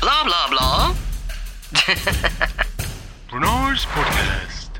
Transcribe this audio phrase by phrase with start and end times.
[0.00, 0.94] Blah, blah, blah.
[3.30, 4.70] Renars podcast.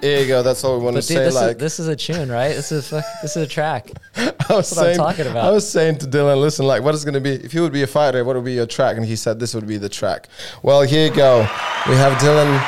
[0.00, 0.42] Here you go.
[0.42, 1.24] That's all we want But to dude, say.
[1.24, 2.48] this, like is, this is a tune, right?
[2.54, 3.90] This is fuck, this is a track.
[4.16, 5.44] I was what I'm saying, talking about.
[5.44, 7.72] I was saying to Dylan, listen, like, what is going to be if you would
[7.72, 8.24] be a fighter?
[8.24, 8.96] What would be your track?
[8.96, 10.28] And he said this would be the track.
[10.62, 11.40] Well, here you go.
[11.88, 12.60] We have Dylan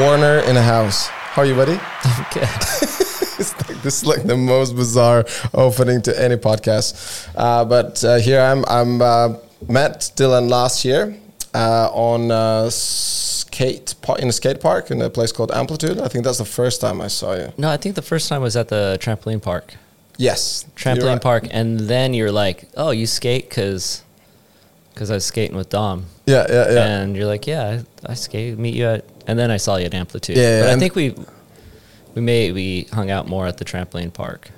[0.00, 1.06] Werner in the house.
[1.08, 1.78] How are you, buddy?
[2.32, 2.40] Okay.
[3.38, 7.28] it's like, this is like the most bizarre opening to any podcast.
[7.34, 8.64] Uh, but uh, here I'm.
[8.66, 9.34] I'm uh,
[9.68, 11.16] met Dylan last year
[11.54, 15.98] uh, on uh, skate in a skate park in a place called Amplitude.
[16.00, 17.52] I think that's the first time I saw you.
[17.58, 19.74] No, I think the first time was at the trampoline park.
[20.18, 21.22] Yes, Trampoline right.
[21.22, 24.02] park, and then you're like, "Oh, you skate?" Because
[24.92, 26.86] because I was skating with Dom, Yeah, yeah, yeah.
[26.98, 29.86] and you're like, "Yeah, I, I skate." Meet you at, and then I saw you
[29.86, 30.36] at Amplitude.
[30.36, 31.14] Yeah, yeah, but I think we
[32.14, 34.50] we may we hung out more at the trampoline park.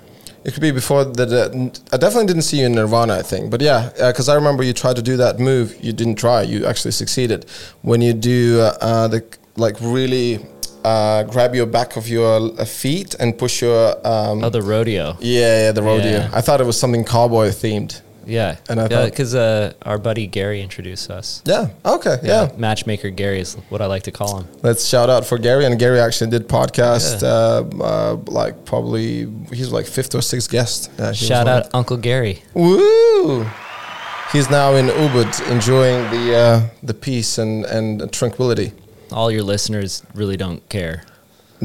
[0.45, 1.29] It could be before that.
[1.33, 1.49] Uh,
[1.93, 3.49] I definitely didn't see you in Nirvana, I think.
[3.49, 5.75] But yeah, because I remember you tried to do that move.
[5.83, 6.43] You didn't try.
[6.43, 7.45] You actually succeeded.
[7.81, 9.23] When you do uh, uh, the
[9.57, 10.45] like really
[10.83, 15.17] uh, grab your back of your uh, feet and push your um, Oh, the rodeo.
[15.19, 16.11] yeah, yeah, the rodeo.
[16.11, 16.29] Yeah.
[16.31, 18.01] I thought it was something cowboy themed.
[18.25, 21.41] Yeah, And I thought- because uh, our buddy Gary introduced us.
[21.45, 21.69] Yeah.
[21.85, 22.17] Okay.
[22.23, 22.49] Yeah.
[22.57, 24.47] matchmaker Gary is what I like to call him.
[24.63, 25.65] Let's shout out for Gary.
[25.65, 27.23] And Gary actually did podcast.
[27.23, 30.91] Uh, uh, like probably he's like fifth or sixth guest.
[30.99, 32.41] Yeah, Shout out Uncle Gary.
[32.53, 33.45] Woo!
[34.31, 38.73] He's now in Ubud enjoying the uh, the peace and, and tranquility.
[39.11, 41.03] All your listeners really don't care.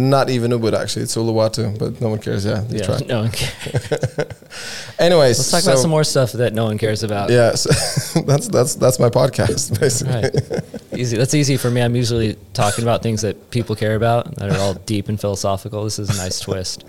[0.08, 2.44] Not even Ubud actually, it's Uluwatu, but no one cares.
[2.46, 2.98] Yeah, you Yeah, try.
[3.06, 3.88] no one cares.
[4.98, 7.30] Anyways, Let's talk so- about some more stuff that no one cares about.
[7.30, 10.14] Yeah, so that's that's that's my podcast basically.
[10.14, 10.98] Right.
[10.98, 11.16] Easy.
[11.16, 11.80] That's easy for me.
[11.82, 15.84] I'm usually talking about things that people care about that are all deep and philosophical.
[15.84, 16.84] This is a nice twist.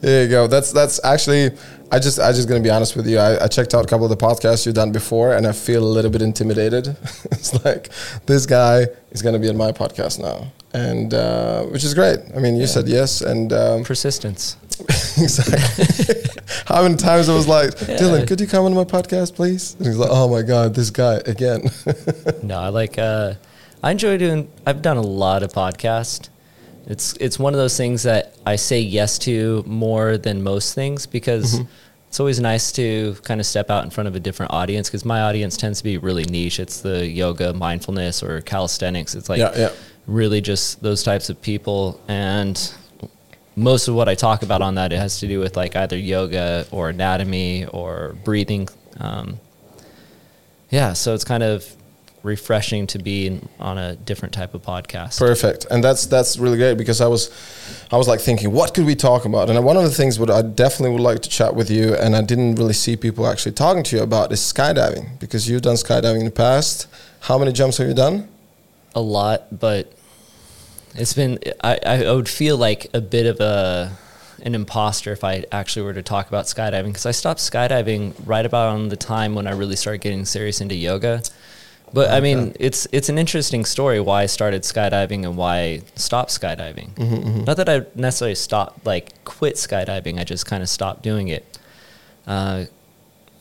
[0.00, 0.46] There you go.
[0.46, 1.50] That's that's actually.
[1.92, 3.18] I just I just gonna be honest with you.
[3.18, 5.82] I, I checked out a couple of the podcasts you've done before, and I feel
[5.82, 6.96] a little bit intimidated.
[7.32, 7.88] it's like
[8.26, 12.18] this guy is gonna be in my podcast now, and uh, which is great.
[12.34, 14.56] I mean, you said yes, and um, Persistence.
[15.18, 16.14] exactly.
[16.66, 19.74] How many times I was like, Dylan, could you come on my podcast, please?
[19.74, 21.62] And he's like, Oh my god, this guy again.
[22.42, 22.98] No, I like.
[22.98, 23.34] Uh,
[23.82, 24.50] I enjoy doing.
[24.66, 26.28] I've done a lot of podcasts.
[26.86, 31.06] It's it's one of those things that I say yes to more than most things
[31.06, 31.64] because Mm-hmm.
[32.08, 35.04] it's always nice to kind of step out in front of a different audience because
[35.04, 36.58] my audience tends to be really niche.
[36.58, 39.14] It's the yoga, mindfulness, or calisthenics.
[39.14, 39.70] It's like Yeah, yeah.
[40.10, 42.74] Really just those types of people and
[43.54, 45.96] most of what I talk about on that it has to do with like either
[45.96, 48.68] yoga or anatomy or breathing.
[48.98, 49.38] Um,
[50.70, 51.76] yeah, so it's kind of
[52.22, 55.18] refreshing to be on a different type of podcast.
[55.18, 57.30] Perfect, and that's that's really great because I was,
[57.90, 59.50] I was like thinking, what could we talk about?
[59.50, 62.14] And one of the things what I definitely would like to chat with you, and
[62.14, 65.76] I didn't really see people actually talking to you about is skydiving because you've done
[65.76, 66.86] skydiving in the past.
[67.20, 68.28] How many jumps have you done?
[68.94, 69.92] a lot, but
[70.94, 73.96] it's been I, I would feel like a bit of a
[74.42, 78.44] an imposter if I actually were to talk about skydiving because I stopped skydiving right
[78.46, 81.22] about on the time when I really started getting serious into yoga.
[81.92, 85.82] But I mean, it's it's an interesting story why I started skydiving and why I
[85.96, 86.96] stopped skydiving.
[87.46, 90.18] Not that I necessarily stopped like quit skydiving.
[90.20, 91.58] I just kind of stopped doing it.
[92.26, 92.66] Uh,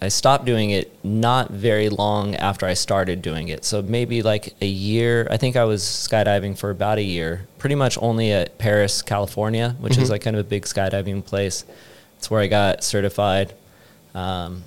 [0.01, 3.65] I stopped doing it not very long after I started doing it.
[3.65, 5.27] So maybe like a year.
[5.29, 9.75] I think I was skydiving for about a year, pretty much only at Perris, California,
[9.79, 10.11] which is mm-hmm.
[10.11, 11.65] like kind of a big skydiving place.
[12.17, 13.53] It's where I got certified.
[14.15, 14.63] Um,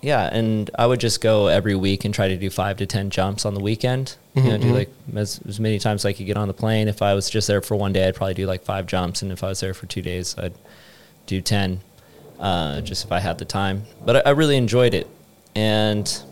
[0.00, 3.10] yeah, and I would just go every week and try to do five to ten
[3.10, 4.16] jumps on the weekend.
[4.34, 4.74] You mm-hmm, know, do mm-hmm.
[4.74, 6.88] like as, as many times as I could get on the plane.
[6.88, 9.32] If I was just there for one day, I'd probably do like five jumps, and
[9.32, 10.54] if I was there for two days, I'd
[11.26, 11.80] do ten,
[12.38, 13.84] uh, just if I had the time.
[14.04, 15.06] But I, I really enjoyed it,
[15.54, 16.22] and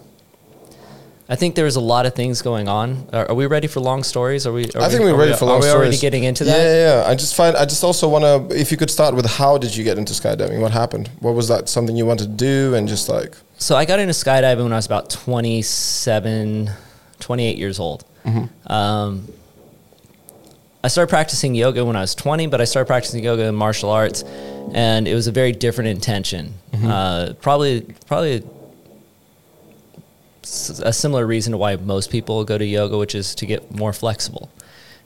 [1.28, 3.09] I think there was a lot of things going on.
[3.12, 4.47] Are, are we ready for long stories?
[4.47, 4.66] Are we?
[4.66, 5.75] Are I think we, we're ready we, for long stories.
[5.75, 5.87] Are we stories.
[5.87, 6.56] already getting into that?
[6.56, 7.11] Yeah, yeah, yeah.
[7.11, 8.56] I just find I just also want to.
[8.56, 10.61] If you could start with how did you get into skydiving?
[10.61, 11.11] What happened?
[11.21, 12.75] What was that something you wanted to do?
[12.75, 16.71] And just like So I got into skydiving when I was about 27,
[17.19, 18.04] 28 years old.
[18.66, 19.28] Um,
[20.86, 23.91] I started practicing yoga when I was 20, but I started practicing yoga and martial
[23.91, 24.22] arts,
[24.72, 26.54] and it was a very different intention.
[26.88, 28.44] Uh, probably, probably
[30.44, 33.92] a similar reason to why most people go to yoga, which is to get more
[33.92, 34.48] flexible.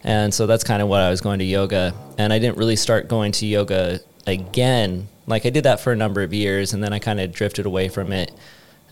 [0.05, 1.95] And so that's kind of what I was going to yoga.
[2.19, 5.09] And I didn't really start going to yoga again.
[5.27, 7.65] Like I did that for a number of years, and then I kind of drifted
[7.65, 8.33] away from it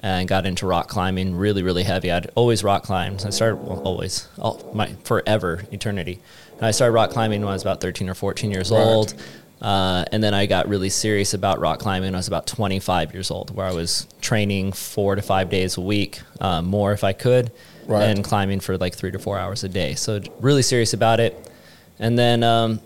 [0.00, 2.11] and got into rock climbing really, really heavy.
[2.11, 3.25] I'd always rock climbed.
[3.26, 6.20] I started, well, always, all, my forever, eternity.
[6.59, 8.79] And I started rock climbing when I was about 13 or 14 years Right.
[8.81, 9.15] old.
[9.61, 13.13] Uh, and then I got really serious about rock climbing when I was about 25
[13.13, 17.03] years old, where I was training four to five days a week, uh, more if
[17.03, 17.51] I could,
[17.87, 18.05] Right.
[18.05, 19.95] and climbing for like three to four hours a day.
[19.95, 21.51] So really serious about it.
[21.99, 22.81] And then um,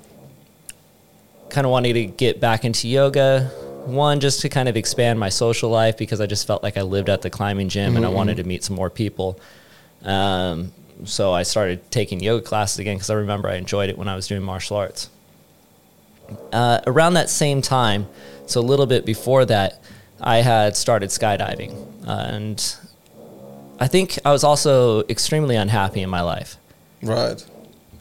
[1.51, 3.51] kind of wanted to get back into yoga.
[3.85, 6.83] One, just to kind of expand my social life because I just felt like I
[6.83, 9.39] lived at the climbing gym and I wanted to meet some more people.
[10.05, 10.73] Um,
[11.05, 14.15] so I started taking yoga classes again because I remember I enjoyed it when I
[14.17, 15.09] was doing martial arts.
[16.53, 18.07] Uh, around that same time,
[18.47, 19.81] so a little bit before that,
[20.21, 21.75] I had started skydiving.
[22.07, 22.77] and
[23.81, 26.57] I think I was also extremely unhappy in my life
[27.03, 27.45] Right.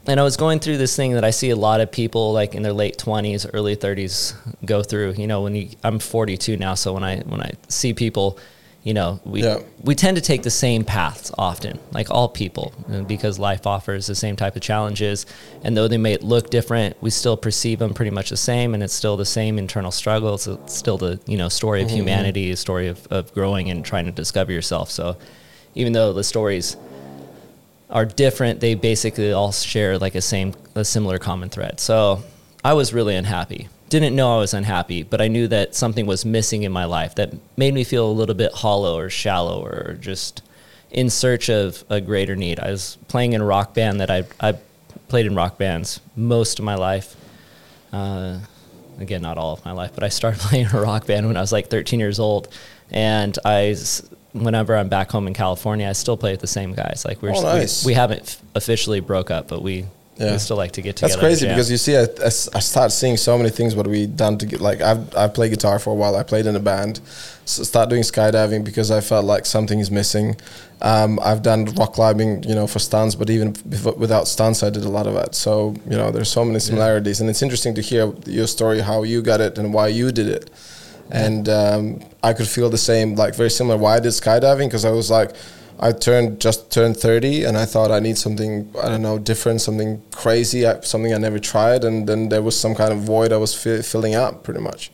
[0.06, 2.54] and I was going through this thing that I see a lot of people like
[2.54, 4.34] in their late twenties, early thirties
[4.64, 5.14] go through.
[5.14, 8.38] You know, when you, I'm 42 now, so when I when I see people,
[8.84, 9.60] you know, we Yeah.
[9.84, 14.08] we tend to take the same paths often, like all people, and because life offers
[14.08, 15.26] the same type of challenges,
[15.64, 18.82] and though they may look different, we still perceive them pretty much the same, and
[18.82, 20.34] it's still the same internal struggle.
[20.34, 21.98] It's still the you know story of mm-hmm.
[21.98, 24.90] humanity, a story of, of growing and trying to discover yourself.
[24.90, 25.16] So,
[25.76, 26.76] even though the stories
[27.92, 31.80] are different, they basically all share like a same a similar common thread.
[31.80, 32.24] So
[32.64, 33.68] I was really unhappy.
[33.92, 37.14] Didn't know I was unhappy, but I knew that something was missing in my life
[37.16, 40.42] that made me feel a little bit hollow or shallow or just
[40.90, 42.60] in search of a greater need.
[42.60, 44.54] I was playing in a rock band that I I
[45.10, 47.16] played in rock bands most of my life.
[47.92, 48.40] Uh,
[48.98, 51.36] again, not all of my life, but I started playing in a rock band when
[51.36, 52.48] I was like 13 years old,
[52.90, 53.76] and I.
[54.34, 57.04] Whenever I'm back home in California, I still play with the same guys.
[57.06, 57.86] Like we're Oh, we- nice.
[57.86, 59.84] we, haven't f- officially broke up, but we
[60.22, 60.34] Yeah.
[60.34, 61.14] we still like to get together.
[61.14, 64.46] That's crazy because you see, I start seeing so many things what we done to
[64.46, 66.16] get like I've I played guitar for a while.
[66.16, 67.00] I played in a band,
[67.46, 70.36] so start doing skydiving because I felt like something is missing.
[70.82, 73.56] Um, I've done rock climbing, you know, for stunts, but even
[73.98, 75.36] without stunts, I did a lot of that.
[75.36, 79.04] So you know, there's so many similarities, and it's interesting to hear your story, how
[79.04, 80.50] you got it, and why you did it.
[81.14, 83.78] And um, I could feel the same, like very similar.
[83.78, 85.32] Why I did skydiving because I was like,
[85.82, 89.62] I turned just turned thirty, and I thought I need something I don't know different,
[89.62, 93.38] something crazy, something I never tried, and then there was some kind of void I
[93.38, 94.92] was fi- filling up, pretty much.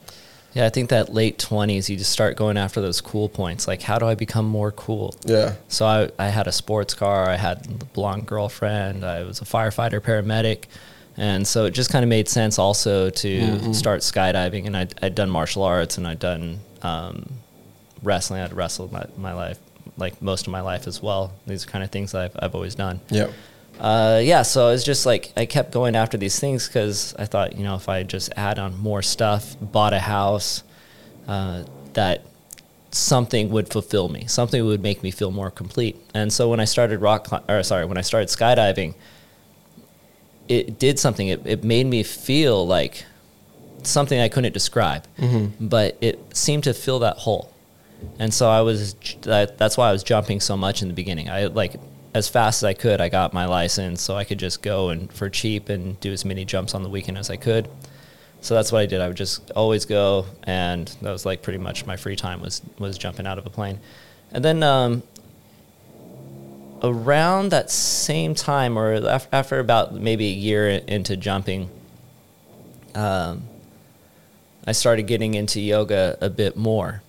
[0.53, 3.67] yeah, I think that late 20s, you just start going after those cool points.
[3.67, 5.13] Like, how do I become more cool?
[5.25, 9.39] Yeah, So I, I had a sports car, I had a blonde girlfriend, I was
[9.41, 10.63] a firefighter, paramedic.
[11.15, 14.65] And so it just kind of made sense also to start skydiving.
[14.67, 17.33] And I'd, I'd done martial arts and I'd done um,
[18.01, 18.41] wrestling.
[18.41, 19.59] I'd wrestled my, my life,
[19.97, 21.33] like most of my life as well.
[21.45, 22.99] These are kind of things that I've, I've always done.
[23.09, 23.27] yeah,
[23.79, 27.55] Uh, yeah, so it's just like I kept going after these things because I thought,
[27.57, 30.63] you know, if I just add on more stuff, bought a house,
[31.27, 31.63] uh,
[31.93, 32.23] that
[32.91, 35.95] something would fulfill me, something would make me feel more complete.
[36.13, 38.93] And so when I started rock, or sorry, when I started skydiving,
[40.47, 41.27] it did something.
[41.27, 43.03] It, it made me feel like
[43.83, 45.03] something I couldn't describe,
[45.59, 47.53] but it seemed to fill that hole.
[48.19, 51.29] And so I was, that's why I was jumping so much in the beginning.
[51.29, 51.75] I like,
[52.13, 55.11] as fast as I could, I got my license so I could just go and
[55.11, 57.69] for cheap and do as many jumps on the weekend as I could.
[58.41, 59.01] So that's what I did.
[59.01, 62.61] I would just always go, and that was like pretty much my free time was
[62.77, 63.79] was jumping out of a plane.
[64.31, 65.03] And then um,
[66.83, 68.93] around that same time, or
[69.31, 71.69] after about maybe a year into jumping,
[72.93, 73.43] um,
[74.65, 77.01] I started getting into yoga a bit more.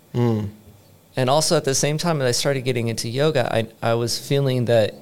[1.19, 4.17] And also at the same time that I started getting into yoga, I, I was
[4.17, 4.95] feeling that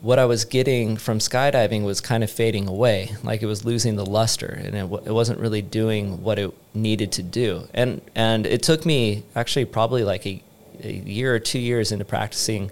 [0.00, 3.94] what I was getting from skydiving was kind of fading away, like it was losing
[3.96, 7.68] the luster, and it, w- it wasn't really doing what it needed to do.
[7.74, 10.42] And and it took me actually probably like a,
[10.82, 12.70] a year or two years into practicing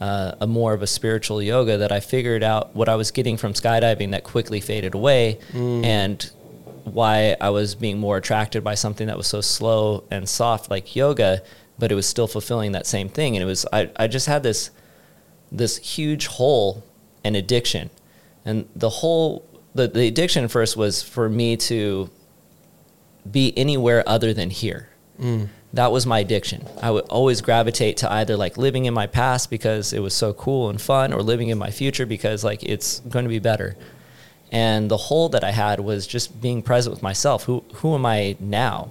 [0.00, 3.36] uh, a more of a spiritual yoga that I figured out what I was getting
[3.36, 6.30] from skydiving that quickly faded away, and
[6.84, 10.96] why I was being more attracted by something that was so slow and soft like
[10.96, 11.42] yoga,
[11.78, 13.36] but it was still fulfilling that same thing.
[13.36, 14.70] And it was I, I just had this
[15.50, 16.84] this huge hole
[17.24, 17.90] and addiction.
[18.44, 22.10] And the whole the, the addiction first was for me to
[23.28, 24.88] be anywhere other than here.
[25.20, 25.48] Mm.
[25.72, 26.66] That was my addiction.
[26.80, 30.32] I would always gravitate to either like living in my past because it was so
[30.32, 33.76] cool and fun or living in my future because like it's going to be better.
[34.52, 37.44] And the hole that I had was just being present with myself.
[37.44, 38.90] Who who am I now?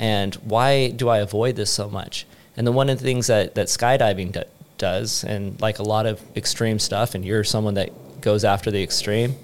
[0.00, 2.26] And why do I avoid this so much?
[2.56, 4.42] And then one of the things that, that skydiving do,
[4.78, 7.90] does, and like a lot of extreme stuff, and you're someone that
[8.22, 9.36] goes after the extreme,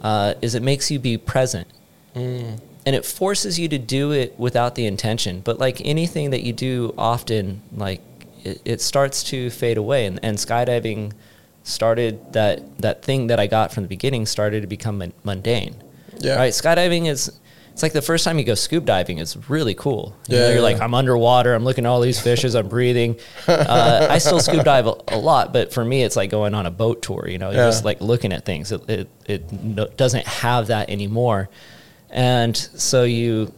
[0.00, 1.66] uh, is it makes you be present.
[2.86, 5.40] And it forces you to do it without the intention.
[5.40, 8.00] But like anything that you do often, like
[8.44, 10.06] it, it starts to fade away.
[10.06, 11.12] And, and skydiving
[11.64, 15.74] started that, that thing that I got from the beginning started to become mundane
[16.20, 16.36] Yeah.
[16.36, 17.32] right skydiving is
[17.76, 20.16] it's like the first time you go scuba diving it's really cool.
[20.28, 20.62] You know, Yeah, you're yeah.
[20.62, 23.16] like, I'm underwater, I'm looking at all these fishes, I'm breathing.
[23.46, 26.64] Uh, I still scuba dive a, a lot, but for me, it's like going on
[26.64, 27.28] a boat tour.
[27.28, 27.68] You know, you're Yeah.
[27.68, 28.72] just like looking at things.
[28.72, 31.50] It it, it no, doesn't have that anymore,
[32.08, 33.52] and so you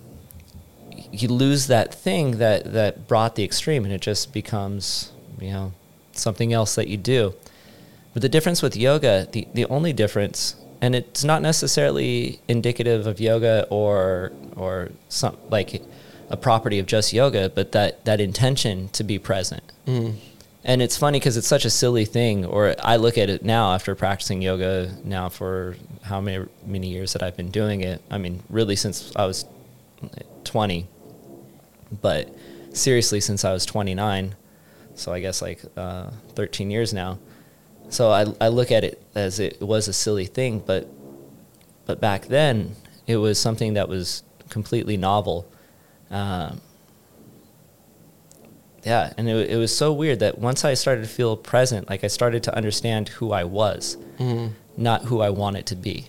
[1.13, 5.73] you lose that thing that that brought the extreme, and it just becomes you know
[6.13, 7.35] something else that you do.
[8.15, 13.21] But the difference with yoga, the, the only difference, and it's not necessarily indicative of
[13.21, 15.83] yoga or or some like
[16.31, 19.63] a property of just yoga, but that that intention to be present.
[20.65, 22.45] And it's funny because it's such a silly thing.
[22.45, 27.13] Or I look at it now after practicing yoga now for how many many years
[27.15, 28.03] that I've been doing it.
[28.11, 29.47] I mean, really since I was
[30.45, 30.87] twenty,
[32.03, 32.29] but
[32.73, 34.35] seriously since I was twenty nine.
[34.95, 37.19] So I guess like uh, thirteen years now.
[37.91, 40.89] So I I look at it as it was a silly thing, but
[41.87, 42.77] but back then
[43.07, 45.47] it was something that was completely novel.
[46.11, 46.61] Um,
[48.85, 52.05] yeah, and it, it was so weird that once I started to feel present, like
[52.05, 53.97] I started to understand who I was,
[54.77, 56.07] not who I wanted to be,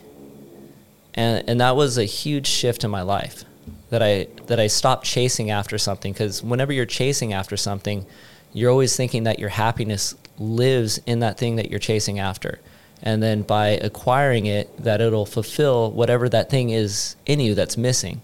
[1.14, 3.44] and and that was a huge shift in my life.
[3.90, 8.06] That I that I stopped chasing after something because whenever you're chasing after something,
[8.54, 12.60] you're always thinking that your happiness lives in that thing that you're chasing after,
[13.04, 17.78] and then by acquiring it, that it'll fulfill whatever that thing is in you that's
[17.78, 18.22] missing.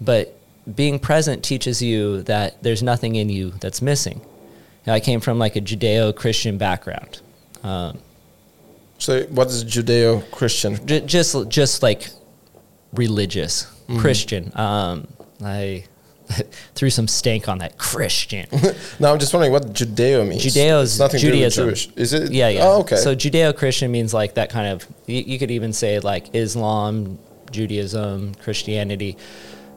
[0.00, 0.36] But
[0.74, 4.20] being present teaches you that there's nothing in you that's missing.
[4.86, 7.20] I came from like a Judeo-Christian background,
[7.62, 7.98] um,
[8.98, 10.86] So, what is Judeo-Christian?
[10.86, 12.10] J- just just like
[12.92, 13.66] religious
[13.98, 14.52] Christian.
[14.54, 15.08] Um,
[15.42, 15.84] I
[16.74, 18.46] threw some stank on that Christian.
[19.00, 20.44] No, I'm just wondering what Judeo means.
[20.44, 21.68] Judeo is nothing to do with Judaism.
[21.68, 21.88] Jewish.
[21.96, 22.32] Is it?
[22.32, 22.60] Yeah, yeah.
[22.64, 22.96] Oh, okay.
[22.96, 24.86] So Judeo-Christian means like that kind of.
[25.06, 27.18] You, you could even say like Islam,
[27.50, 29.16] Judaism, Christianity.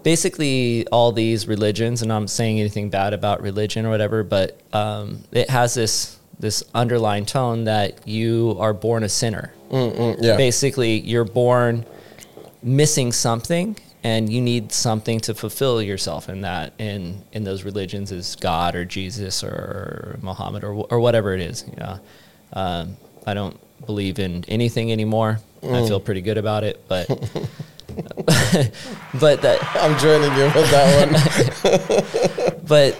[0.03, 4.59] Basically, all these religions, and I'm not saying anything bad about religion or whatever, but
[4.71, 9.51] um, it has this this underlying tone that you are born a sinner.
[9.71, 10.37] Mm, yeah.
[10.37, 11.85] Basically, you're born
[12.61, 13.75] missing something,
[14.07, 16.71] and you need something to fulfill yourself in that.
[16.77, 21.65] In in those religions, is God or Jesus or Muhammad or or whatever it is.
[21.67, 21.99] You know,
[22.53, 25.39] um, I don't believe in anything anymore.
[25.61, 27.07] I feel pretty good about it, but
[29.19, 32.55] but that I'm joining you with that one.
[32.65, 32.97] but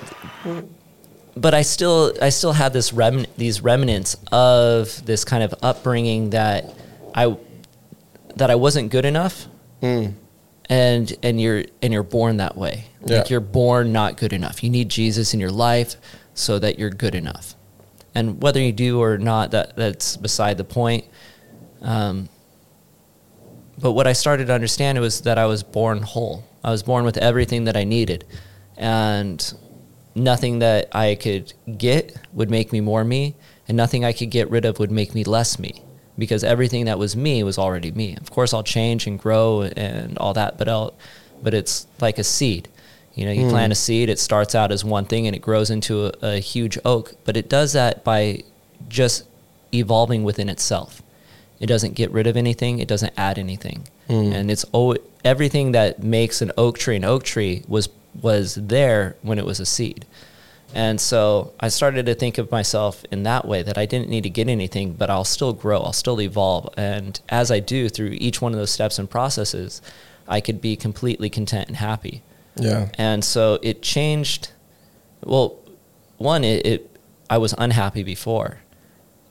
[1.37, 6.31] but I still I still had this remin- these remnants of this kind of upbringing
[6.31, 6.73] that
[7.15, 7.37] I
[8.35, 9.47] that I wasn't good enough,
[9.81, 10.13] Mm.
[10.69, 12.85] And and you're and you're born that way.
[13.05, 13.19] Yeah.
[13.19, 14.63] Like you're born not good enough.
[14.63, 15.95] You need Jesus in your life
[16.33, 17.55] so that you're good enough,
[18.13, 21.05] and whether you do or not, that that's beside the point.
[21.81, 22.29] Um,
[23.79, 26.43] but what I started to understand was that I was born whole.
[26.63, 28.25] I was born with everything that I needed,
[28.75, 29.53] and
[30.15, 33.35] nothing that I could get would make me more me,
[33.67, 35.83] and nothing I could get rid of would make me less me.
[36.17, 38.15] Because everything that was me was already me.
[38.19, 40.93] Of course, I'll change and grow and all that, but I'll,
[41.43, 42.67] but it's like a seed.
[43.13, 43.49] You know, you hmm.
[43.49, 46.39] plant a seed, it starts out as one thing and it grows into a, a
[46.39, 48.43] huge oak, but it does that by
[48.89, 49.25] just
[49.73, 51.01] evolving within itself.
[51.59, 52.79] It doesn't get rid of anything.
[52.79, 53.87] It doesn't add anything.
[54.07, 54.31] Hmm.
[54.31, 54.65] And it's
[55.23, 57.89] everything that makes an oak tree an oak tree was
[58.21, 60.05] was there when it was a seed.
[60.73, 64.23] And so I started to think of myself in that way that I didn't need
[64.23, 66.73] to get anything, but I'll still grow, I'll still evolve.
[66.77, 69.81] And as I do through each one of those steps and processes,
[70.27, 72.21] I could be completely content and happy.
[72.55, 72.89] Yeah.
[72.97, 74.49] And so it changed.
[75.23, 75.57] Well,
[76.17, 78.59] one, it, it I was unhappy before,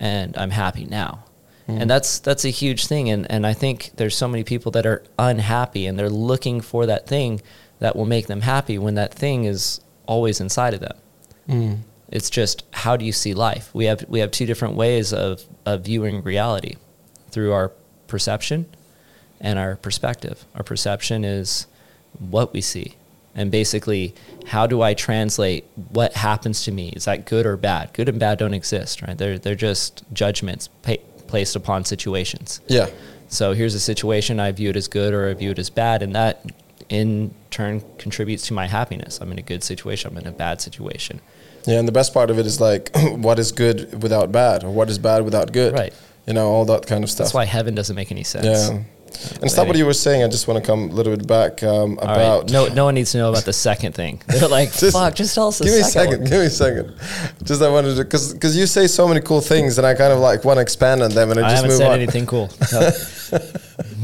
[0.00, 1.25] and I'm happy now,
[1.66, 1.78] hmm.
[1.78, 3.11] and that's that's a huge thing.
[3.11, 6.87] And and I think there's so many people that are unhappy and they're looking for
[6.87, 7.40] that thing
[7.78, 10.97] that will make them happy when that thing is always inside of them.
[11.49, 11.81] Mm.
[12.09, 13.75] It's just how do you see life?
[13.75, 16.76] We have we have two different ways of, of viewing reality
[17.31, 17.73] through our
[18.07, 18.67] perception
[19.41, 20.45] and our perspective.
[20.55, 21.67] Our perception is
[22.19, 22.97] what we see.
[23.35, 24.15] And basically,
[24.47, 26.88] how do I translate what happens to me?
[26.97, 27.93] Is that good or bad?
[27.93, 29.19] Good and bad don't exist, right?
[29.19, 30.95] They're, they're just judgments pa-
[31.26, 32.62] placed upon situations.
[32.67, 32.88] Yeah.
[33.29, 36.03] So here's a situation I view it as good or I view it as bad,
[36.03, 36.47] and that
[36.88, 39.21] in turn contributes to my happiness.
[39.21, 41.21] I'm in a good situation, I'm in a bad situation.
[41.67, 44.71] Yeah, and the best part of it is like, what is good without bad, or
[44.71, 45.73] what is bad without good?
[45.73, 45.93] Right.
[46.27, 47.27] You know, all that kind of stuff.
[47.27, 48.47] That's why heaven doesn't make any sense.
[48.47, 48.83] Yeah.
[49.41, 50.23] And stop what you were saying.
[50.25, 52.17] I just want to come a little bit back um, All right.
[52.17, 52.51] about.
[52.51, 54.21] No, no one needs to know about the second thing.
[54.29, 56.29] They're like, Just- fuck, just tell us the Give me a second one.
[56.29, 56.95] Give me a second.
[57.43, 60.13] Just I wanted to, because because you say so many cool things, and I kind
[60.13, 61.99] of like want to expand on them, and I I just haven't said on.
[62.01, 62.51] anything cool.
[62.73, 62.91] No.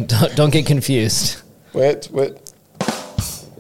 [0.07, 1.43] don't, don't get confused.
[1.75, 2.52] Wait, wait.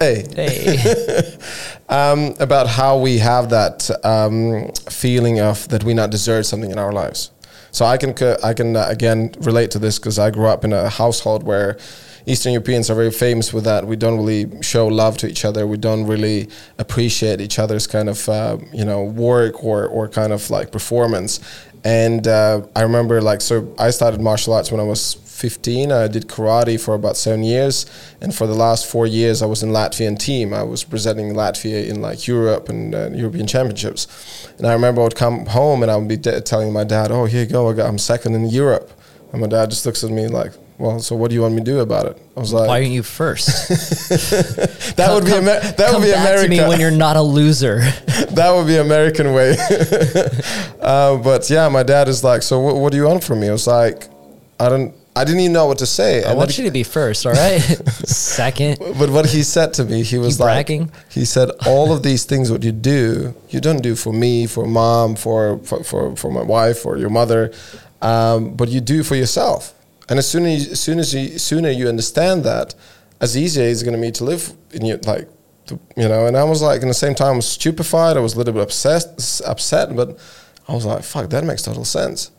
[0.03, 0.27] Hey.
[0.35, 1.39] Hey.
[1.89, 6.79] um, about how we have that um, feeling of that we not deserve something in
[6.79, 7.31] our lives.
[7.71, 8.11] So I can
[8.43, 11.79] I can uh, again relate to this because I grew up in a household where
[12.27, 13.87] Eastern Europeans are very famous with that.
[13.87, 15.67] We don't really show love to each other.
[15.67, 20.33] We don't really appreciate each other's kind of uh, you know work or or kind
[20.33, 21.39] of like performance.
[21.85, 25.91] And uh, I remember like so I started martial arts when I was 15.
[25.91, 27.85] I did karate for about seven years,
[28.21, 30.55] and for the last four years, I was in Latvian team.
[30.55, 34.07] I was presenting Latvia in like Europe and uh, European championships.
[34.59, 37.11] And I remember I would come home and I would be de- telling my dad,
[37.11, 37.69] "Oh, here you go.
[37.69, 38.93] I got, I'm second in Europe."
[39.33, 41.61] And my dad just looks at me like, "Well, so what do you want me
[41.61, 43.47] to do about it?" I was like, Why aren't you first?
[44.97, 47.17] "That would be Amer- that Come would be back America." to me when you're not
[47.17, 47.81] a loser.
[48.39, 49.57] that would be American way.
[50.81, 53.49] uh, but yeah, my dad is like, "So what, what do you want from me?"
[53.49, 54.09] I was like,
[54.61, 56.25] "I don't." I didn't even know what to say.
[56.25, 57.61] I want you to be first, all right?
[58.07, 58.79] Second.
[58.99, 60.91] But what he said to me, he was You like, bragging?
[61.11, 64.67] he said, all of these things, what you do, you don't do for me, for
[64.67, 67.53] mom, for for for, for my wife, or your mother,
[68.01, 69.75] um, but you do for yourself.
[70.09, 72.75] And as soon as, as soon as you sooner you understand that,
[73.21, 75.29] as easier it's going to be to live in your like,
[75.67, 76.27] to, you know.
[76.27, 78.17] And I was like, in the same time, I was stupefied.
[78.17, 80.19] I was a little bit obsessed, upset, but
[80.69, 82.31] I was like, fuck, that makes total sense.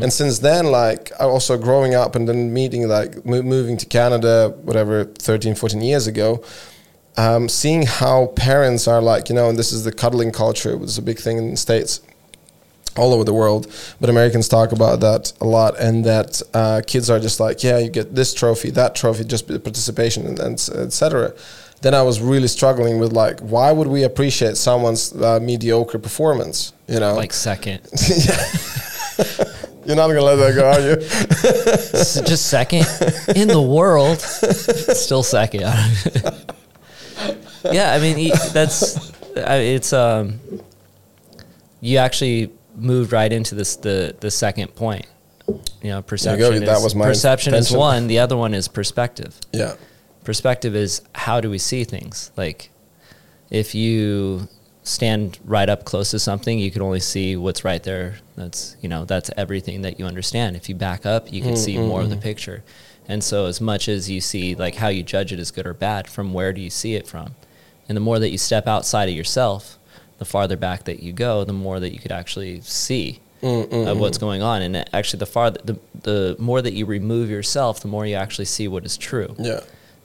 [0.00, 3.86] And since then, like I also growing up and then meeting, like mo- moving to
[3.86, 6.42] Canada, whatever, 13, 14 years ago,
[7.16, 10.88] um, seeing how parents are like, you know, and this is the cuddling culture, which
[10.90, 12.00] is a big thing in the States,
[12.96, 13.66] all over the world.
[14.00, 17.78] But Americans talk about that a lot, and that uh, kids are just like, yeah,
[17.78, 21.34] you get this trophy, that trophy, just the participation, and, and etc.
[21.82, 26.72] Then I was really struggling with like, why would we appreciate someone's uh, mediocre performance?
[26.86, 27.80] You know, Like second.
[29.86, 30.96] you're not gonna let that go, are you?
[32.26, 32.86] Just second
[33.36, 34.20] in the world.
[34.20, 35.62] Still second.
[37.72, 40.40] yeah, I mean that's it's um
[41.80, 45.06] you actually moved right into this the the second point.
[45.82, 46.64] You know, perception.
[46.64, 48.06] that is, was my perception is one.
[48.06, 49.38] The other one is perspective.
[49.52, 49.74] yeah.
[50.24, 52.70] perspective is how do we see things like
[53.50, 54.48] if you
[54.82, 58.16] stand right up close to something you can only see what's right there.
[58.36, 60.56] That's you know that's everything that you understand.
[60.56, 62.22] If you back up you can mm, see mm, more of the mm.
[62.22, 62.62] picture.
[63.08, 65.74] And so as much as you see like how you judge it as good or
[65.74, 67.34] bad from where do you see it from?
[67.88, 69.78] And the more that you step outside of yourself
[70.18, 74.18] the farther back that you go the more that you could actually see of what's
[74.18, 74.62] going on.
[74.62, 78.46] And actually the farther the, the more that you remove yourself the more you actually
[78.46, 79.34] see what is true.
[79.38, 79.60] Yeah.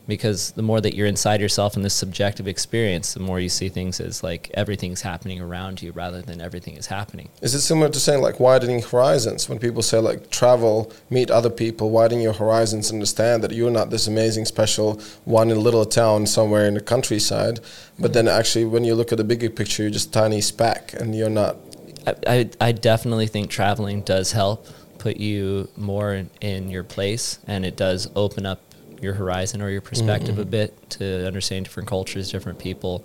[0.07, 3.69] Because the more that you're inside yourself in this subjective experience, the more you see
[3.69, 7.29] things as like everything's happening around you rather than everything is happening.
[7.41, 9.49] Is it similar to saying like widening horizons?
[9.49, 13.89] When people say like travel, meet other people, widen your horizons, understand that you're not
[13.89, 17.59] this amazing, special one in a little town somewhere in the countryside,
[17.99, 20.93] but then actually when you look at the bigger picture, you're just a tiny speck,
[20.93, 21.57] and you're not.
[22.05, 24.67] I, I, I definitely think traveling does help
[24.97, 28.66] put you more in, in your place and it does open up
[29.01, 33.03] your horizon or your perspective a bit to understand different cultures, different people,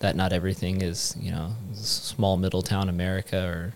[0.00, 3.72] that not everything is, you know, small middle town America or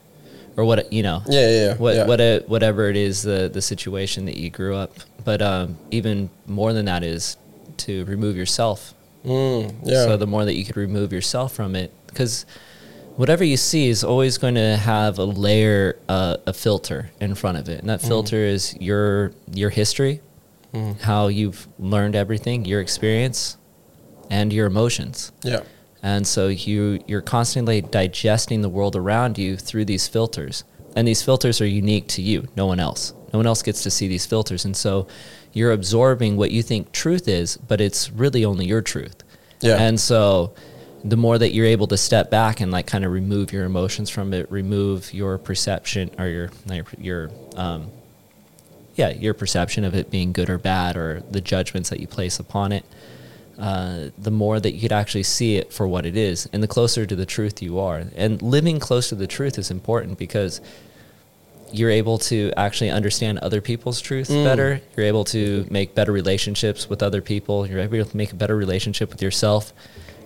[0.57, 1.74] or what you know Yeah, yeah, yeah.
[1.76, 2.07] what yeah.
[2.07, 4.90] what a, whatever it is the the situation that you grew up
[5.22, 7.37] but um, even more than that is
[7.79, 10.05] to remove yourself Mm, yeah.
[10.05, 12.46] so the more that you could remove yourself from it because
[13.16, 17.59] whatever you see is always going to have a layer uh, a filter in front
[17.59, 18.09] of it and that Mm-hmm.
[18.09, 20.20] filter is your your history
[21.02, 23.57] how you've learned everything your experience
[24.31, 25.61] and your emotions yeah.
[26.02, 30.64] and so you you're constantly digesting the world around you through these filters.
[30.96, 33.12] And these filters are unique to you, no one else.
[33.33, 34.64] No one else gets to see these filters.
[34.64, 35.07] And so
[35.52, 39.22] you're absorbing what you think truth is, but it's really only your truth.
[39.61, 39.76] Yeah.
[39.76, 40.55] And so
[41.05, 44.09] the more that you're able to step back and like kind of remove your emotions
[44.09, 47.90] from it, remove your perception or your your, your um,
[48.96, 52.40] yeah, your perception of it being good or bad or the judgments that you place
[52.40, 52.85] upon it,
[53.59, 56.68] uh, the more that you could actually see it for what it is, and the
[56.68, 58.04] closer to the truth you are.
[58.16, 60.61] And living close to the truth is important because
[61.72, 64.80] you're able to actually understand other people's truth better.
[64.96, 67.66] You're able to make better relationships with other people.
[67.66, 69.72] You're able to make a better relationship with yourself.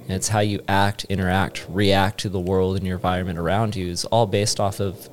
[0.03, 3.89] And it's how you act, interact, react to the world and your environment around you
[3.89, 5.09] is all based off of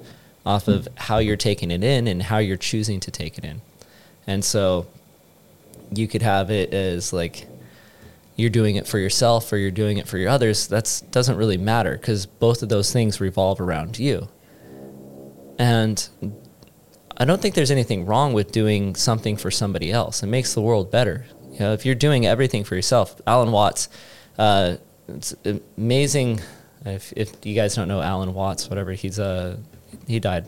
[0.47, 3.61] off of how you're taking it in and how you're choosing to take it in.
[4.25, 4.87] And so
[5.91, 7.47] you could have it as like
[8.35, 10.67] you're doing it for yourself or you're doing it for your others.
[10.67, 14.27] That doesn't really matter because both of those things revolve around you.
[15.59, 16.07] And
[17.17, 20.23] I don't think there's anything wrong with doing something for somebody else.
[20.23, 21.25] It makes the world better.
[21.51, 23.89] You know, if you're doing everything for yourself, Alan Watts
[24.37, 25.35] uh, it's
[25.77, 26.41] amazing.
[26.85, 29.57] If, if you guys don't know Alan Watts, whatever, he's uh,
[30.07, 30.45] he died.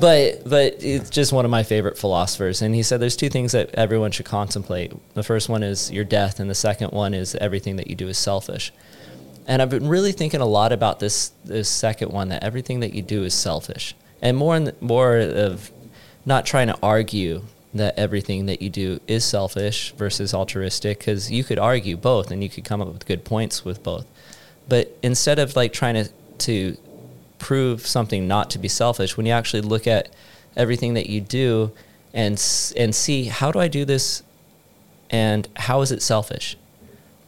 [0.00, 3.52] but but it's just one of my favorite philosophers, and he said there's two things
[3.52, 4.92] that everyone should contemplate.
[5.14, 8.08] The first one is your death, and the second one is everything that you do
[8.08, 8.72] is selfish.
[9.46, 12.94] And I've been really thinking a lot about this this second one that everything that
[12.94, 15.70] you do is selfish, and more and more of
[16.24, 21.44] not trying to argue that everything that you do is selfish versus altruistic because you
[21.44, 24.06] could argue both and you could come up with good points with both.
[24.68, 26.76] But instead of like trying to to
[27.40, 30.08] prove something not to be selfish, when you actually look at
[30.56, 31.72] everything that you do
[32.14, 32.34] and
[32.76, 34.22] and see how do I do this
[35.10, 36.56] and how is it selfish?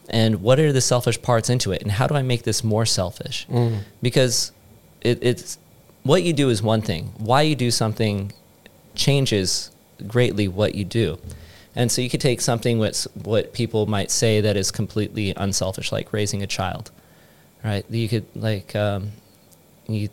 [0.09, 2.87] And what are the selfish parts into it and how do I make this more
[2.87, 3.47] selfish?
[3.49, 3.81] Mm.
[4.01, 4.53] Because
[5.01, 5.59] it, it's
[6.03, 7.13] what you do is one thing.
[7.19, 8.33] Why you do something
[8.95, 9.71] changes
[10.07, 11.19] greatly what you do.
[11.75, 15.91] And so you could take something what's what people might say that is completely unselfish,
[15.91, 16.91] like raising a child,
[17.65, 17.85] right?
[17.89, 19.13] You could like um,
[19.87, 20.09] you,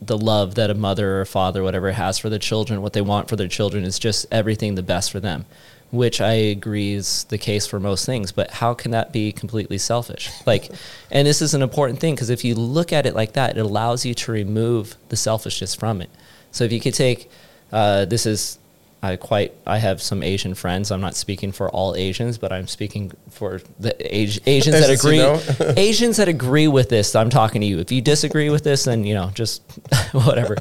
[0.00, 2.82] the love that a mother or a father, or whatever, has for their children.
[2.82, 5.46] What they want for their children is just everything the best for them,
[5.90, 8.32] which I agree is the case for most things.
[8.32, 10.30] But how can that be completely selfish?
[10.46, 10.70] Like,
[11.10, 13.60] and this is an important thing because if you look at it like that, it
[13.60, 16.10] allows you to remove the selfishness from it.
[16.52, 17.30] So if you could take,
[17.72, 18.58] uh, this is
[19.02, 20.90] I quite I have some Asian friends.
[20.90, 24.94] I'm not speaking for all Asians, but I'm speaking for the Asians that Asians you
[24.94, 25.18] agree.
[25.18, 25.40] know.
[25.76, 27.14] Asians that agree with this.
[27.14, 27.78] I'm talking to you.
[27.78, 29.62] If you disagree with this, then you know just
[30.12, 30.56] whatever.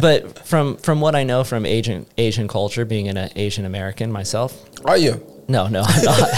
[0.00, 4.52] but from from what I know from Asian Asian culture, being an Asian American myself,
[4.84, 5.24] Are you?
[5.48, 6.28] no, no, I'm not.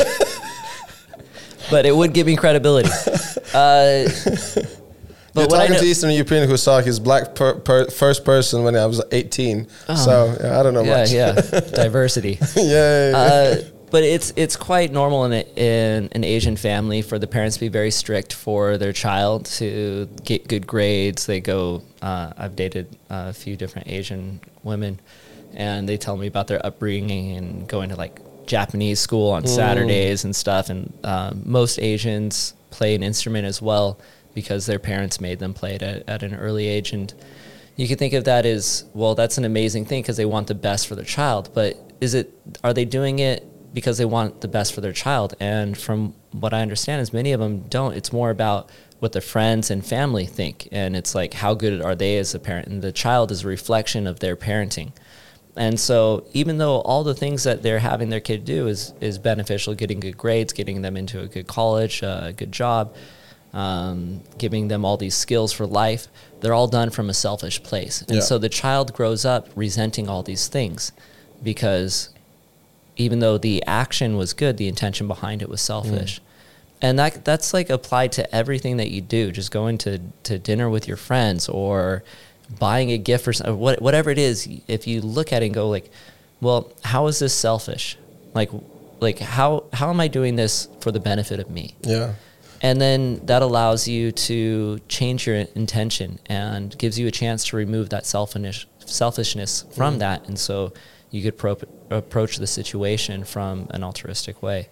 [1.71, 2.91] but it would give me credibility.
[3.55, 4.09] Uh,
[5.47, 8.65] but I talking know, to Eastern European who saw his black per, per, first person
[8.65, 9.69] when I was 18.
[9.97, 10.85] so yeah, I don't know Oh.
[10.85, 11.13] yeah, much.
[11.13, 12.39] yeah, diversity.
[12.57, 13.17] yeah, yeah, yeah.
[13.17, 17.57] uh, but it's it's quite normal in, a, in an Asian family for the parents
[17.57, 21.25] to be very strict for their child to get good grades.
[21.27, 21.83] They go.
[22.03, 25.01] Uh, I've dated a few different Asian women,
[25.55, 30.25] and they tell me about their upbringing and going to like Japanese school on Saturdays
[30.25, 30.69] and stuff.
[30.69, 33.99] And um, most Asians play an instrument as well
[34.41, 36.93] because their parents made them play it at, at an early age.
[36.93, 37.13] And
[37.75, 40.55] you could think of that as well that's an amazing thing because they want the
[40.55, 41.51] best for their child.
[41.55, 45.35] But is it are they doing it because they want the best for their child?
[45.41, 47.95] And from what i understand is many of them don't.
[47.95, 48.71] It's more about
[49.01, 50.69] what their friends and family think.
[50.71, 52.69] And it's like how good are they as a parent?
[52.69, 54.93] And the child is a reflection of their parenting.
[55.59, 59.19] And so even though all the things that they're having their kid do is is
[59.19, 62.95] beneficial getting good grades getting them into a good college uh, a good job
[63.53, 66.09] um, giving them all these skills for life,
[66.41, 68.03] they're all done from a selfish place.
[68.03, 68.23] And Yeah.
[68.23, 70.93] so the child grows up resenting all these things
[71.43, 72.11] because
[72.97, 76.21] even though the action was good, the intention behind it was selfish.
[76.83, 79.33] And that that's like applied to everything that you do.
[79.33, 82.05] Just going to, to dinner with your friends or
[82.59, 84.49] buying a gift or some- what, whatever it is.
[84.69, 85.91] If you look at it and go like,
[86.41, 87.97] well, how is this selfish?
[88.35, 88.51] Like,
[89.01, 91.75] like how how am I doing this for the benefit of me?
[91.83, 92.13] yeah.
[92.61, 97.57] And then that allows you to change your intention and gives you a chance to
[97.57, 100.27] remove that selfish, selfishness from that.
[100.27, 100.73] And so
[101.11, 101.59] you could pro-
[101.91, 104.69] approach the situation from an altruistic way.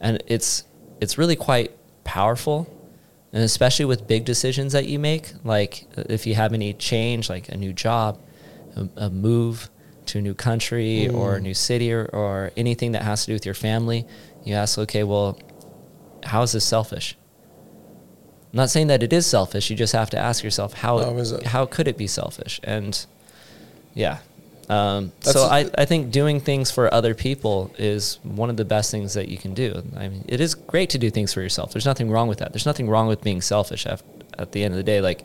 [0.00, 0.64] And it's,
[1.00, 1.72] it's really quite
[2.04, 2.66] powerful.
[3.32, 7.28] And especially with big decisions that you make, like uh, if you have any change,
[7.28, 8.18] like a new job,
[8.74, 9.68] a, a move
[10.06, 13.32] to a new country or a new city or, or anything that has to do
[13.34, 14.06] with your family,
[14.44, 15.38] you ask, okay, well,
[16.24, 17.17] how is this selfish?
[18.52, 19.68] I'm not saying that it is selfish.
[19.70, 21.46] You just have to ask yourself how How is it?
[21.46, 22.60] how could it be selfish?
[22.64, 23.04] And
[23.94, 24.18] yeah,
[24.70, 28.64] um, so a- I I think doing things for other people is one of the
[28.64, 29.82] best things that you can do.
[29.96, 31.72] I mean, it is great to do things for yourself.
[31.72, 32.52] There's nothing wrong with that.
[32.52, 33.86] There's nothing wrong with being selfish.
[33.86, 34.02] At,
[34.38, 35.22] at the end of the day, like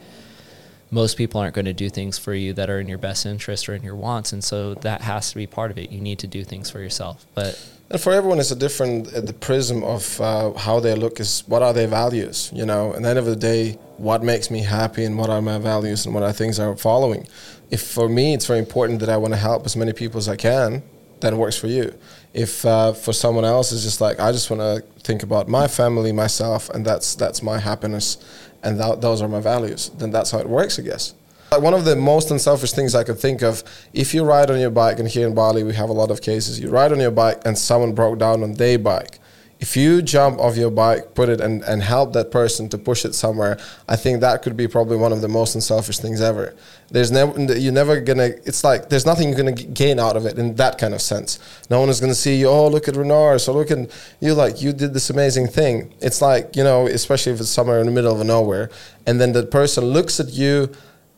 [0.91, 3.67] most people aren't going to do things for you that are in your best interest
[3.69, 5.91] or in your wants, and so that has to be part of it.
[5.91, 7.59] You need to do things for yourself, but
[7.93, 9.13] And for everyone, it's a different.
[9.13, 12.49] Uh, the prism of uh, how they look is what are their values.
[12.51, 15.29] You know, and at the end of the day, what makes me happy and what
[15.29, 17.27] are my values and what are things I'm following.
[17.69, 20.27] If for me, it's very important that I want to help as many people as
[20.27, 20.81] I can,
[21.19, 21.93] then it works for you.
[22.33, 25.67] If uh, for someone else, it's just like I just want to think about my
[25.67, 28.17] family, myself, and that's that's my happiness,
[28.63, 29.91] and tho- those are my values.
[29.99, 31.13] Then that's how it works, I guess.
[31.53, 33.63] Like one of the most unselfish things I could think of,
[33.93, 36.19] if you ride on your bike, and here in Bali we have a lot of
[36.19, 39.19] cases, you ride on your bike and someone broke down on their bike.
[39.63, 43.05] if you jump off your bike, put it and, and help that person to push
[43.05, 46.53] it somewhere, I think that could be probably one of the most unselfish things ever.
[46.89, 48.31] There's never you're never gonna.
[48.49, 51.39] It's like there's nothing you're gonna gain out of it in that kind of sense.
[51.69, 52.49] No one is gonna see you.
[52.49, 53.41] Oh, look at Renars.
[53.45, 53.89] So look at
[54.19, 54.33] you.
[54.33, 55.93] Like you did this amazing thing.
[56.01, 58.69] It's like you know, especially if it's somewhere in the middle of nowhere,
[59.07, 60.71] and then the person looks at you,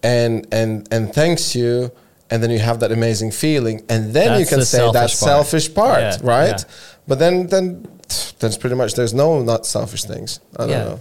[0.05, 1.91] and and and thanks you.
[2.31, 5.09] And then you have that amazing feeling, and then That's you can the say that
[5.11, 5.29] selfish part.
[5.29, 6.59] selfish part, Yeah, right?
[6.59, 6.75] yeah.
[7.07, 7.85] But then, then
[8.39, 8.95] that's pretty much.
[8.95, 10.39] There's no not selfish things.
[10.55, 10.83] I don't yeah.
[10.85, 10.99] know.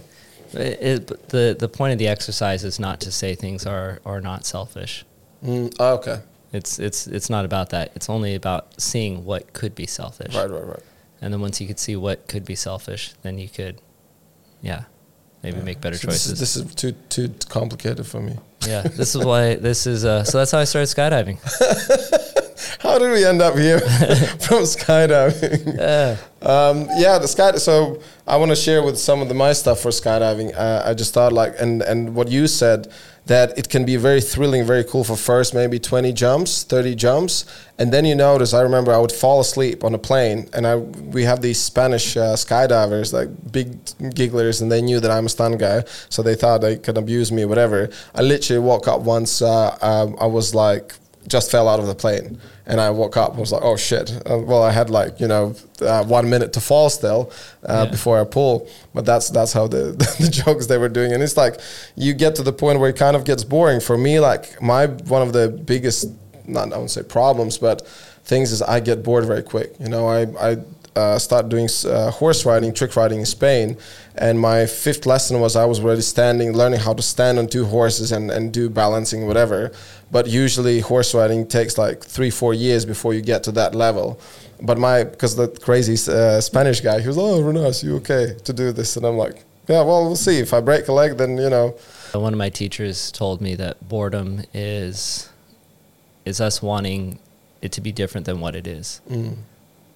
[0.53, 4.21] It, it- the the point of the exercise is not to say things are are
[4.21, 5.03] not selfish.
[5.43, 6.19] Mm, oh, okay.
[6.53, 7.91] It's it's it's not about that.
[7.95, 10.35] It's only about seeing what could be selfish.
[10.35, 10.83] Right, right, right.
[11.21, 13.81] And then once you could see what could be selfish, then you could,
[14.61, 14.83] yeah,
[15.45, 16.31] maybe make better So this, choices.
[16.33, 18.33] is, this is too too complicated for me.
[18.67, 20.03] yeah, this is why this is.
[20.03, 21.37] Uh, so that's how I started skydiving.
[22.79, 23.79] How did we end up here
[24.45, 25.77] from skydiving?
[25.77, 26.17] Yeah.
[26.41, 27.51] Um, yeah, the sky.
[27.57, 30.53] So I want to share with some of the my stuff for skydiving.
[30.55, 32.91] Uh, I just thought like, and and what you said
[33.25, 37.45] that it can be very thrilling, very cool for first maybe twenty jumps, thirty jumps,
[37.77, 38.53] and then you notice.
[38.53, 42.15] I remember I would fall asleep on a plane, and I we have these Spanish
[42.17, 43.83] uh, skydivers like big
[44.15, 47.31] gigglers, and they knew that I'm a stunt guy, so they thought they could abuse
[47.31, 47.89] me, whatever.
[48.13, 49.41] I literally woke up once.
[49.41, 50.93] Uh, um, I was like
[51.27, 54.11] just fell out of the plane and I woke up and was like, oh shit.
[54.29, 57.31] Uh, well, I had like, you know, uh, one minute to fall still
[57.67, 57.91] uh, Yeah.
[57.91, 58.67] before I pull.
[58.93, 61.13] But that's that's how the, the jokes they were doing.
[61.13, 61.59] And it's like,
[61.95, 63.79] you get to the point where it kind of gets boring.
[63.79, 66.09] For me, like my, one of the biggest,
[66.47, 67.87] not, I won't say problems, but
[68.23, 69.73] things is I get bored very quick.
[69.79, 70.57] You know, I, I
[70.95, 73.77] uh, started doing uh, horse riding, trick riding in Spain.
[74.15, 77.65] And my fifth lesson was I was already standing, learning how to stand on two
[77.65, 79.71] horses and, and do balancing, whatever.
[80.11, 84.19] But usually horse riding takes like three, four years before you get to that level.
[84.61, 88.53] But my, because the crazy uh, Spanish guy, he was, oh, Renars, you okay to
[88.53, 88.95] do this?
[88.95, 90.39] And I'm like, yeah, well, we'll see.
[90.39, 91.75] If I break a leg, then, you know,
[92.13, 95.29] One of my teachers told me that boredom is
[96.23, 97.19] is us wanting
[97.61, 99.01] it to be different than what it is.
[99.09, 99.35] mm,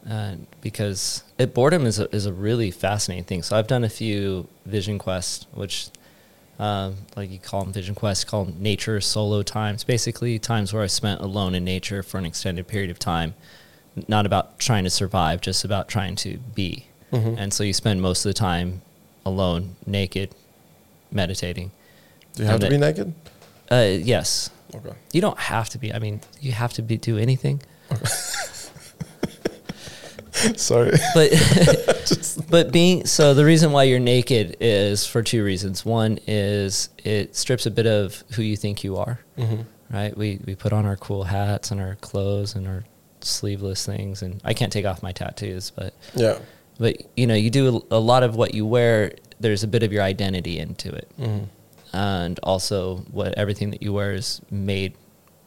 [0.09, 3.43] uh, because it, boredom is a, is a really fascinating thing.
[3.43, 5.89] So I've done a few Vision quests, which
[6.59, 9.83] um, like you call them Vision quests, call them nature solo times.
[9.83, 13.33] Basically, times where I spent alone in nature for an extended period of time,
[14.07, 16.87] not about trying to survive, just about trying to be.
[17.11, 17.37] Mhm.
[17.37, 18.81] And so you spend most of the time
[19.25, 20.31] alone, naked,
[21.11, 21.71] meditating.
[22.35, 23.13] do you have And to it- be naked?
[23.71, 24.95] Uh, yes, Okay.
[25.13, 25.93] you don't have to be.
[25.93, 27.61] I mean, you have to be do anything.
[30.57, 30.91] Sorry.
[31.13, 31.31] but
[32.49, 35.85] but being so the reason why you're naked is for two reasons.
[35.85, 39.19] One is it strips a bit of who you think you are.
[39.37, 39.65] Mhm.
[39.91, 40.15] Right?
[40.15, 42.83] We we put on our cool hats and our clothes and our
[43.21, 46.37] sleeveless things, and I can't take off my tattoos, but Yeah.
[46.79, 49.13] but you know you do a, a lot of what you wear.
[49.39, 51.47] There's a bit of your identity into it, Mhm.
[51.93, 54.93] and also what everything that you wear is made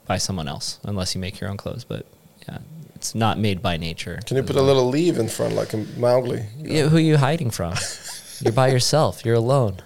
[0.07, 1.85] by someone else, unless you make your own clothes.
[1.85, 2.05] But
[2.49, 2.59] yeah,
[3.03, 4.21] it's not made by nature.
[4.27, 6.45] Can you put a little leaf in front like a Mowgli?
[6.57, 7.75] Yeah, who are you hiding from?
[8.41, 9.25] You're by yourself.
[9.25, 9.79] You're alone.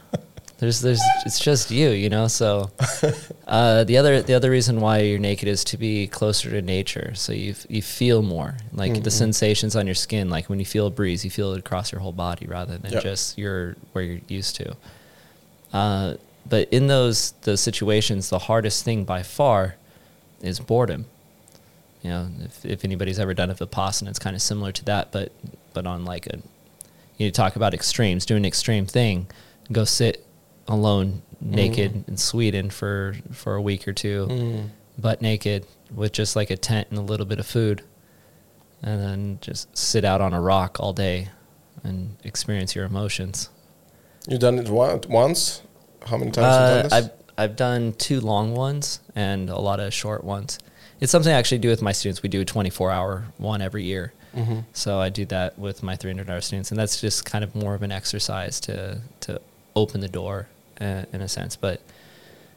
[0.59, 2.29] There's, there's, it's just you, you know.
[2.29, 2.71] So,
[3.47, 7.15] uh, the other, the other reason why you're naked is to be closer to nature.
[7.15, 9.13] So you, you feel more like the Mhm.
[9.13, 10.29] sensations on your skin.
[10.31, 12.93] Like when you feel a breeze, you feel it across your whole body rather than
[12.93, 13.03] Yep.
[13.03, 14.77] just your where you're used to.
[15.73, 16.15] Uh,
[16.49, 19.77] but in those those situations, the hardest thing by far
[20.43, 21.05] is boredom.
[22.03, 25.11] You know, if, if anybody's ever done a vipassana, it's kind of similar to that,
[25.13, 25.33] but
[25.75, 26.39] but on like a
[27.19, 29.27] you talk about extremes, do an extreme thing,
[29.73, 30.25] go sit
[30.69, 32.09] alone, naked Mm.
[32.09, 34.69] in Sweden for for a week or two, Mm.
[34.99, 37.83] butt naked with just like a tent and a little bit of food,
[38.83, 41.29] and then just sit out on a rock all day
[41.83, 43.49] and experience your emotions.
[44.29, 45.63] You've done it one, once?
[46.05, 46.93] How many times have you Uh, done this?
[46.93, 50.59] I've I've done two long ones and a lot of short ones.
[51.01, 52.23] It's something I actually do with my students.
[52.23, 54.13] We do a 24 hour one every year.
[54.35, 54.65] Mhm.
[54.73, 57.75] So I do that with my 300 hour students, and that's just kind of more
[57.75, 59.41] of an exercise to to
[59.75, 60.49] open the door
[60.81, 61.57] uh, in a sense.
[61.57, 61.81] But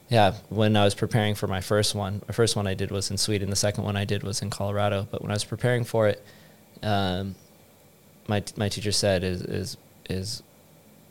[0.08, 3.10] yeah, when I was preparing for my first one, the first one I did was
[3.10, 3.48] in Sweden.
[3.50, 5.06] The second one I did was in Colorado.
[5.10, 6.22] But when I was preparing for it,
[6.82, 7.34] um,
[8.26, 9.76] my my teacher said is is
[10.08, 10.42] is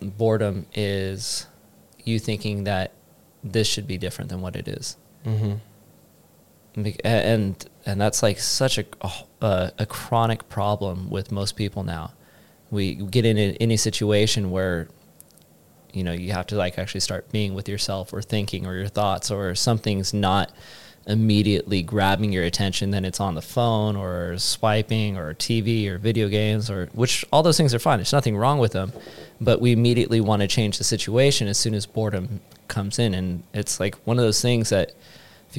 [0.01, 1.45] boredom is
[2.03, 2.91] you thinking that
[3.43, 4.97] this should be different than what it is.
[5.25, 5.59] Mhm.
[7.03, 8.85] And and that's like such a
[9.41, 12.13] a, a chronic problem with most people now.
[12.71, 14.87] We get in any situation where
[15.91, 18.87] you know you have to like actually start being with yourself or thinking or your
[18.87, 20.51] thoughts or something's not
[21.07, 26.27] immediately grabbing your attention, then it's on the phone or swiping or TV or video
[26.27, 27.97] games or which all those things are fine.
[27.97, 28.93] There's nothing wrong with them,
[29.41, 33.43] but we immediately want to change the situation as soon as boredom comes in, and
[33.53, 34.93] it's like one of those things that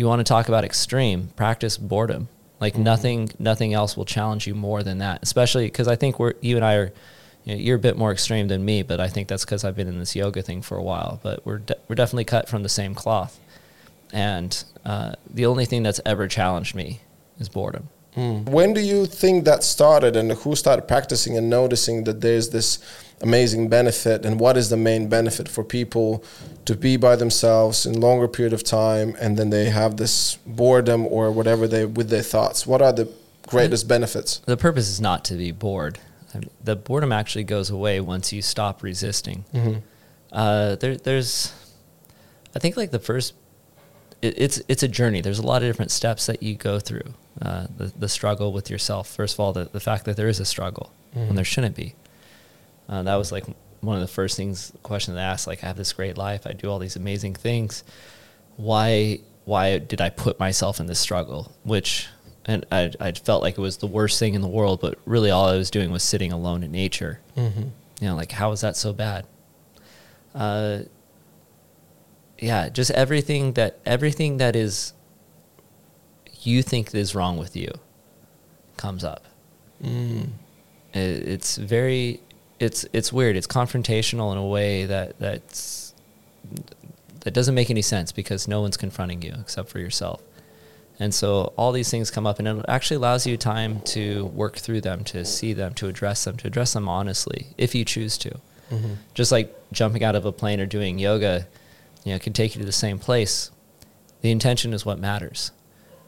[0.01, 2.29] you want to talk about extreme, practice boredom.
[2.59, 2.83] Like Mm-hmm.
[2.83, 5.23] nothing, nothing else will challenge you more than that.
[5.23, 6.93] Especially because I think we're you and I are,
[7.45, 9.77] you know, you're a bit more extreme than me, but I think that's because I've
[9.77, 11.21] been in this yoga thing for a while.
[11.23, 13.39] But we're de- we're definitely cut from the same cloth,
[14.13, 17.01] and uh, the only thing that's ever challenged me
[17.39, 17.89] is boredom.
[18.17, 22.79] When do you think that started, and who started practicing and noticing that there's this
[23.23, 26.25] amazing benefit, and what is the main benefit for people
[26.65, 31.07] to be by themselves in longer period of time, and then they have this boredom
[31.07, 32.67] or whatever they with their thoughts?
[32.67, 33.09] What are the
[33.47, 34.39] greatest benefits?
[34.47, 35.99] The purpose is not to be bored.
[36.63, 39.45] The boredom actually goes away once you stop resisting.
[40.33, 41.53] Uh, there, there's,
[42.55, 43.35] I think like the first,
[44.23, 45.21] it, it's it's a journey.
[45.23, 47.15] There's a lot of different steps that you go through.
[47.43, 49.09] Uh, the the struggle with yourself.
[49.09, 51.95] First of all, the the fact that there is a struggle when there shouldn't be.
[52.91, 53.45] Uh, that was like
[53.81, 55.47] one of the first things question that I asked.
[55.47, 56.47] Like, I have this great life.
[56.47, 57.85] I do all these amazing things.
[58.57, 61.53] Why why did I put myself in this struggle?
[61.63, 62.09] Which
[62.45, 65.31] and I I felt like it was the worst thing in the world, but really
[65.31, 67.21] all I was doing was sitting alone in nature.
[67.37, 67.63] Mm-hmm.
[68.01, 69.25] You know, like how is that so bad?
[70.35, 70.81] Uh,
[72.39, 74.95] yeah, just everything that everything that is
[76.43, 77.71] you think is wrong with you
[78.77, 79.25] comes up.
[79.83, 80.31] Mm.
[80.93, 82.21] It, it's very
[82.61, 83.37] it's it's weird.
[83.37, 85.95] It's confrontational in a way that that's
[87.21, 90.23] that doesn't make any sense because no one's confronting you except for yourself.
[90.99, 94.59] And so all these things come up and it actually allows you time to work
[94.59, 98.19] through them, to see them, to address them, to address them honestly if you choose
[98.19, 98.31] to.
[98.71, 98.95] Mm-hmm.
[99.15, 101.49] Just like jumping out of a plane or doing yoga,
[102.05, 103.51] you know, can take you to the same place.
[104.21, 105.51] The intention is what matters.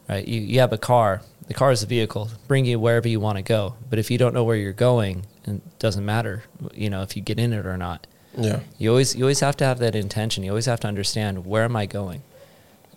[0.07, 0.27] Right?
[0.27, 1.23] You you have a car.
[1.47, 3.75] The car is a vehicle, bring you wherever you want to go.
[3.89, 7.21] But if you don't know where you're going, it doesn't matter, you know, if you
[7.21, 8.07] get in it or not.
[8.37, 8.61] Yeah.
[8.77, 10.43] You always you always have to have that intention.
[10.43, 12.23] You always have to understand where am I going,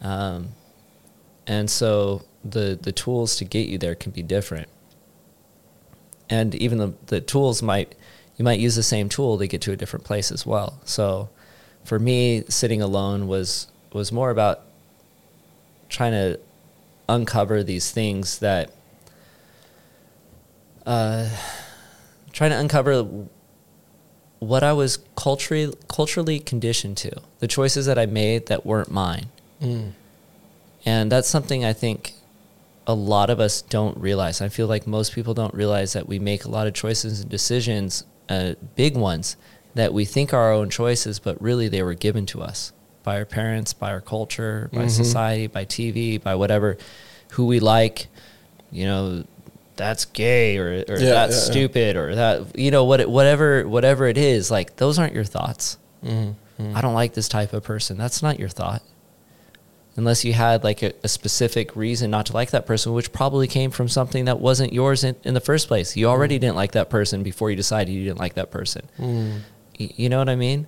[0.00, 0.48] um,
[1.46, 4.68] and so the the tools to get you there can be different.
[6.30, 7.94] And even the the tools might
[8.36, 10.80] you might use the same tool to get to a different place as well.
[10.84, 11.28] So,
[11.84, 14.62] for me, sitting alone was was more about
[15.88, 16.40] trying to
[17.08, 18.70] uncover these things that
[20.84, 21.28] uh,
[22.32, 23.26] trying to uncover
[24.38, 29.26] what I was culturally culturally conditioned to, the choices that I made that weren't mine.
[29.60, 29.92] Mm.
[30.84, 32.12] And that's something I think
[32.86, 34.40] a lot of us don't realize.
[34.40, 37.30] I feel like most people don't realize that we make a lot of choices and
[37.30, 39.36] decisions, uh, big ones,
[39.74, 42.72] that we think are our own choices, but really they were given to us
[43.06, 44.90] by our parents, by our culture, by Mhm.
[44.90, 46.76] society, by TV, by whatever,
[47.30, 48.08] who we like.
[48.72, 49.24] You know,
[49.76, 51.50] that's gay or, or Yeah, that's yeah, yeah.
[51.52, 54.50] stupid or that you know what whatever whatever it is.
[54.50, 55.78] Like those aren't your thoughts.
[56.04, 56.76] Mm-hmm.
[56.76, 57.96] I don't like this type of person.
[57.96, 58.82] That's not your thought.
[59.98, 63.46] Unless you had like a, a specific reason not to like that person, which probably
[63.46, 65.96] came from something that wasn't yours in, in the first place.
[65.96, 68.82] You already didn't like that person before you decided you didn't like that person.
[68.98, 69.40] Mm.
[69.80, 70.66] Y- you know what I mean?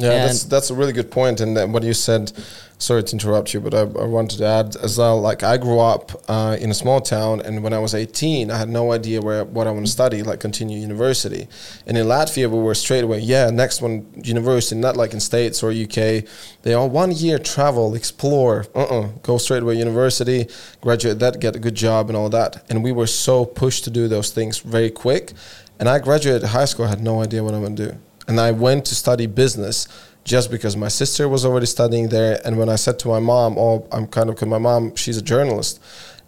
[0.00, 1.40] Yeah, And- that's that's a really good point.
[1.40, 2.32] And then what you said,
[2.78, 5.20] sorry to interrupt you, but I, I wanted to add as well.
[5.20, 8.56] Like I grew up uh, in a small town, and when I was 18, I
[8.56, 11.48] had no idea where what I want to study, like continue university.
[11.86, 15.62] And in Latvia, we were straight away, yeah, next one university, not like in States
[15.62, 16.24] or UK.
[16.62, 20.48] They all one year travel, explore, uh, uh go straight away university,
[20.80, 22.64] graduate that, get a good job, and all that.
[22.70, 25.34] And we were so pushed to do those things very quick.
[25.78, 28.50] And I graduated high school, I had no idea what I'm gonna do and I
[28.52, 29.88] went to study business
[30.24, 32.40] just because my sister was already studying there.
[32.44, 35.16] And when I said to my mom, "Oh, I'm kind of," because my mom she's
[35.16, 35.80] a journalist,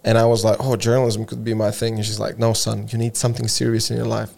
[0.03, 2.87] and I was like, "Oh, journalism could be my thing," and she's like, "No, son,
[2.91, 4.31] you need something serious in your life."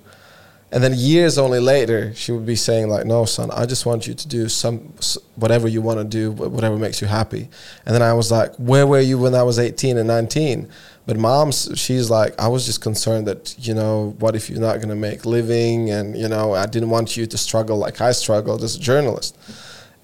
[0.72, 4.08] And then years only later, she would be saying like, "No, son, I just want
[4.08, 4.94] you to do some
[5.36, 7.50] whatever you want to do, whatever makes you happy."
[7.86, 10.68] And then I was like, "Where were you when I was 18 and 19?"
[11.06, 14.82] But mom's, she's like, I was just concerned that you know, what if you're not
[14.82, 18.64] gonna make living, and you know, I didn't want you to struggle like I struggled
[18.64, 19.38] as a journalist.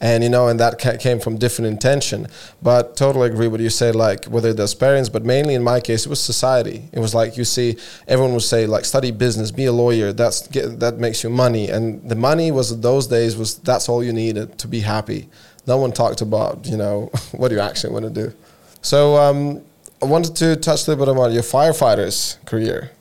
[0.04, 2.26] And you know, and that ca- came from different intention.
[2.62, 5.80] But totally agree with what you say, like whether there's parents, but mainly in my
[5.80, 6.90] case, it was society.
[6.92, 10.12] It was like you see, everyone would say like study business, be a lawyer.
[10.12, 14.04] That's get, that makes you money, and the money was those days was that's all
[14.04, 15.30] you needed to be happy.
[15.68, 18.34] No one talked about you know what do you actually want to do.
[18.82, 19.62] So um,
[20.02, 22.92] I wanted to touch a little bit about your firefighters career.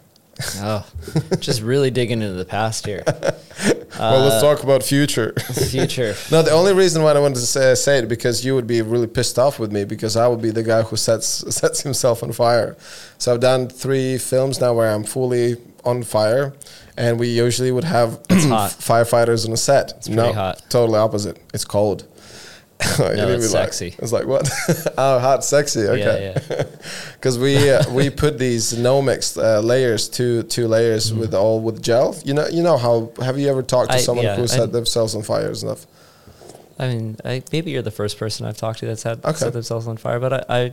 [0.57, 0.87] Oh,
[1.39, 3.03] just really digging into the past here.
[3.07, 5.33] well, let's uh, talk about future.
[5.69, 6.15] Future.
[6.31, 8.81] no, the only reason why I wanted to say, say it because you would be
[8.83, 12.23] really pissed off with me because I would be the guy who sets sets himself
[12.23, 12.77] on fire.
[13.19, 16.55] So I've done three films now where I'm fully on fire,
[16.97, 19.93] and we usually would have firefighters on a set.
[19.99, 20.63] It's pretty hot.
[20.69, 21.39] Totally opposite.
[21.53, 22.07] It's cold.
[22.99, 23.95] no, it's sexy.
[23.99, 24.49] It's like what?
[24.99, 25.81] oh, hot, sexy.
[25.83, 26.35] Okay.
[26.51, 26.63] Yeah,
[27.15, 31.83] Because we uh, we put these Nomex uh, layers, two two layers with all with
[31.83, 32.17] gel.
[32.25, 33.13] You know, you know how?
[33.23, 33.97] Have you ever talked to.
[33.97, 35.87] I- someone yeah, who I- set themselves on fire and stuff?
[36.79, 39.37] I mean, I, maybe you're the first person I've talked to that's had Okay.
[39.37, 40.73] set themselves on fire, but I, I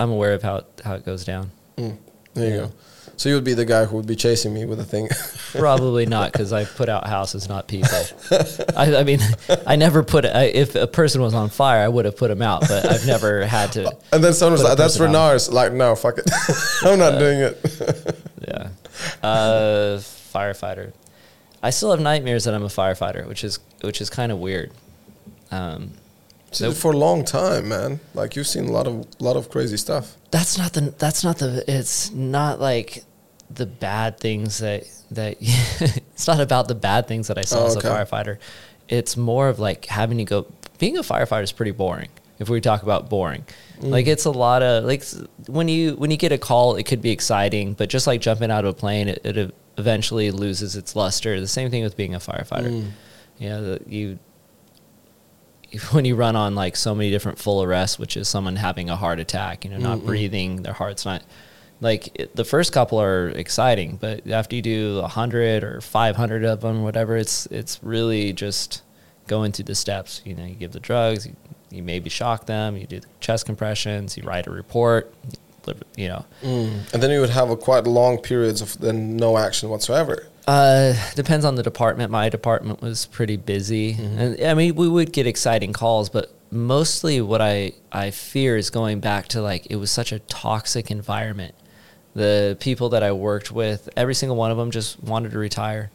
[0.00, 1.52] I'm aware of how it, how it goes down.
[1.76, 1.96] Mm,
[2.34, 2.60] there you Yeah.
[2.62, 2.72] go.
[3.18, 5.08] So you would be the guy who would be chasing me with a thing.
[5.52, 7.90] Probably not because I put out houses, not people.
[8.76, 9.18] I, I mean,
[9.66, 10.24] I never put.
[10.24, 13.06] I, if a person was on fire, I would have put him out, but I've
[13.06, 13.88] never had to.
[14.12, 14.98] and then someone was like, "That's.
[14.98, 16.30] Renars." Like, no, fuck it.
[16.84, 17.58] I'm not doing it.
[18.46, 18.68] Yeah.
[19.22, 19.98] Uh,
[20.32, 20.92] firefighter.
[21.60, 24.70] I still have nightmares that I'm a firefighter, which is which is kind of weird.
[25.50, 25.90] Um,
[26.52, 27.98] So For a long time, man.
[28.14, 30.14] Like you've seen a lot of lot of crazy stuff.
[30.30, 33.04] that's not the that's not the it's not like
[33.50, 37.66] the bad things that that it's not about the bad things that I saw Oh,
[37.66, 37.88] as okay.
[37.88, 38.38] a firefighter.
[38.88, 40.46] It's more of like having to go
[40.78, 42.08] being a firefighter is pretty boring.
[42.38, 43.44] If we talk about boring.
[43.80, 43.90] Mm.
[43.90, 45.02] Like it's a lot of like
[45.46, 48.50] when you when you get a call it could be exciting, but just like jumping
[48.50, 51.40] out of a plane it, it eventually loses its luster.
[51.40, 52.70] The same thing with being a firefighter.
[52.70, 52.90] Mm.
[53.38, 54.18] You know, the, you
[55.90, 58.96] when you run on like so many different full arrests, which is someone having a
[58.96, 61.22] heart attack, you know, not breathing, their heart's not
[61.80, 66.16] like it, the first couple are exciting, but after you do a hundred or five
[66.16, 68.82] hundred of them, whatever, it's it's really just
[69.26, 70.22] going through the steps.
[70.24, 71.36] You know, you give the drugs, you,
[71.70, 75.14] you maybe shock them, you do the chest compressions, you write a report,
[75.96, 76.24] you, know.
[76.42, 76.94] Mm.
[76.94, 80.26] And then you would have a quite long periods of then no action whatsoever.
[80.46, 82.10] Uh, depends on the department.
[82.10, 87.20] My department was pretty busy, and I mean, we would get exciting calls, but mostly
[87.20, 91.54] what I I fear is going back to like it was such a toxic environment.
[92.18, 95.90] The people that I worked with, every single one of them just wanted to retire.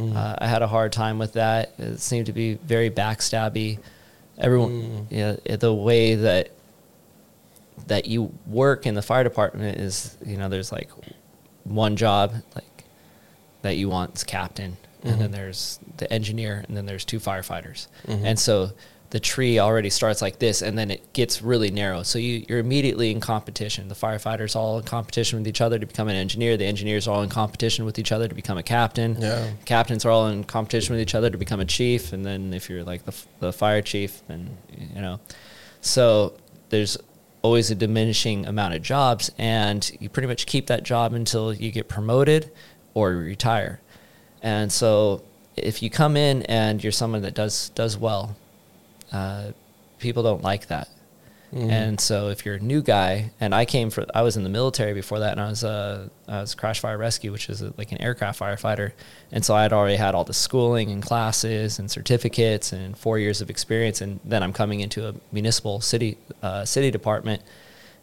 [0.00, 0.16] Mm.
[0.16, 1.72] Uh, I had a hard time with that.
[1.78, 3.78] It seemed to be very backstabby.
[4.36, 5.12] Everyone, mm.
[5.12, 6.50] you know, the way that
[7.86, 10.90] that you work in the fire department is, you know, there's like
[11.62, 12.84] one job like
[13.62, 15.32] that you want is captain, and then mm-hmm.
[15.32, 18.24] there's the engineer, and then there's two firefighters, mm-hmm.
[18.24, 18.70] and so
[19.10, 22.02] the tree already starts like this, and then it gets really narrow.
[22.02, 23.88] So you, you're immediately in competition.
[23.88, 26.58] The firefighters all in competition with each other to become an engineer.
[26.58, 29.16] The engineers are all in competition with each other to become a captain.
[29.18, 29.50] Yeah.
[29.64, 32.68] Captains are all in competition with each other to become a chief, and then if
[32.68, 34.56] you're like the the fire chief, then
[34.94, 35.20] you know.
[35.80, 36.34] So
[36.68, 36.98] there's
[37.40, 41.70] always a diminishing amount of jobs, and you pretty much keep that job until you
[41.70, 42.50] get promoted
[42.92, 43.80] or retire.
[44.42, 45.22] And so
[45.56, 48.36] if you come in and you're someone that does does well,
[49.12, 49.52] uh,
[49.98, 50.88] people don't like that.
[51.50, 54.50] And so if you're a new guy, and I came for, I was in the
[54.50, 57.72] military before that, and I was uh, I was crash fire rescue, which is a,
[57.78, 58.92] like an aircraft firefighter,
[59.32, 63.18] and so I had already had all the schooling and classes and certificates and four
[63.18, 67.40] years of experience, and then I'm coming into a municipal city uh, city department,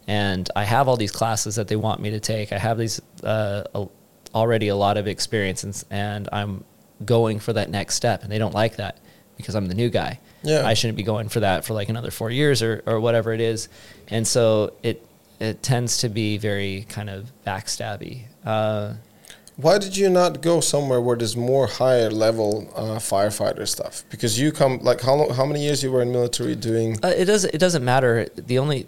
[0.07, 2.51] and I have all these classes that they want me to take.
[2.51, 3.87] I have these uh, a-
[4.33, 6.63] already a lot of experience, and, and I'm
[7.05, 8.97] going for that next step, and they don't like that
[9.37, 10.19] because I'm the new guy.
[10.45, 10.65] Yeah.
[10.65, 13.41] I shouldn't be going for that for like another four years or, or whatever it
[13.41, 13.69] is.
[14.07, 15.05] And so it
[15.39, 18.23] it tends to be very kind of backstabby.
[18.45, 18.93] Uh,
[19.57, 24.03] Why did you not go somewhere where there's more higher level uh, firefighter stuff?
[24.09, 26.97] Because you come like how long, how many years you were in military doing?
[27.03, 28.27] uh, it doesn't it doesn't matter.
[28.35, 28.87] The only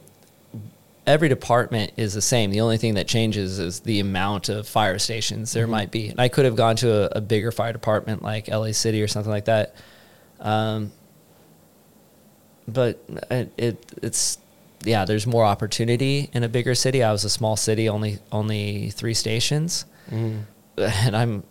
[1.05, 2.51] every department is the same.
[2.51, 6.09] The only thing that changes is the amount of fire stations there might be.
[6.09, 9.07] And I could have gone to a, a bigger fire department like LA City or
[9.07, 9.73] something like that.
[10.41, 10.91] Um,
[12.67, 14.37] but it, it it's
[14.83, 17.03] yeah, there's more opportunity in a bigger city.
[17.03, 20.41] I was a small city, only only three stations, mm-hmm.
[20.77, 21.43] and I'm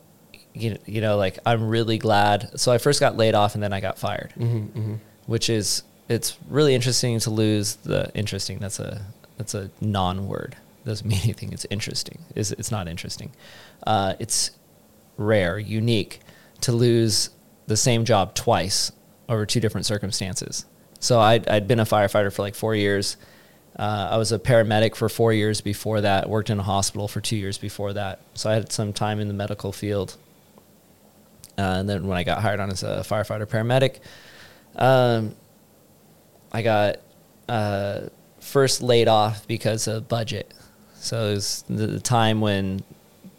[0.54, 2.58] you know, you know like I'm really glad.
[2.58, 4.94] So I first got laid off and then I got fired, mm-hmm, mm-hmm.
[5.26, 8.58] which is it's really interesting to lose the interesting.
[8.58, 9.04] That's a
[9.36, 10.56] that's a non-word.
[10.84, 11.52] Doesn't mean anything.
[11.52, 12.20] It's interesting.
[12.34, 13.32] It's, it's not interesting.
[13.86, 14.52] Uh, it's
[15.16, 16.20] rare, unique
[16.62, 17.30] to lose
[17.66, 18.92] the same job twice
[19.28, 20.64] over two different circumstances.
[21.01, 23.16] So I'd, I'd been a firefighter for like four years.
[23.78, 27.20] Uh, I was a paramedic for four years before that, worked in a hospital for
[27.20, 28.20] two years before that.
[28.34, 30.16] So I had some time in the medical field.
[31.59, 33.99] Uh, and then when I got hired on as a firefighter paramedic,
[34.76, 35.34] um,
[36.53, 36.97] I got
[37.49, 38.09] uh,
[38.40, 40.53] first laid off because of budget.
[40.94, 42.82] So it was the, the time when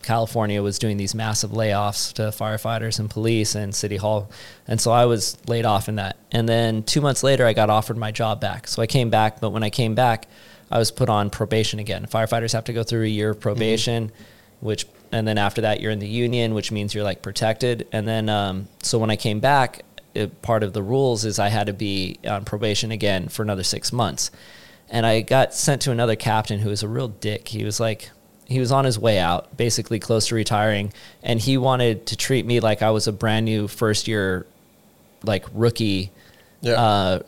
[0.08, 4.32] California was doing these massive layoffs to firefighters and police and city hall,
[4.66, 6.16] and so I was laid off in that.
[6.32, 8.70] And then two months later, I got offered my job back.
[8.70, 10.30] So I came back, but when I came back,
[10.72, 12.06] I was put on probation again.
[12.06, 14.14] Firefighters have to go through a year of probation,
[14.62, 17.86] which and then after that you're in the union, which means you're like protected.
[17.92, 19.84] And then um, so when I came back,
[20.14, 23.64] it, part of the rules is I had to be on probation again for another
[23.64, 24.32] six months.
[24.90, 27.50] And I got sent to another captain who was a real dick.
[27.50, 28.10] He was like,
[28.48, 32.46] he was on his way out, basically close to retiring, and he wanted to treat
[32.46, 34.46] me like I was a brand new first year,
[35.24, 36.12] like rookie,
[36.62, 36.74] Yeah.
[36.82, 37.20] uh,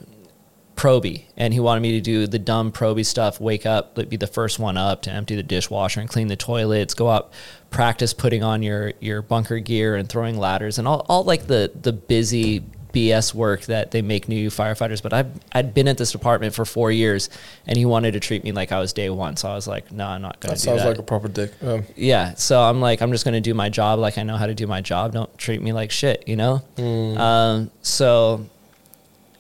[0.76, 1.24] proby.
[1.36, 4.60] And he wanted me to do the dumb proby stuff, wake up, be the first
[4.60, 7.34] one up to empty the dishwasher and clean the toilets, go up,
[7.70, 11.70] practice putting on your your bunker gear and throwing ladders and all, all like the
[11.82, 12.64] the busy
[12.94, 15.02] BS work that they make new firefighters.
[15.02, 17.30] But I've I'd been at this department for four years,
[17.68, 19.38] and he wanted to treat me like I was day one.
[19.38, 20.90] So I was like, no, I'm not gonna do that do sounds that.
[20.90, 21.54] like a proper dick.
[21.64, 22.34] Um, yeah.
[22.36, 24.68] So I'm like, I'm just gonna do my job like I know how to do
[24.68, 25.14] my job.
[25.14, 26.62] Don't treat me like shit, you know.
[26.78, 28.46] Um, so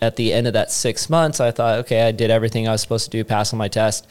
[0.02, 2.82] at the end of that six months, I thought, okay, I did everything I was
[2.82, 4.08] supposed to do, pass on my test,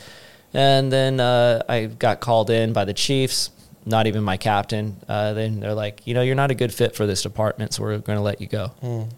[0.53, 3.51] and then uh, I got called in by the Chiefs.
[3.87, 4.97] Not even my captain.
[5.09, 7.83] Uh, then they're like, you know, you're not a good fit for this department, so
[7.83, 9.09] we're going to let you go.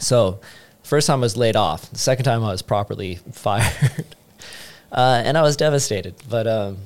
[0.00, 0.40] So,
[0.82, 1.90] first time I was laid off.
[1.90, 4.04] The second time I was properly fired,
[4.92, 6.14] uh, and I was devastated.
[6.28, 6.78] But um,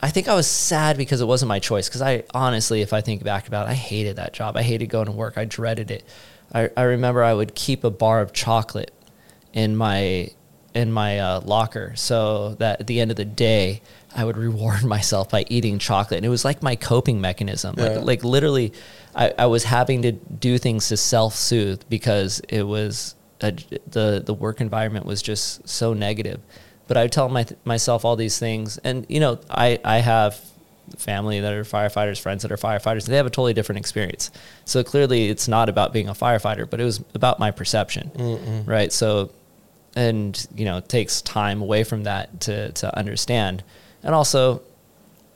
[0.00, 1.88] I think I was sad because it wasn't my choice.
[1.88, 4.56] Because I honestly, if I think back about it, I hated that job.
[4.56, 5.38] I hated going to work.
[5.38, 6.04] I dreaded it.
[6.52, 8.92] I, I remember I would keep a bar of chocolate
[9.52, 10.30] in my
[10.78, 13.82] in my uh, locker so that at the end of the day
[14.14, 16.18] I would reward myself by eating chocolate.
[16.18, 17.74] And it was like my coping mechanism.
[17.76, 17.84] Yeah.
[17.84, 18.72] Like like literally,
[19.14, 23.52] I, I was having to do things to self soothe because it was a,
[23.86, 26.40] the the work environment was just so negative.
[26.86, 30.40] But I would tell my, myself all these things, and you know, I I have
[30.96, 34.30] family that are firefighters, friends that are firefighters, and they have a totally different experience.
[34.64, 38.10] So clearly, it's not about being a firefighter, but it was about my perception,
[38.66, 38.90] right?
[38.92, 39.30] So,
[39.96, 43.62] and you know, it takes time away from that to to understand,
[44.02, 44.62] and also,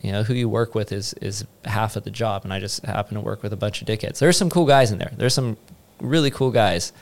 [0.01, 2.45] you know, who you work with is is half of the job.
[2.45, 4.19] And I just happen to work with a bunch of dickheads.
[4.19, 5.13] There's some cool guys in there.
[5.17, 5.57] There's some
[6.01, 6.93] really cool guys,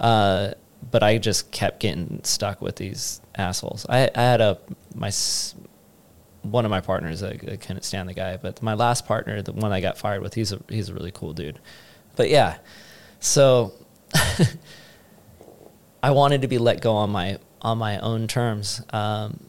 [0.00, 0.52] uh,
[0.90, 3.86] but I just kept getting stuck with these assholes.
[3.88, 4.58] I, I had a
[4.94, 5.10] my
[6.42, 7.22] one of my partners.
[7.22, 10.22] I, I couldn't stand the guy, but my last partner, the one I got fired
[10.22, 11.58] with, he's a he's a really cool dude.
[12.14, 12.58] But yeah,
[13.20, 13.72] so
[16.06, 18.80] I wanted to be let go on my on my own terms.
[18.90, 19.40] Um,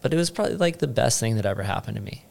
[0.00, 2.24] but it was probably like the best thing that ever happened to me.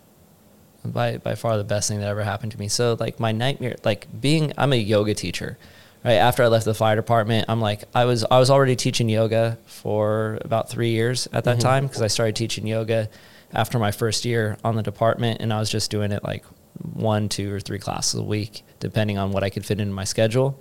[0.84, 2.70] By by far the best thing that ever happened to me.
[2.70, 5.60] So like my nightmare, like being, I'm a yoga teacher.
[6.04, 9.10] Right after I left the fire department, I'm like I was I was already teaching
[9.10, 13.10] yoga for about three years at that time because I started teaching yoga
[13.54, 16.46] after my first year on the department, and I was just doing it like
[16.94, 20.04] one, two, or three classes a week, depending on what I could fit into my
[20.04, 20.60] schedule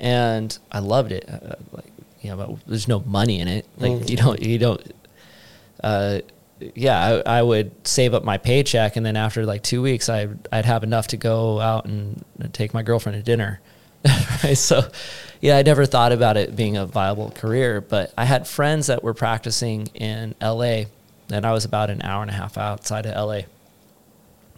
[0.00, 1.28] and I loved it.
[1.28, 3.66] Uh, like, you know, but there's no money in it.
[3.76, 4.92] Like, you don't, you don't.
[5.82, 6.20] Uh,
[6.74, 10.28] yeah, I, I would save up my paycheck, and then after like two weeks, I
[10.50, 13.60] I'd have enough to go out and take my girlfriend to dinner.
[14.44, 14.56] right?
[14.56, 14.82] So,
[15.40, 19.02] yeah, I never thought about it being a viable career, but I had friends that
[19.02, 20.86] were practicing in L.A.
[21.30, 23.46] and I was about an hour and a half outside of L.A.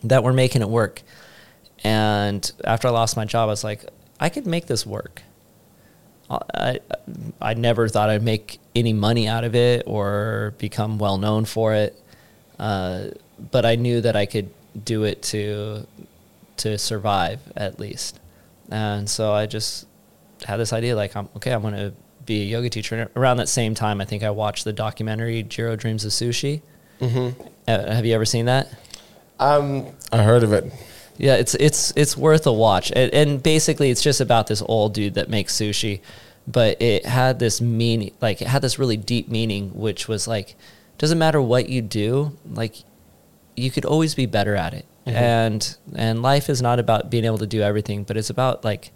[0.05, 1.03] that were making it work.
[1.83, 3.85] And after I lost my job, I was like,
[4.21, 5.23] I could make this work.
[6.31, 6.81] I,
[7.41, 11.75] I never thought I'd make any money out of it or become well known for
[11.75, 12.01] it,
[12.59, 13.09] uh,
[13.51, 14.51] but I knew that I could
[14.85, 15.87] do it to
[16.59, 18.19] to survive at least,
[18.71, 19.87] and so I just
[20.45, 21.53] had this idea like, I'm okay.
[21.53, 21.93] I'm going to
[22.25, 22.97] be a yoga teacher.
[22.97, 26.63] And around that same time, I think I watched the documentary Jiro Dreams of Sushi.
[27.01, 27.41] Mm-hmm.
[27.67, 28.73] Uh, have you ever seen that?
[29.39, 30.73] Um, I heard of it.
[31.19, 32.91] Yeah, it's it's it's worth a watch.
[32.95, 36.01] And, and basically, it's just about this old dude that makes sushi,
[36.47, 40.57] but it had this meaning, like it had this really deep meaning, which was like,
[40.99, 42.77] doesn't matter what you do, like
[43.57, 44.87] you could always be better at it.
[45.07, 45.17] Mm-hmm.
[45.17, 48.93] And and life is not about being able to do everything, but it's about like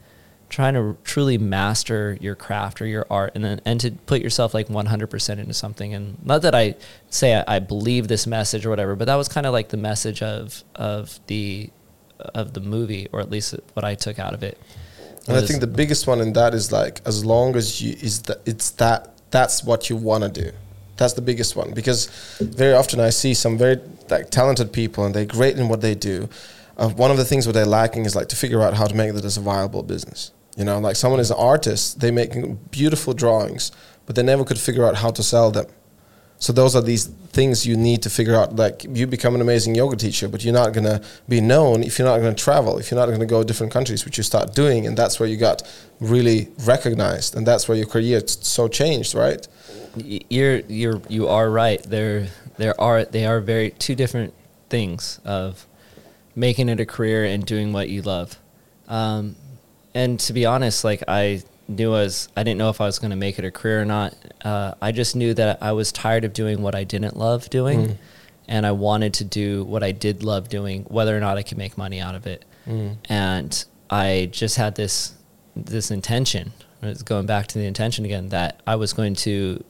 [0.49, 4.55] trying to truly master your craft or your art and then and to put yourself
[4.55, 6.75] like 100% into something and not that i
[7.11, 9.77] say I, I believe this message or whatever but that was kind of like the
[9.77, 11.71] message of of the
[12.19, 14.59] of the movie or at least what i took out of it
[15.29, 18.23] And I think the biggest one in that is like as long as you is
[18.23, 19.01] that it's that
[19.31, 20.53] that's what you want to do.
[20.97, 22.07] That's the biggest one because
[22.41, 25.95] very often I see some very like talented people and they're great in what they
[25.95, 26.29] do.
[26.79, 28.95] Uh, one of the things what they're lacking is like to figure out how to
[28.95, 30.31] make that as a viable business.
[30.57, 32.31] You know, like someone is an artist, they make
[32.71, 33.73] beautiful drawings,
[34.07, 35.67] but they never could figure out how to sell them.
[36.39, 38.57] So those are these things you need to figure out.
[38.57, 42.09] Like you become an amazing yoga teacher, but you're not gonna be known if you're
[42.09, 44.87] not gonna travel, if you're not gonna go to different countries, which you start doing,
[44.87, 45.63] and that's where you got
[46.01, 49.47] really recognized, and that's where your career t- so changed, right?
[49.97, 51.83] You're you're you are right.
[51.83, 52.29] There
[52.59, 54.35] there are they are very two different
[54.69, 55.67] things of
[56.35, 58.39] making it a career and doing what you love.
[58.89, 59.37] Um,
[59.95, 62.99] and to be honest, like I knew I was I didn't know if I was
[62.99, 64.15] going to make it a career or not.
[64.45, 67.81] Uh, I just knew that I was tired of doing what I didn't love doing,
[67.89, 67.97] Mm.
[68.49, 71.59] and I wanted to do what I did love doing, whether or not I could
[71.59, 72.45] make money out of it.
[72.69, 72.97] Mm.
[73.09, 75.15] And I just had this
[75.57, 76.53] this intention.
[76.83, 79.65] It's going back to the intention again that I was going to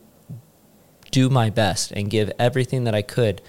[1.11, 3.41] do my best and give everything that I could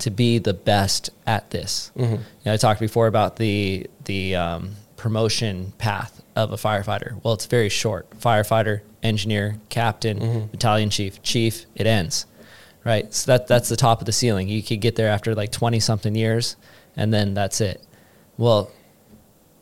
[0.00, 1.90] to be the best at this.
[1.96, 2.10] Mhm.
[2.12, 7.20] You know, I talked before about the the um, promotion path of a firefighter.
[7.22, 10.50] Well, it's very short: firefighter, engineer, captain, Mhm.
[10.50, 11.66] battalion chief, chief.
[11.74, 12.26] It ends,
[12.84, 13.12] right?
[13.14, 14.48] So that that's the top of the ceiling.
[14.48, 16.56] You could get there after like twenty something years,
[16.96, 17.80] and then that's it.
[18.38, 18.70] Well,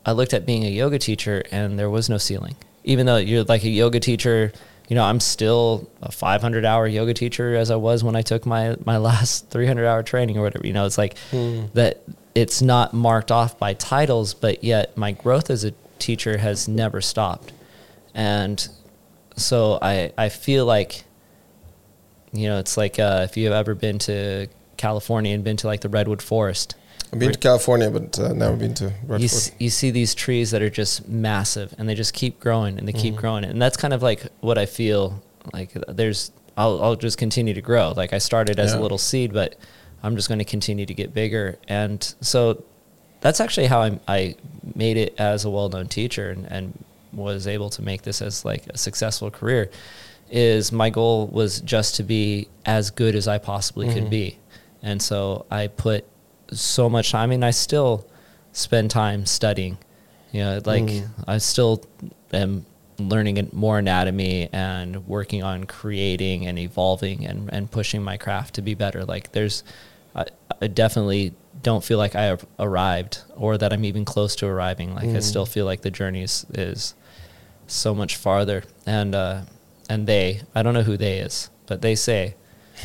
[0.07, 2.57] I looked at being a yoga teacher, and there was no ceiling.
[2.85, 4.53] Even though you're like a yoga teacher,
[4.89, 8.47] you know, I'm still a 500 hour yoga teacher as I was when I took
[8.47, 10.67] my my last 300 hour training or whatever.
[10.67, 11.65] You know, it's like Hmm.
[11.75, 12.03] that.
[12.35, 17.01] It's not marked off by titles, but yet my growth as a teacher has never
[17.01, 17.53] stopped,
[18.15, 18.69] and
[19.37, 21.05] so I I feel like
[22.33, 25.81] you know it's like uh, if you've ever been to California and been to like
[25.81, 26.75] the redwood forest,
[27.13, 29.25] I've been to California, but uh, never been to you, Redford.
[29.25, 32.87] s- you see these trees that are just massive and they just keep growing and
[32.87, 33.19] they keep Mhm.
[33.19, 35.23] growing and that's kind of like what i feel
[35.55, 38.81] like there's i'll, I'll just continue to grow like i started as Yeah.
[38.81, 39.57] a little seed but
[40.03, 42.63] i'm just going to continue to get bigger and so
[43.21, 44.35] that's actually how I, I
[44.75, 48.67] made it as a well-known teacher and, and was able to make this as like
[48.69, 49.71] a successful career
[50.31, 53.95] is my goal was just to be as good as i possibly Mhm.
[53.95, 54.37] could be
[54.83, 56.05] and so i put
[56.53, 58.07] so much time I mean I still
[58.53, 59.77] spend time studying
[60.33, 61.09] you know like Mm.
[61.27, 61.83] I still
[62.33, 62.65] am
[62.99, 68.63] learning more anatomy and working on creating and evolving and, and pushing my craft to
[68.63, 69.63] be better like there's
[70.15, 70.25] I,
[70.63, 74.95] I definitely don't feel like I have arrived or that I'm even close to arriving
[74.95, 75.23] like I Mm.
[75.23, 76.95] still feel like the journey is, is
[77.67, 79.43] so much farther and uh
[79.91, 82.35] and they I don't know who they is but they say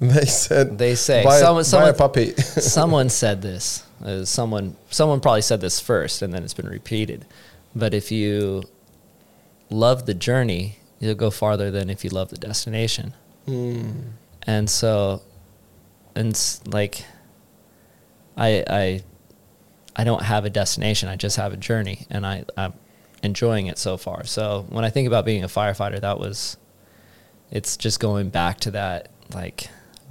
[0.00, 2.32] they said they say buy, someone, a, buy a puppy.
[2.36, 3.84] someone said this.
[4.04, 7.26] Uh, someone someone probably said this first, and then it's been repeated.
[7.74, 8.62] But if you
[9.70, 13.14] love the journey, you'll go farther than if you love the destination.
[13.44, 13.90] Hmm.
[14.46, 15.22] And so,
[16.16, 16.36] and
[16.66, 17.04] like,
[18.36, 19.02] I I
[19.94, 21.08] I don't have a destination.
[21.08, 22.72] I just have a journey, and I I'm
[23.22, 24.24] enjoying it so far.
[24.24, 26.56] So when I think about being a firefighter, that was
[27.50, 29.68] it's just going back to that like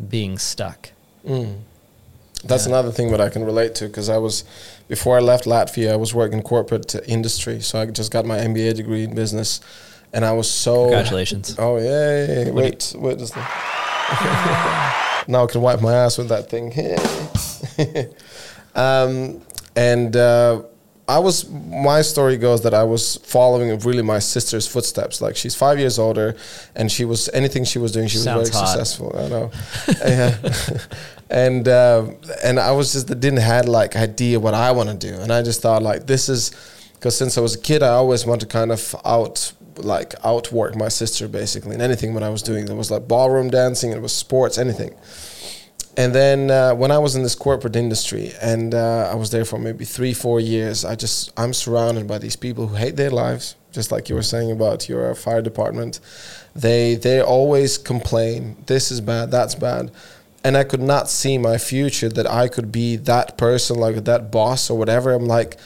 [0.10, 0.92] being stuck.
[1.28, 1.60] Mm.
[2.44, 2.74] That's Yeah.
[2.74, 4.44] another thing that I can relate to because I was
[4.88, 8.74] before I left Latvia, I was working corporate industry, so I just got my MBA
[8.76, 9.62] degree in business,
[10.14, 11.56] and I was so Congratulations.
[11.58, 12.52] Oh yay!
[12.52, 13.34] What do Wait, wait, just
[15.28, 16.74] now I can wipe my ass with that thing.
[18.76, 19.42] um,
[19.76, 20.64] and uh,
[21.08, 25.22] I was my story goes that I was following really my sister's footsteps.
[25.22, 26.36] Like she's five years older,
[26.76, 28.68] and she was anything she was doing, she was very hot.
[28.68, 29.16] successful.
[29.16, 29.52] I know,
[30.00, 30.38] yeah.
[31.30, 32.08] and uh,
[32.44, 35.44] and I was just didn't had like idea what I want to do, and I
[35.44, 36.52] just thought like this is
[36.94, 40.76] because since I was a kid, I always wanted to kind of out like outwork
[40.76, 42.66] my sister basically in anything when I was doing.
[42.66, 44.96] There was like ballroom dancing, it was sports, anything.
[45.98, 49.46] And then uh, when I was in this corporate industry, and uh, I was there
[49.46, 53.12] for maybe three, four years, I just I'm surrounded by these people who hate their
[53.12, 56.02] lives, just like you were saying about your fire department.
[56.54, 58.58] They they always complain.
[58.66, 59.32] This is bad.
[59.32, 59.92] That's bad.
[60.44, 64.32] And I could not see my future that I could be that person, like that
[64.32, 65.14] boss or whatever.
[65.14, 65.58] I'm like,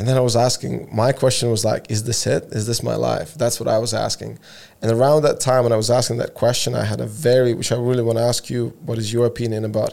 [0.00, 2.44] and then I was asking, my question was like, is this it?
[2.52, 3.34] Is this my life?
[3.34, 4.38] That's what I was asking.
[4.80, 7.70] And around that time when I was asking that question, I had a very, which
[7.70, 9.92] I really want to ask you, what is your opinion about?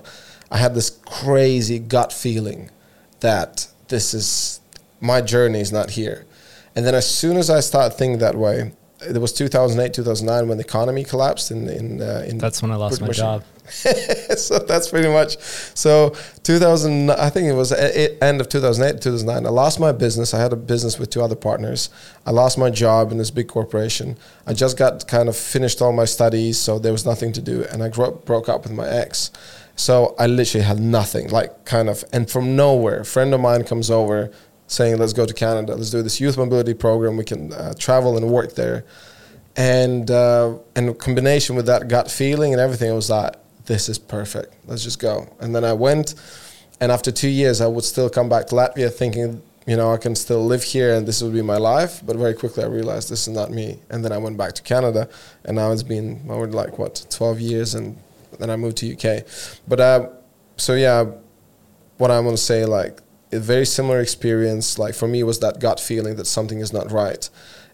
[0.50, 2.72] I had this crazy gut feeling
[3.20, 4.62] that this is,
[5.02, 6.26] my journey is not here.
[6.74, 10.58] And then as soon as I started thinking that way, it was 2008, 2009 when
[10.58, 13.44] the economy collapsed in, in, uh, in That's when I lost my job.
[14.38, 19.50] so that's pretty much so 2000 i think it was end of 2008 2009 i
[19.50, 20.34] lost my business.
[20.34, 21.90] I had a business with two other partners.
[22.26, 24.18] I lost my job in this big corporation.
[24.46, 27.66] I just got kind of finished all my studies so there was nothing to do
[27.72, 29.32] and i broke up with my ex.
[29.76, 33.64] So i literally had nothing like kind of and from nowhere a friend of mine
[33.64, 34.32] comes over
[34.68, 35.76] saying let's go to canada.
[35.76, 37.18] Let's do this youth mobility program.
[37.18, 38.86] We can uh, travel and work there.
[39.56, 43.34] And uh, in combination with that gut feeling and everything, it was like,
[43.68, 44.56] this is perfect.
[44.66, 45.28] Let's just go.
[45.40, 46.16] And then I went,
[46.82, 49.98] and after two years, I would still come back to Latvia thinking, you know, I
[49.98, 52.02] can still live here and this would be my life.
[52.06, 53.80] But very quickly, I realized this is not me.
[53.90, 55.10] And then I went back to Canada,
[55.44, 57.98] and now it's been over like what 12 years, and
[58.40, 59.26] then I moved to UK.
[59.68, 60.10] But uh,
[60.56, 61.06] so yeah,
[61.98, 63.02] what I want to say, like
[63.32, 64.80] a very similar experience.
[64.80, 67.30] Like for me, was that gut feeling that something is not right,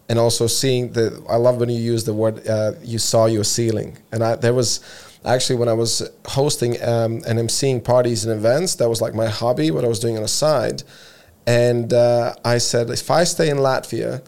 [0.08, 1.24] and also seeing the.
[1.28, 4.54] I love when you use the word uh, you saw your ceiling, and I there
[4.54, 4.80] was
[5.24, 9.26] actually when I was hosting um, and emceeing parties and events, that was like my
[9.26, 10.82] hobby, what I was doing on the side,
[11.46, 14.22] and uh, I said if I stay in Latvia,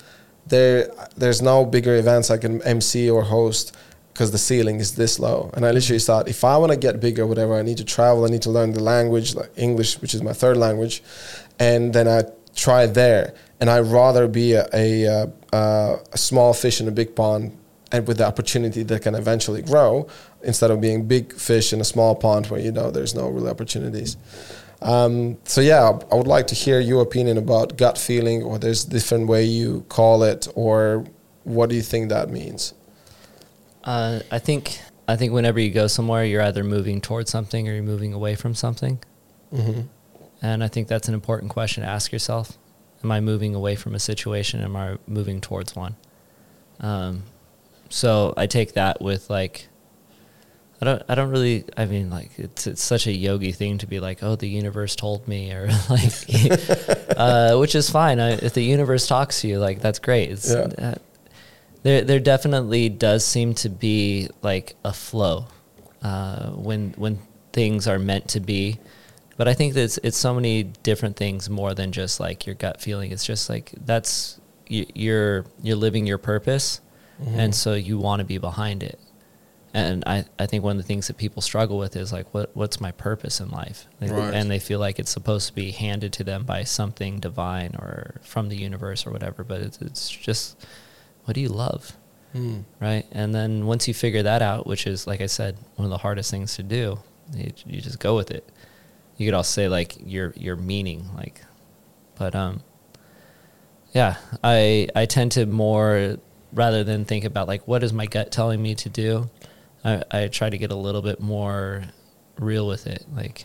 [0.47, 3.76] there there's no bigger events I can MC or host
[4.12, 5.51] because the ceiling is this low.
[5.53, 8.24] And I literally thought, if I want to get bigger, whatever, I need to travel,
[8.24, 11.03] I need to learn the language, like English, which is my third language,
[11.59, 12.22] and then I
[12.55, 13.34] try there.
[13.61, 17.57] And I'd rather be a, a, a, a small fish in a big pond
[17.93, 20.09] and with the opportunity that can eventually grow
[20.43, 23.49] instead of being big fish in a small pond where you know there's no real
[23.49, 24.16] opportunities.
[24.82, 28.84] Um, so yeah, I would like to hear your opinion about gut feeling, or there's
[28.84, 31.07] different way you call it, or
[31.45, 32.74] what do you think that means?
[33.84, 37.72] Uh, I think I think whenever you go somewhere, you're either moving towards something or
[37.72, 38.99] you're moving away from something.
[39.53, 39.82] Mm-hmm.
[40.43, 42.59] And I think that's an important question to ask yourself.
[43.03, 44.61] Am I moving away from a situation?
[44.61, 45.97] Am I moving towards one?
[46.80, 47.22] Um,
[47.89, 49.68] so I take that with like,
[50.80, 53.87] I don't, I don't really, I mean, like, it's, it's such a yogi thing to
[53.87, 56.12] be like, oh, the universe told me, or like,
[57.16, 58.20] uh, which is fine.
[58.20, 60.30] I, if the universe talks to you, like, that's great.
[60.30, 60.68] It's, Yeah.
[60.78, 60.95] uh,
[61.82, 65.47] there, there definitely does seem to be like a flow
[66.03, 67.20] uh, when when
[67.53, 68.78] things are meant to be.
[69.37, 72.55] But I think that it's, it's so many different things more than just like your
[72.57, 73.12] gut feeling.
[73.12, 76.80] It's just like that's you, you're you're living your purpose,
[77.20, 77.40] Mm-hmm.
[77.40, 78.98] and so you want to be behind it.
[79.74, 82.50] And I, I think one of the things that people struggle with is like what
[82.54, 84.32] what's my purpose in life, Right.
[84.34, 88.14] and they feel like it's supposed to be handed to them by something divine or
[88.22, 89.44] from the universe or whatever.
[89.44, 90.56] But it's, it's just
[91.24, 91.92] what do you love?
[92.34, 92.64] Mm.
[92.80, 93.06] right?
[93.12, 95.98] And then once you figure that out, which is like I said, one of the
[95.98, 96.98] hardest things to do,
[97.34, 98.46] you, you just go with it.
[99.16, 101.40] You could also say like your your meaning, like,
[102.18, 102.62] but um,
[103.92, 106.16] yeah, I I tend to more
[106.57, 109.30] rather than think about like what is my gut telling me to do,
[109.84, 111.84] I I try to get a little bit more
[112.38, 113.44] real with it, like,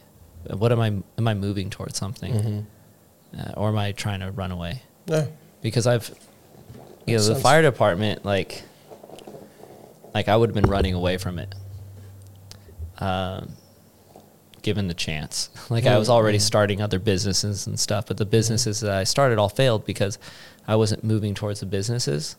[0.50, 0.88] what am I
[1.18, 2.66] am I moving towards something, Mhm.
[3.40, 4.82] uh, or am I trying to run away?
[5.06, 5.28] Yeah.
[5.62, 6.10] because I've,
[7.06, 7.42] you know, the sense.
[7.44, 8.64] fire department, like,
[10.14, 11.54] like I would have been running away from it,
[13.00, 13.54] um,
[14.62, 15.50] given the chance.
[15.70, 16.42] Like I was already Mhm.
[16.42, 20.18] starting other businesses and stuff, but the businesses that I started all failed because
[20.68, 22.36] I wasn't moving towards the businesses.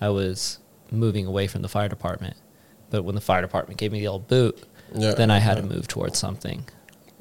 [0.00, 0.58] I was
[0.90, 2.36] moving away from the fire department.
[2.90, 4.62] But when the fire department gave me the old boot,
[4.94, 5.14] Yeah.
[5.14, 6.64] then I had to move towards something.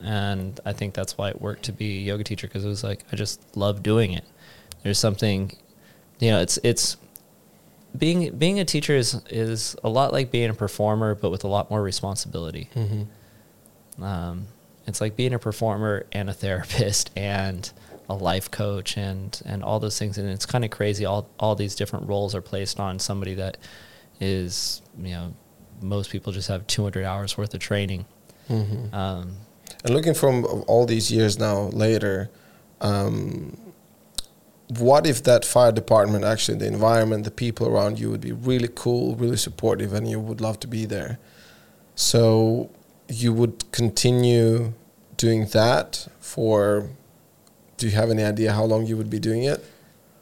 [0.03, 2.84] And I think that's why it worked to be a yoga teacher because it was
[2.84, 4.26] like I just love doing it.
[4.84, 5.51] There's something,
[6.19, 6.97] you know, it's it's
[7.97, 11.47] being being a teacher is is a lot like being a performer, but with a
[11.47, 12.69] lot more responsibility.
[12.76, 14.03] Mm-hmm.
[14.03, 14.47] Um,
[14.86, 17.71] it's like being a performer and a therapist and
[18.09, 20.17] a life coach and and all those things.
[20.17, 21.05] And it's kind of crazy.
[21.05, 23.57] All all these different roles are placed on somebody that
[24.19, 25.33] is you know
[25.81, 28.05] most people just have 200 hours worth of training.
[28.49, 28.93] Mm-hmm.
[28.95, 29.37] Um,
[29.83, 32.29] And looking from all these years now later,
[32.81, 33.57] um,
[34.69, 38.69] what if that fire department, actually the environment, the people around you would be really
[38.73, 41.19] cool, really supportive, and you would love to be there?
[41.95, 42.69] So
[43.07, 44.73] you would continue
[45.17, 46.89] doing that for.
[47.78, 49.63] Do you have any idea how long you would be doing it?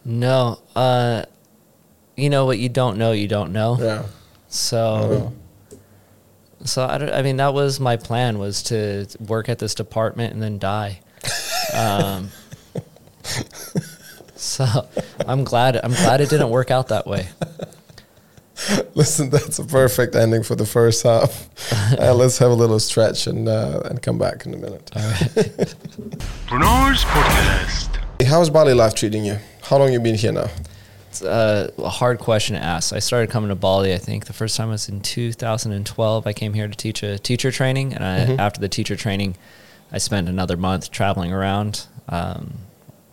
[0.05, 1.23] no, uh,
[2.17, 3.77] you know what you don't know, you don't know.
[3.79, 4.05] Yeah.
[4.47, 5.33] So.
[5.33, 5.77] Oh.
[6.65, 10.33] So I, don't, I mean, that was my plan was to work at this department
[10.33, 11.01] and then die.
[11.73, 12.29] Um,
[14.35, 14.87] so
[15.27, 17.27] I'm glad I'm glad it didn't work out that way.
[18.95, 21.49] Listen, that's a perfect ending for the first half.
[21.99, 24.85] uh, let's have a little stretch and uh, and come back in a minute.
[26.47, 27.99] Renars Podcast.
[28.25, 29.37] How's Bali life treating you?
[29.63, 30.47] How long you been here now?
[31.09, 32.93] It's uh, a hard question to ask.
[32.93, 33.93] I started coming to Bali.
[33.93, 36.27] I think the first time was in 2012.
[36.27, 38.39] I came here to teach a teacher training, and I, Mhm.
[38.39, 39.35] after the teacher training,
[39.91, 41.85] I spent another month traveling around.
[42.09, 42.55] Um,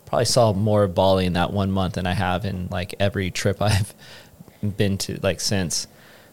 [0.06, 3.30] probably saw more of Bali in that one month than I have in like every
[3.30, 3.94] trip I've
[4.62, 5.86] been to like since.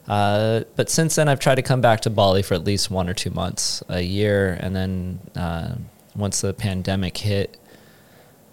[0.07, 3.09] Uh, but since then, I've tried to come back to Bali for at least one
[3.09, 5.75] or two months a year, and then uh,
[6.15, 7.57] once the pandemic hit,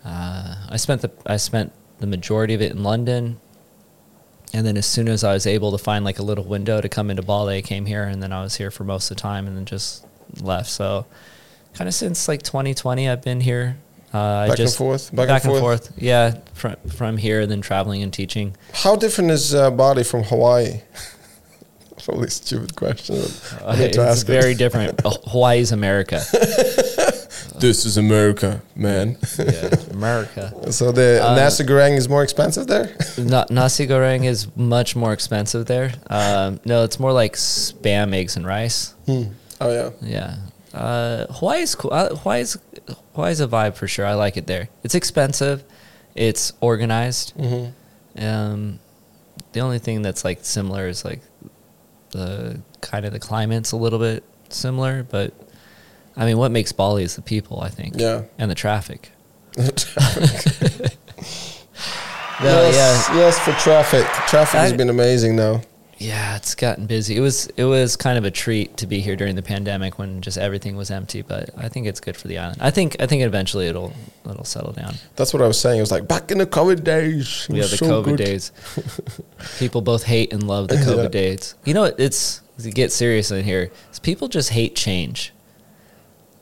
[0.05, 3.39] uh, I spent the I spent the majority of it in London,
[4.53, 6.89] and then as soon as I was able to find like a little window to
[6.89, 9.20] come into Bali, I came here, and then I was here for most of the
[9.20, 10.05] time, and then just
[10.41, 10.70] left.
[10.70, 11.07] So,
[11.72, 13.79] kind of since like 2020, I've been here.
[14.15, 15.89] Uh, Back and just forth, back back, and and forth?
[15.89, 15.99] forth.
[16.03, 18.55] Yeah, from from here, and then traveling and teaching.
[18.73, 20.83] How different is uh, Bali from Hawaii?
[22.05, 23.17] Probably a stupid question.
[23.17, 23.19] I
[23.65, 24.33] Uh, to it's ask it.
[24.33, 25.01] very different.
[25.05, 26.21] Uh, is America.
[27.59, 29.17] This is America, man.
[29.39, 30.73] Yeah, America.
[30.73, 32.91] so the Uh, nasi goreng is more expensive there.
[33.17, 35.93] Na- nasi goreng is much more expensive there.
[36.11, 38.95] Um, no, it's more like spam, eggs, and rice.
[39.09, 39.91] Oh yeah.
[40.03, 40.37] Yeah.
[40.75, 41.93] Uh, Hawaii's cool.
[41.93, 42.59] Uh, Hawaii's
[43.14, 44.05] Hawaii's a vibe for sure.
[44.07, 44.68] I like it there.
[44.83, 45.64] It's expensive.
[46.14, 47.33] It's organized.
[47.37, 47.66] hmm
[48.18, 48.79] Um,
[49.53, 51.20] the only thing that's like similar is like
[52.11, 55.33] the kind of the climate's a little bit similar, but
[56.16, 57.95] I mean, what makes Bali is the people, I think.
[57.97, 58.22] Yeah.
[58.39, 59.11] And the traffic.
[59.57, 60.99] yes,
[62.41, 63.16] yeah.
[63.16, 64.05] yes, for traffic.
[64.29, 65.62] Traffic has been amazing now.
[65.99, 67.17] Yeah, it's gotten busy.
[67.17, 70.21] It was it was kind of a treat to be here during the pandemic when
[70.21, 72.59] just everything was empty, but I think it's good for the island.
[72.61, 73.93] I think I think eventually it'll
[74.29, 74.95] it'll settle down.
[75.17, 75.79] That's what I was saying.
[75.79, 77.47] It was like back in the COVID days.
[77.49, 78.17] Yeah, the so COVID good.
[78.19, 78.53] days.
[79.59, 81.09] People both hate and love the COVID Yeah.
[81.09, 81.55] days.
[81.65, 83.71] You know, it's to get serious in here.
[84.03, 85.33] people just hate change.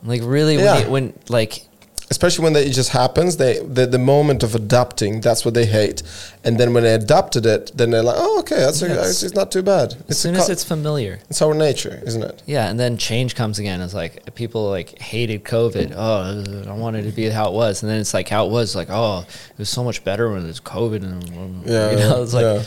[0.02, 0.80] Like really, Yeah.
[0.82, 1.66] when, when like
[2.14, 5.66] Especially when they, it just happens, they the, the moment of adapting, that's what they
[5.78, 6.02] hate.
[6.44, 9.34] And then when they adapted it, then they're like, oh, okay, that's a, it's, it's
[9.40, 9.88] not too bad.
[9.92, 12.36] as It's soon as it's familiar, it's our nature, isn't it?
[12.54, 13.80] yeah, and then change comes again.
[13.80, 15.88] It's like people like hated COVID.
[15.96, 18.50] Oh, I wanted it to be how it was, and then it's like how it
[18.58, 18.76] was.
[18.80, 22.22] Like oh, it was so much better when it was COVID, and Yeah, you know,
[22.22, 22.62] it's like yeah.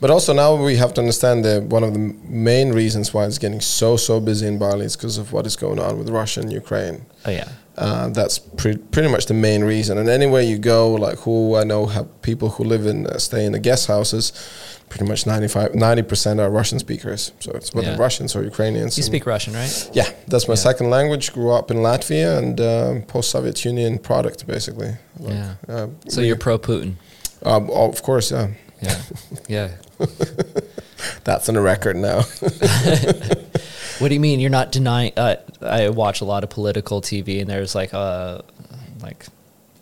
[0.00, 3.38] But also now we have to understand that one of the main reasons why it's
[3.44, 6.40] getting so so busy in Bali is because of what is going on with Russia
[6.40, 6.96] and Ukraine.
[7.26, 7.48] oh yeah,
[7.78, 9.98] Uh, that's pre- pretty much the main reason.
[9.98, 13.44] And anywhere you go, like who I know have people who live in uh, stay
[13.46, 14.32] in the guest houses,
[14.88, 17.32] pretty much 95, 90 percent are Russian speakers.
[17.38, 17.96] So it's whether Yeah.
[18.06, 18.96] Russians or Ukrainians.
[18.98, 19.72] you speak Russian, right?
[19.92, 20.68] Yeah, that's my Yeah.
[20.68, 21.32] second language.
[21.32, 24.92] Grew up in Latvia and um, post-Soviet Union product, basically.
[25.20, 25.54] Like, Yeah.
[25.68, 26.90] Uh, So you're pro Putin.
[27.44, 28.48] um, oh, of course, yeah.
[28.82, 29.00] Yeah,
[29.48, 29.68] yeah.
[31.24, 32.18] That's on the record now.
[33.98, 35.12] What do you mean you're not denying?
[35.16, 38.42] Uh, I watch a lot of political TV, and there's like, uh,
[39.02, 39.26] like,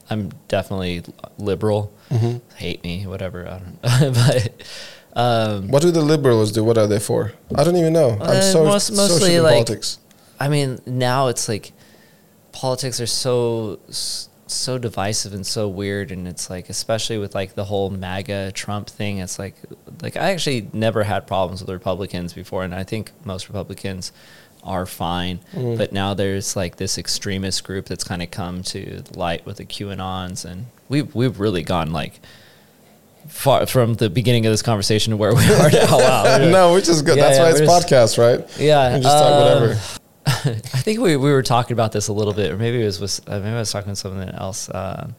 [0.08, 1.02] I'm definitely
[1.38, 1.92] liberal.
[2.10, 2.38] Mm-hmm.
[2.56, 3.46] Hate me, whatever.
[3.48, 4.14] I don't.
[4.14, 4.52] but
[5.14, 6.62] um, what do the liberals do?
[6.64, 7.32] What are they for?
[7.54, 8.10] I don't even know.
[8.12, 9.98] I'm Uh, so most- mostly like- politics.
[10.38, 11.72] I mean, now it's like
[12.52, 17.55] politics are so s- so divisive and so weird, and it's like, especially with like
[17.55, 19.18] the whole MAGA Trump thing.
[19.18, 19.55] It's like,
[20.03, 24.12] like I actually never had problems with Republicans before, and I think most Republicans
[24.62, 25.40] are fine.
[25.53, 25.78] Mm.
[25.78, 29.64] But now there's like this extremist group that's kind of come to light with the
[29.64, 32.20] QAnons, and we've we've really gone like.
[33.28, 35.86] Far from the beginning of this conversation to where we are now.
[35.99, 36.22] Wow.
[36.38, 37.16] we're- no, which is good.
[37.16, 38.61] Yeah, That's yeah, why it's just- podcast, right?
[38.61, 39.80] yeah, You just talk uh, whatever.
[40.27, 43.01] I think we, we were talking about this a little bit, or maybe it was
[43.01, 45.11] with, uh, maybe I was talking with something else uh,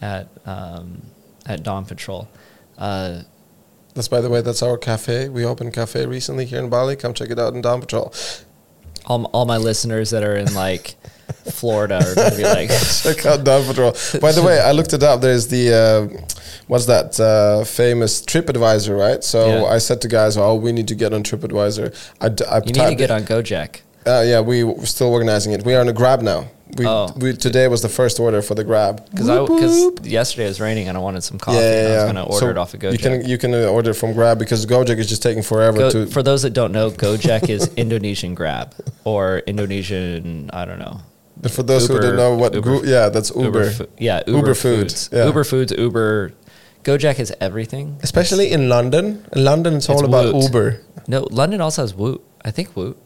[0.00, 1.02] at um,
[1.46, 2.28] at Dawn Patrol.
[2.78, 3.22] Uh,
[3.94, 5.28] That's by the way, that's our cafe.
[5.28, 6.96] We opened cafe recently here in Bali.
[6.96, 8.12] Come check it out in Down Patrol.
[9.06, 10.94] all, all my listeners that are in like
[11.52, 12.70] Florida are going to be like,
[13.02, 13.92] check out Down Patrol.
[14.20, 15.20] By the way, I looked it up.
[15.20, 16.22] There's the uh,
[16.68, 19.22] what's that uh, famous TripAdvisor, right?
[19.22, 19.64] So Yeah.
[19.64, 22.72] I said to guys, "Oh, we need to get on TripAdvisor." I, d- I you
[22.72, 23.82] need to get on Gojek.
[24.06, 25.64] Uh, yeah, we we're still organizing it.
[25.64, 26.48] We are on a Grab now.
[26.78, 27.12] We, Oh.
[27.18, 30.60] we today was the first order for the Grab Because I because yesterday it was
[30.60, 31.58] raining and I wanted some coffee.
[31.58, 32.92] and I was going to order So it off of Gojek.
[32.92, 36.06] You can you can order from Grab because Gojek is just taking forever Go, to.
[36.06, 38.74] for those that don't know, Gojek is Indonesian Grab
[39.04, 41.00] or Indonesian, I don't know,
[41.50, 43.70] for those who don't know what, Uber- yeah, that's Uber.
[43.70, 45.08] Fu- yeah, Uber, Uber Foods.
[45.08, 45.26] Foods, yeah.
[45.26, 46.32] Uber Foods, Uber.
[46.84, 47.98] Gojek is everything.
[48.02, 49.24] Especially in London.
[49.34, 50.44] In London, it's all It's about Woot.
[50.44, 50.80] Uber.
[51.06, 52.20] No, London also has Woot.
[52.44, 52.96] I think Woot.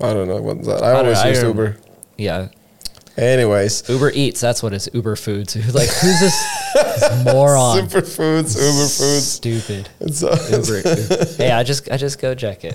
[0.00, 0.82] I don't know what's that.
[0.82, 1.76] I, I always know, I Uber.
[2.16, 2.48] Yeah,
[3.16, 4.40] Anyways, Uber Eats.
[4.40, 4.88] That's what it's.
[4.92, 5.54] Uber Foods.
[5.72, 7.86] Like who's this, this moron?
[7.86, 9.26] Superfoods, Uber Foods.
[9.26, 9.88] Stupid.
[10.00, 10.78] It's, uh, Uber.
[10.78, 11.24] Uber.
[11.36, 12.74] Hey, I just I just go check it.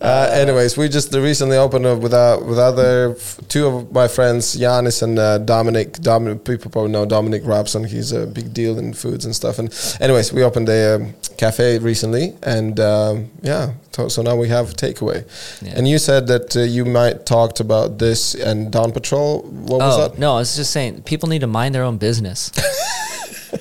[0.00, 4.08] Uh, anyways, we just recently opened up with uh, with other f- two of my
[4.08, 5.92] friends, Yanis and uh, Dominic.
[5.94, 7.84] Dominic, people probably know Dominic Robson.
[7.84, 9.58] He's a big deal in foods and stuff.
[9.58, 9.68] And
[10.00, 13.74] anyways, we opened a um, cafe recently, and um, yeah,
[14.08, 15.26] so now we have takeaway.
[15.60, 15.74] Yeah.
[15.76, 19.42] And you said that uh, you might talked about this and Dawn Patrol.
[19.42, 20.18] What was oh that?
[20.18, 22.50] no, I was just saying people need to mind their own business.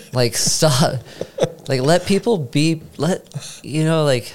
[0.14, 1.02] like stop.
[1.68, 2.82] Like let people be.
[2.98, 4.32] Let you know like.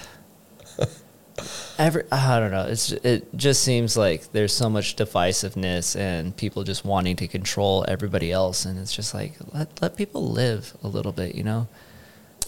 [1.77, 2.66] Every, I don't know.
[2.66, 7.85] It's it just seems like there's so much divisiveness and people just wanting to control
[7.89, 11.66] everybody else, and it's just like let let people live a little bit, you know.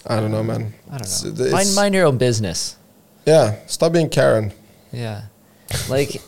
[0.07, 0.73] I don't know, man.
[0.91, 1.45] I don't know.
[1.45, 2.77] it's- Mind, mind your own business.
[3.27, 4.53] Yeah, stop being Karen.
[4.93, 5.23] Yeah.
[5.89, 6.23] Like,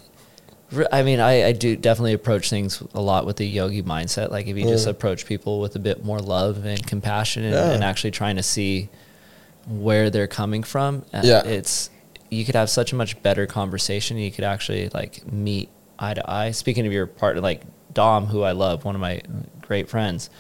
[0.91, 4.33] I mean, I, I do definitely approach things a lot with the yogi mindset.
[4.33, 4.91] Like, if you just Mm.
[4.91, 7.71] approach people with a bit more love and compassion and, Yeah.
[7.71, 8.89] and actually trying to see
[9.69, 11.45] where they're coming from, uh, Yeah.
[11.47, 11.91] it's,
[12.31, 14.17] you could have such a much better conversation.
[14.19, 15.69] You could actually, like, meet
[15.99, 16.51] eye to eye.
[16.53, 17.63] Speaking of your partner, like
[17.93, 19.23] Dom, who I love, one of my
[19.63, 20.31] great friends,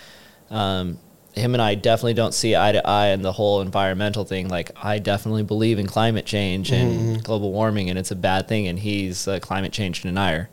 [0.50, 0.98] um,
[1.34, 4.48] him and I definitely don't see eye to eye in the whole environmental thing.
[4.48, 8.66] Like, I definitely believe in climate change and global warming, and it's a bad thing.
[8.66, 10.48] And he's a climate change denier,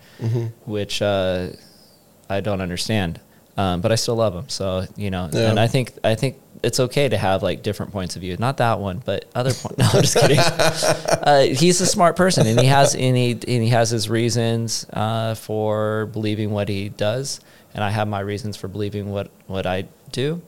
[0.66, 1.50] which uh,
[2.30, 3.20] I don't understand.
[3.58, 4.50] Um, but I still love him.
[4.50, 5.50] So you know, Yeah.
[5.50, 8.36] and I think I think it's okay to have like different points of view.
[8.38, 9.78] Not that one, but other point.
[9.78, 10.40] No, I'm just kidding.
[10.40, 14.86] uh, he's a smart person, and he has and he and he has his reasons
[14.92, 17.40] uh, for believing what he does,
[17.74, 20.42] and I have my reasons for believing what what I do.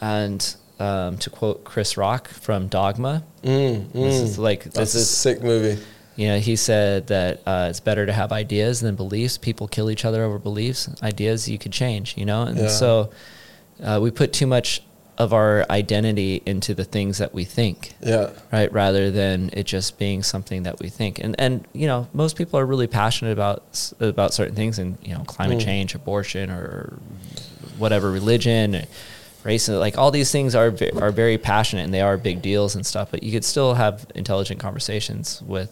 [0.00, 4.22] And um, to quote Chris Rock from Dogma, Mm, this mm.
[4.22, 5.80] is like this a is sick movie.
[6.16, 9.38] you know, he said that uh, it's better to have ideas than beliefs.
[9.38, 10.88] People kill each other over beliefs.
[11.02, 12.42] Ideas you could change, you know?
[12.42, 12.68] And Yeah.
[12.68, 13.10] so
[13.82, 14.82] uh, we put too much
[15.18, 18.30] of our identity into the things that we think, Yeah.
[18.52, 18.70] right?
[18.72, 21.18] Rather than it just being something that we think.
[21.18, 25.14] And, and you know, most people are really passionate about, about certain things and, you
[25.14, 25.64] know, climate Mm.
[25.64, 26.98] change, abortion, or
[27.78, 28.84] whatever, religion,
[29.42, 32.84] race, like all these things are, are very passionate and they are big deals and
[32.84, 35.70] stuff, but you could still have intelligent conversations with,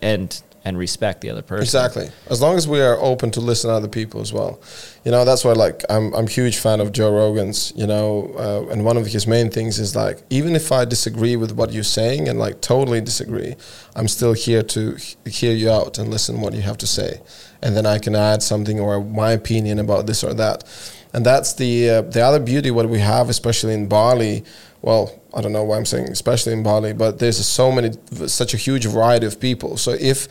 [0.00, 1.62] and, and respect the other person.
[1.62, 2.08] Exactly.
[2.30, 4.60] As long as we are open to listen to other people as well,
[5.04, 5.24] you know.
[5.24, 7.72] That's why, like, I'm I'm huge fan of Joe Rogan's.
[7.76, 11.36] You know, uh, and one of his main things is like, even if I disagree
[11.36, 13.56] with what you're saying and like totally disagree,
[13.94, 14.96] I'm still here to
[15.26, 17.20] hear you out and listen what you have to say,
[17.62, 20.64] and then I can add something or my opinion about this or that.
[21.12, 24.44] And that's the uh, the other beauty what we have, especially in Bali.
[24.82, 27.90] Well, I don't know why I'm saying especially in Bali, but there's so many,
[28.26, 29.76] such a huge variety of people.
[29.76, 30.28] So if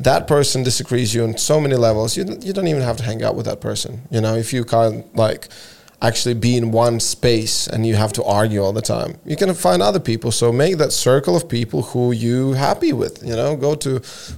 [0.00, 3.22] that person disagrees you on so many levels, you you don't even have to hang
[3.22, 4.02] out with that person.
[4.10, 5.48] You know, if you can't like
[6.00, 9.52] actually be in one space and you have to argue all the time, you can
[9.54, 10.30] find other people.
[10.30, 13.22] So make that circle of people who you happy with.
[13.24, 13.90] You know, go to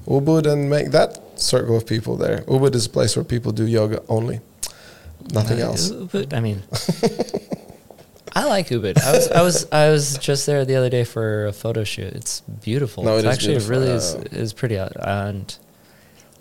[0.07, 2.39] Ubud and make that circle of people there.
[2.49, 4.41] Ubud is a place where people do yoga only,
[5.35, 5.91] nothing Uh, else.
[5.91, 6.63] Ubud, I mean,
[8.33, 9.03] I like Ubud.
[9.03, 12.13] I was, I was, I was just there the other day for a photo shoot.
[12.15, 13.05] It's beautiful.
[13.05, 13.71] No, it's it is actually beautiful.
[13.81, 14.79] really is, Uh, is pretty.
[14.79, 15.57] out- And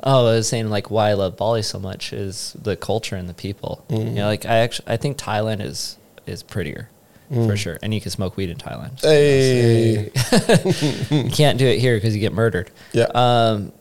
[0.04, 3.28] oh, I was saying like why I love Bali so much is the culture and
[3.28, 3.84] the people.
[3.90, 4.14] You Mm.
[4.14, 6.90] know, like I actually, I think Thailand is is prettier
[7.32, 9.00] for sure, and you can smoke weed in Thailand.
[9.00, 11.10] So, Mm.
[11.10, 11.16] Hey.
[11.26, 12.72] you can't do it here because you get murdered.
[12.92, 13.04] Yeah.
[13.14, 13.72] Um,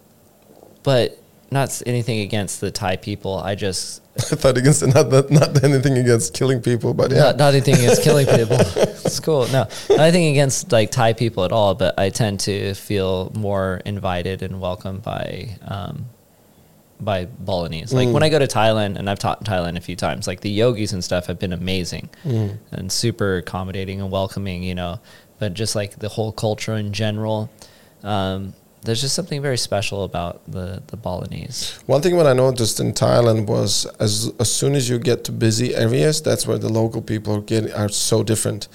[0.82, 1.18] but
[1.50, 3.38] not anything against the Thai people.
[3.38, 7.18] I just I thought against not that, not anything against killing people, but yeah.
[7.18, 8.58] not, not anything against killing people.
[9.08, 9.46] It's cool.
[9.46, 11.74] No, not anything against like Thai people at all.
[11.74, 16.06] But I tend to feel more invited and welcomed by um,
[17.00, 17.92] by Balinese.
[17.92, 20.26] Like when I go to Thailand, and I've taught in Thailand a few times.
[20.26, 24.62] Like the yogis and stuff have been amazing and super accommodating and welcoming.
[24.62, 25.00] You know,
[25.38, 27.50] but just like the whole culture in general.
[28.02, 28.52] Um,
[28.88, 31.78] there's just something very special about the the Balinese.
[31.84, 35.32] One thing what I noticed in Thailand was as as soon as you get to
[35.32, 38.66] busy areas, that's where the local people are are so different.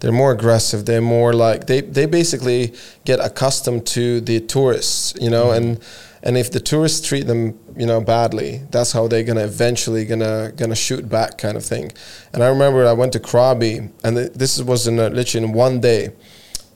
[0.00, 0.86] They're more aggressive.
[0.86, 2.72] They're more like they they basically
[3.04, 5.78] get accustomed to the tourists, you know, and
[6.22, 10.50] and if the tourists treat them, you know, badly, that's how they're gonna eventually gonna
[10.56, 11.92] gonna shoot back, kind of thing.
[12.32, 15.52] And I remember I went to Krabi, and th- this was in a, literally in
[15.52, 16.08] one day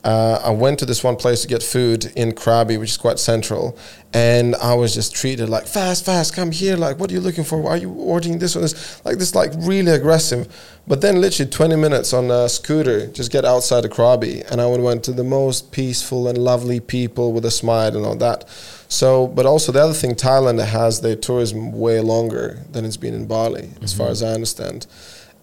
[0.05, 3.21] uh, I went to this one place to get food in Krabi, which is quite
[3.21, 3.79] central,
[4.13, 6.77] and I was just treated like fast, fast, come here.
[6.77, 7.61] Like, what are you looking for?
[7.61, 9.05] Why are you ordering this or this?
[9.05, 10.53] Like this, like really aggressive.
[10.89, 14.67] But then, literally 20 minutes on a scooter, just get outside of Krabi, and I
[14.67, 18.49] would went to the most peaceful and lovely people with a smile and all that.
[18.89, 23.15] So, but also the other thing, Thailand has their tourism way longer than it's been
[23.15, 24.87] in Bali, as far as I understand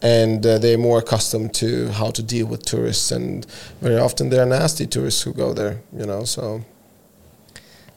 [0.02, 3.46] and uh, they're more accustomed to how to deal with tourists and
[3.82, 6.64] very often they're nasty tourists who go there you know so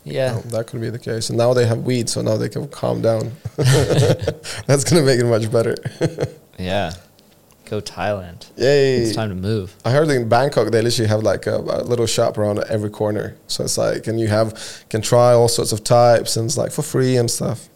[0.05, 2.66] Yeah, that could be the case and now they have weed so now they can
[2.68, 5.76] calm down that's going to make it much better
[6.59, 6.92] yeah.
[7.66, 8.50] Go Thailand.
[8.57, 9.74] yay It's time to move.
[9.82, 13.34] I heard in Bangkok they literally have like a, a little shop around every corner.
[13.46, 16.70] So it's like, and you have can try all sorts of types, and it's like
[16.70, 17.70] for free and stuff.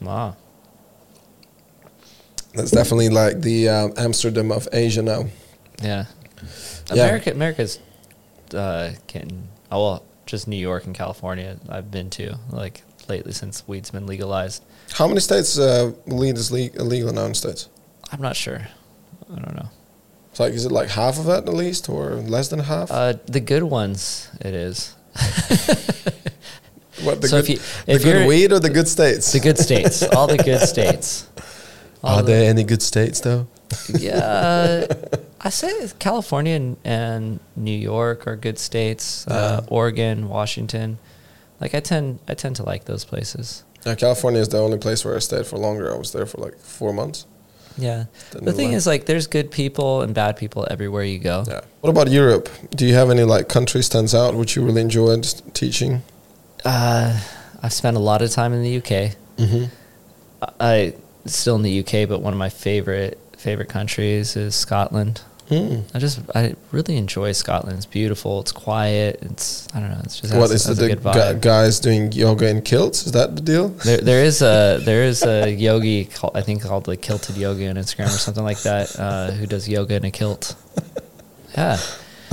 [0.00, 0.36] Wow.
[2.54, 5.26] That's definitely like the um, Amsterdam of Asia now.
[5.82, 6.04] Yeah.
[6.92, 7.04] Yeah.
[7.04, 7.78] America, America's
[8.54, 9.48] uh, getting.
[9.70, 11.56] Oh well, just New York and California.
[11.68, 14.62] I've been to like lately since weed's been legalized.
[14.92, 17.68] How many states uh, weed is le- illegal now in states?
[18.12, 18.66] I'm not sure.
[19.32, 19.70] I don't know.
[20.30, 22.90] It's like, is it like half of that at least, or less than half?
[22.90, 24.94] Uh, the good ones, it is.
[27.02, 29.32] what the so good, if you- the good weed or the good states?
[29.32, 31.26] The good states, all the good states.
[32.02, 33.46] All Are the- there any good states though?
[33.88, 34.86] yeah,
[35.40, 39.26] I say California and, and New York are good states.
[39.26, 39.68] Uh, Yeah.
[39.70, 40.98] Oregon, Washington,
[41.60, 43.64] like I tend I tend to like those places.
[43.86, 45.92] Yeah, California is the only place where I stayed for longer.
[45.92, 47.26] I was there for like four months.
[47.78, 48.76] Yeah, Didn't the thing lie.
[48.76, 51.44] is like there's good people and bad people everywhere you go.
[51.48, 51.62] Yeah.
[51.80, 52.50] What about Europe?
[52.76, 55.24] Do you have any like country stands out which you really enjoyed
[55.54, 56.02] teaching?
[56.64, 57.18] Uh,
[57.62, 59.16] I've spent a lot of time in the UK.
[59.38, 59.64] Mm-hmm.
[60.60, 60.92] I
[61.26, 65.22] still in the UK, but one of my favorite favorite countries is Scotland.
[65.48, 65.82] Mm.
[65.94, 67.76] I just I really enjoy Scotland.
[67.76, 68.40] It's beautiful.
[68.40, 69.18] It's quiet.
[69.22, 70.00] It's I don't know.
[70.04, 73.04] It's just What has, is the, a the good gu- guys doing yoga in kilts?
[73.06, 73.68] Is that the deal?
[73.68, 77.68] There, there is a there is a yogi called, I think called like kilted yoga
[77.68, 80.54] on Instagram or something like that uh, who does yoga in a kilt.
[81.54, 81.78] Yeah,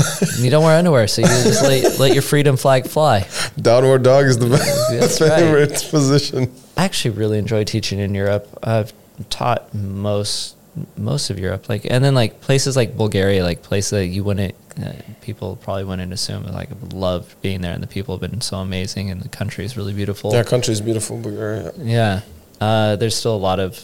[0.39, 3.27] you don't wear underwear, so you just let, let your freedom flag fly.
[3.57, 4.91] Downward dog is the best.
[4.91, 5.39] That's right.
[5.39, 6.51] favorite position.
[6.77, 8.47] I actually really enjoy teaching in Europe.
[8.63, 8.93] I've
[9.29, 10.55] taught most
[10.95, 14.55] most of Europe, like and then like places like Bulgaria, like places that you wouldn't
[14.81, 16.43] uh, people probably wouldn't assume.
[16.43, 19.75] Like love being there, and the people have been so amazing, and the country is
[19.75, 20.33] really beautiful.
[20.33, 21.73] Yeah, country is beautiful, Bulgaria.
[21.77, 22.21] Yeah.
[22.61, 23.83] Uh, there's still a lot of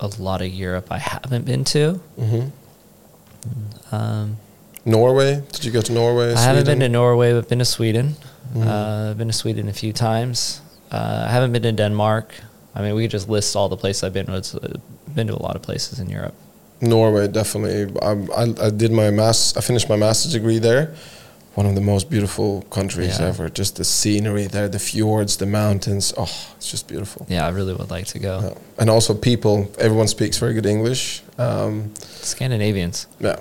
[0.00, 1.94] a lot of Europe I haven't been to.
[2.18, 2.46] hmm
[3.92, 4.36] Um,
[4.84, 5.42] Norway?
[5.52, 6.34] Did you go to Norway?
[6.34, 8.16] I haven't been to Norway, but been to Sweden.
[8.54, 8.66] Mhm.
[8.66, 10.60] Uh, I've been to Sweden a few times.
[10.92, 12.34] Uh, I haven't been to Denmark.
[12.74, 14.28] I mean, we could just list all the places I've been.
[14.30, 14.76] It's uh,
[15.14, 16.34] been to a lot of places in Europe.
[16.80, 17.92] Norway, definitely.
[18.02, 19.56] I, I, I did my mass.
[19.56, 20.94] I finished my master's degree there.
[21.54, 23.28] One of the most beautiful countries Yeah.
[23.28, 23.48] ever.
[23.48, 26.12] Just the scenery there, the fjords, the mountains.
[26.16, 27.26] Oh, it's just beautiful.
[27.28, 28.40] Yeah, I really would like to go.
[28.42, 28.54] Yeah.
[28.80, 29.68] And also people.
[29.78, 31.22] Everyone speaks very good English.
[31.38, 31.92] Um,
[32.22, 33.06] Scandinavians.
[33.20, 33.36] yeah.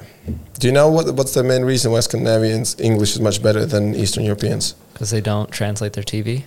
[0.60, 3.96] Do you know what what's the main reason why Scandinavians English is much better than
[3.96, 4.76] Eastern Europeans?
[4.94, 6.44] Because they don't translate their TV.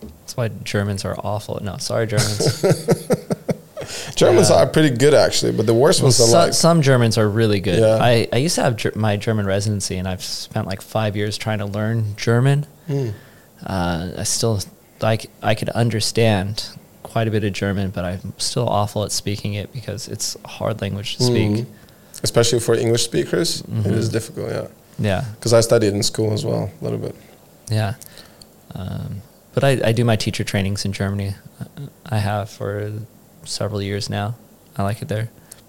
[0.00, 1.58] That's why Germans are awful.
[1.62, 2.64] No, sorry, Germans.
[4.14, 4.56] Germans Yeah.
[4.56, 7.28] are pretty good actually, but the worst Well, ones are so- like some Germans are
[7.28, 7.80] really good.
[7.80, 7.98] Yeah.
[8.00, 11.36] I, I used to have ger- my German residency, and I've spent like five years
[11.38, 12.66] trying to learn German.
[12.86, 13.10] Hmm.
[13.64, 14.60] Uh, I still
[15.00, 16.64] like I could understand
[17.02, 20.48] quite a bit of German, but I'm still awful at speaking it because it's a
[20.48, 21.50] hard language to speak.
[21.50, 21.66] Mhm.
[22.24, 23.92] especially for English speakers, it Mhm.
[23.98, 24.48] is difficult.
[24.50, 24.66] Yeah,
[24.98, 27.16] Yeah, because I studied in school as well a little bit.
[27.68, 27.94] yeah.
[28.76, 29.22] Um,
[29.54, 31.34] but I, I do my teacher trainings in Germany.
[32.06, 32.92] I have for
[33.44, 34.34] several years now.
[34.76, 35.28] I like it there.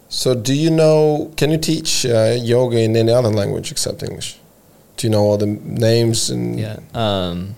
[0.10, 1.32] So, do you know?
[1.38, 4.38] Can you teach uh, yoga in any other language except English?
[4.98, 6.60] Do you know all the names and?
[6.60, 6.78] Yeah.
[6.94, 7.56] Um,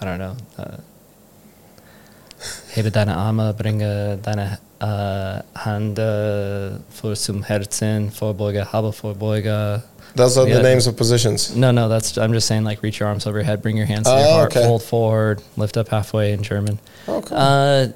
[0.00, 0.36] I don't know.
[0.58, 0.76] Uh,
[2.74, 9.82] Hebe deine Arme, bringe deine äh, Hände vor zum Herzen, Vorbeuge, habe Vorbeuge.
[10.16, 10.58] Those are Yeah.
[10.58, 11.54] the names of positions.
[11.56, 13.86] No, no, that's I'm just saying like reach your arms over your head, bring your
[13.86, 14.66] hands to Oh, your heart, okay.
[14.66, 16.78] fold forward, lift up halfway in German.
[17.08, 17.34] Okay.
[17.34, 17.88] Uh,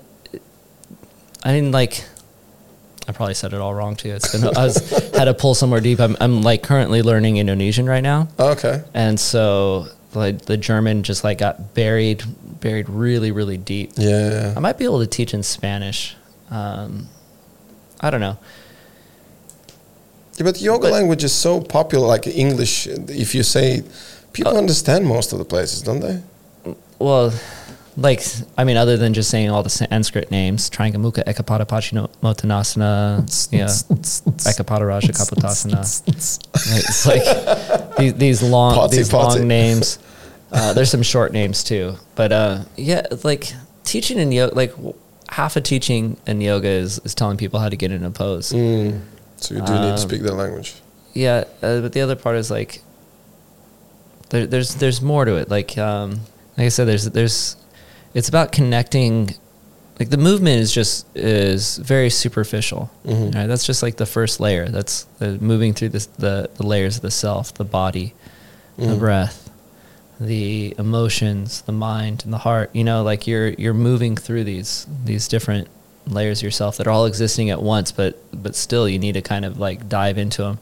[1.45, 2.05] I didn't like.
[3.09, 4.11] I probably said it all wrong too.
[4.11, 5.99] It's been I was had to pull somewhere deep.
[6.01, 8.28] I'm I'm like currently learning Indonesian right now.
[8.39, 8.82] okay.
[8.93, 12.22] and so like the German just like got buried,
[12.61, 13.93] buried really, really deep.
[13.97, 14.53] Yeah.
[14.57, 16.16] I might be able to teach in Spanish.
[16.51, 17.09] Um,
[18.01, 18.39] I don't know.
[20.36, 22.86] Yeah, but yoga But- language is so popular, like English.
[22.86, 23.82] If you say,
[24.32, 26.20] people Uh, understand most of the places, don't they?
[26.99, 27.32] Well,
[27.99, 28.22] like
[28.57, 33.20] I mean, other than just saying all the Sanskrit names, Triangamuka, Ekapada Pachino Motanasana,
[33.53, 35.76] yeah, Ekapada Raja Kapotasana.
[36.70, 39.40] Right, It's like these, these long, Potty, these potty.
[39.40, 39.99] long names.
[40.53, 43.53] Uh, there's some short names too, but uh, yeah, like
[43.84, 44.72] teaching in yoga, like
[45.28, 48.53] half of teaching in yoga is, is telling people how to get in a pose.
[48.53, 49.01] Mm.
[49.36, 50.74] So you do need to Um, speak their language.
[51.12, 52.80] Yeah, uh, but the other part is like
[54.30, 55.51] there, there's there's more to it.
[55.51, 56.20] Like um,
[56.57, 57.57] like I said, there's there's
[58.14, 59.35] it's about connecting.
[59.99, 62.91] Like the movement is just is very superficial.
[63.05, 63.35] Mhm.
[63.35, 63.47] Right?
[63.47, 64.68] That's just like the first layer.
[64.68, 68.14] That's the moving through this, the the layers of the self, the body,
[68.76, 68.99] the Mhm.
[69.01, 69.51] breath,
[70.21, 72.71] the emotions, the mind, and the heart.
[72.72, 75.67] You know, like you're you're moving through these these different
[76.07, 79.21] layers of yourself that are all existing at once, but but still you need to
[79.22, 80.59] kind of like dive into them.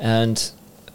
[0.00, 0.50] And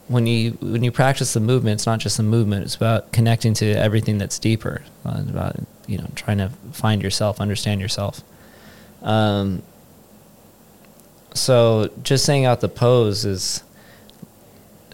[0.08, 3.54] when you when you practice the movement, it's not just the movement; it's about connecting
[3.56, 4.82] to everything that's deeper.
[5.06, 5.56] Uh, it's about
[5.86, 8.22] you know trying to find yourself, understand yourself.
[9.02, 9.62] Um,
[11.34, 13.64] so just saying out the pose is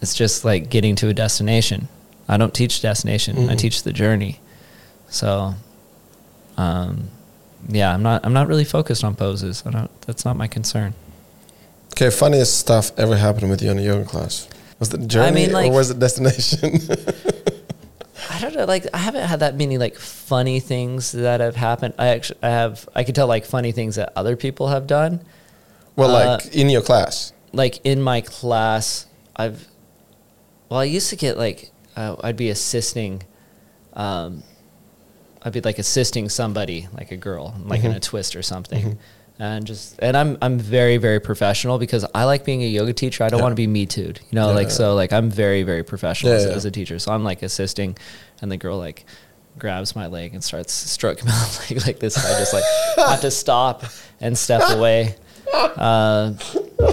[0.02, 1.88] it's just like getting to a destination.
[2.28, 3.48] I don't teach destination.
[3.48, 3.58] I Mhm.
[3.58, 4.40] teach the journey.
[5.08, 5.54] So
[6.56, 7.08] um,
[7.68, 9.62] yeah, I'm not I'm not really focused on poses.
[9.66, 10.94] I don't that's not my concern.
[11.92, 14.48] Okay, funniest stuff ever happened with you in a yoga class?
[14.78, 16.78] Was it journey mean, like- or was it destination?
[18.30, 18.64] I don't know.
[18.64, 21.94] Like I haven't had that many like funny things that have happened.
[21.98, 22.88] I actually I have.
[22.94, 25.20] I could tell like funny things that other people have done.
[25.96, 27.32] well, Uh, like in your class.
[27.52, 29.06] Like in my class,
[29.36, 29.68] I've.
[30.68, 33.22] Well, I used to get like uh, I'd be assisting.
[33.92, 34.42] Um,
[35.42, 38.98] I'd be like assisting somebody, like a girl, like in a twist or something,
[39.38, 43.24] and just and I'm I'm very very professional because I like being a yoga teacher.
[43.24, 45.62] I don't want to be me too'd, you know, Yeah, like so like I'm very
[45.62, 46.52] very professional Yeah, as, yeah.
[46.52, 46.98] as a teacher.
[46.98, 47.96] So I'm like assisting,
[48.40, 49.04] and the girl like
[49.58, 52.16] grabs my leg and starts stroking my leg like this.
[52.16, 52.64] I just like
[52.96, 53.84] have to stop
[54.20, 55.16] and step away.
[55.52, 56.32] Uh,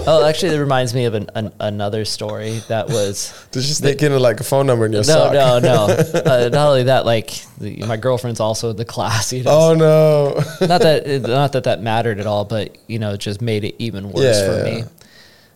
[0.06, 4.02] oh, actually, it reminds me of an, an, another story that was Did you sneak
[4.02, 5.32] in like a phone number in your no, sock?
[5.32, 5.86] no, no.
[6.22, 9.32] Uh, not only that, like the, my girlfriend's also in the class.
[9.32, 10.34] You know, Oh no.
[10.66, 13.64] not that it- not that that mattered at all, but you know, it just made
[13.64, 14.74] it even worse Yeah, for yeah.
[14.74, 14.84] me.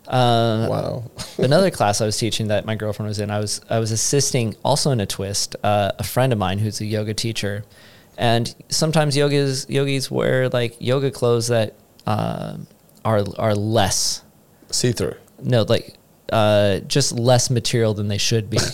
[0.09, 1.05] Uh, wow.
[1.39, 4.55] another class I was teaching that my girlfriend was in, I was I was assisting
[4.64, 5.56] also in a twist.
[5.62, 7.64] Uh, a friend of mine who's a yoga teacher,
[8.16, 11.74] and sometimes yogas yogis wear like yoga clothes that
[12.06, 12.56] uh,
[13.06, 14.22] are are less
[14.70, 15.14] See through.
[15.42, 15.94] no like
[16.32, 18.58] uh, just less material than they should be.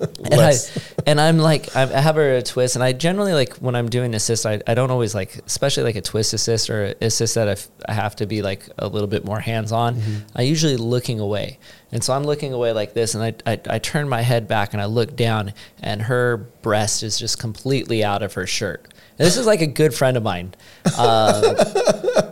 [0.00, 0.54] and I
[1.06, 3.90] and I'm like I I have her a twist, and I generally like when I'm
[3.90, 7.48] doing assist, I, I don't always like especially like a twist assist or assist that
[7.48, 9.96] I, f- I have to be like a little bit more hands on.
[9.96, 10.16] Mm-hmm.
[10.36, 11.58] I usually looking away,
[11.92, 14.72] and so I'm looking away like this, and I, I I turn my head back
[14.72, 15.52] and I look down,
[15.82, 18.88] and her breast is just completely out of her shirt.
[19.18, 20.54] This is like a good friend of mine,
[20.96, 21.44] um,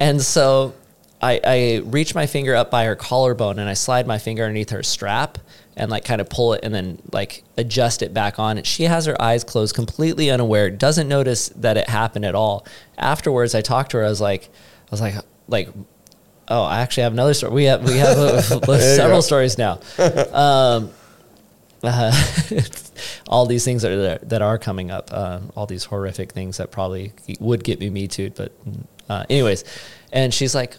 [0.00, 0.74] and so
[1.20, 4.70] I, I reach my finger up by her collarbone and I slide my finger underneath
[4.70, 5.38] her strap
[5.76, 8.58] and like kind of pull it and then like adjust it back on.
[8.58, 12.66] And She has her eyes closed, completely unaware, doesn't notice that it happened at all.
[12.98, 14.04] Afterwards, I talked to her.
[14.04, 15.14] I was like, I was like,
[15.48, 15.68] like,
[16.48, 17.52] oh, I actually have another story.
[17.52, 19.80] We have we have several stories now.
[19.98, 20.90] Um,
[21.82, 22.12] uh,
[23.28, 26.70] all these things that are that are coming up, uh, all these horrific things that
[26.70, 28.30] probably would get me me too.
[28.34, 28.52] But
[29.08, 29.64] uh, anyways,
[30.12, 30.76] and she's like,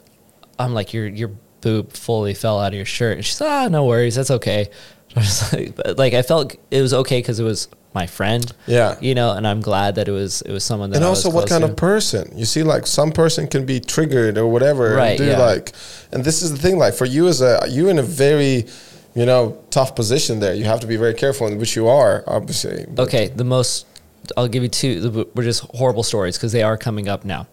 [0.60, 3.86] I'm like, your your boob fully fell out of your shirt, and she's ah, no
[3.86, 4.69] worries, that's okay.
[5.15, 8.52] I was like, but like I felt it was okay because it was my friend,
[8.68, 8.95] Yeah.
[8.99, 11.32] you know, and I'm glad that it was it was someone that and I also
[11.32, 11.69] what kind to.
[11.72, 15.26] of person you see like some person can be triggered or whatever Right, and do
[15.26, 15.40] yeah.
[15.40, 15.72] like
[16.11, 18.65] and this is the thing like for you as a you in a very
[19.18, 19.41] you know
[19.77, 23.27] tough position there you have to be very careful in which you are obviously Okay,
[23.41, 23.85] the most
[24.35, 25.26] I'll give you two.
[25.35, 27.48] Were just horrible stories because they are coming up now.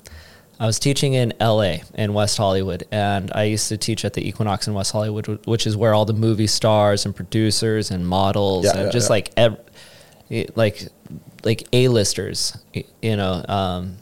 [0.59, 1.83] I was teaching in L.A.
[1.95, 5.67] in West Hollywood, and I used to teach at the Equinox in West Hollywood, which
[5.69, 9.13] is where all the movie stars and producers and models Yeah, and yeah, just yeah.
[9.17, 9.61] like ev-
[10.57, 10.89] like
[11.45, 12.57] like A-listers,
[13.03, 13.97] you know, um,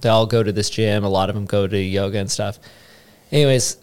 [0.00, 1.04] they all go to this gym.
[1.04, 2.58] A lot of them go to yoga and stuff.
[3.30, 3.76] Anyways,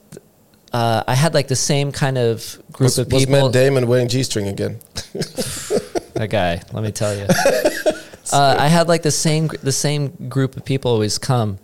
[0.73, 3.43] uh, I had like the same kind of group was, of was people.
[3.43, 4.80] Matt Damon wearing G-string again
[6.14, 7.26] That guy, let me tell you.
[8.31, 11.57] uh, I had like the same the same group of people always come,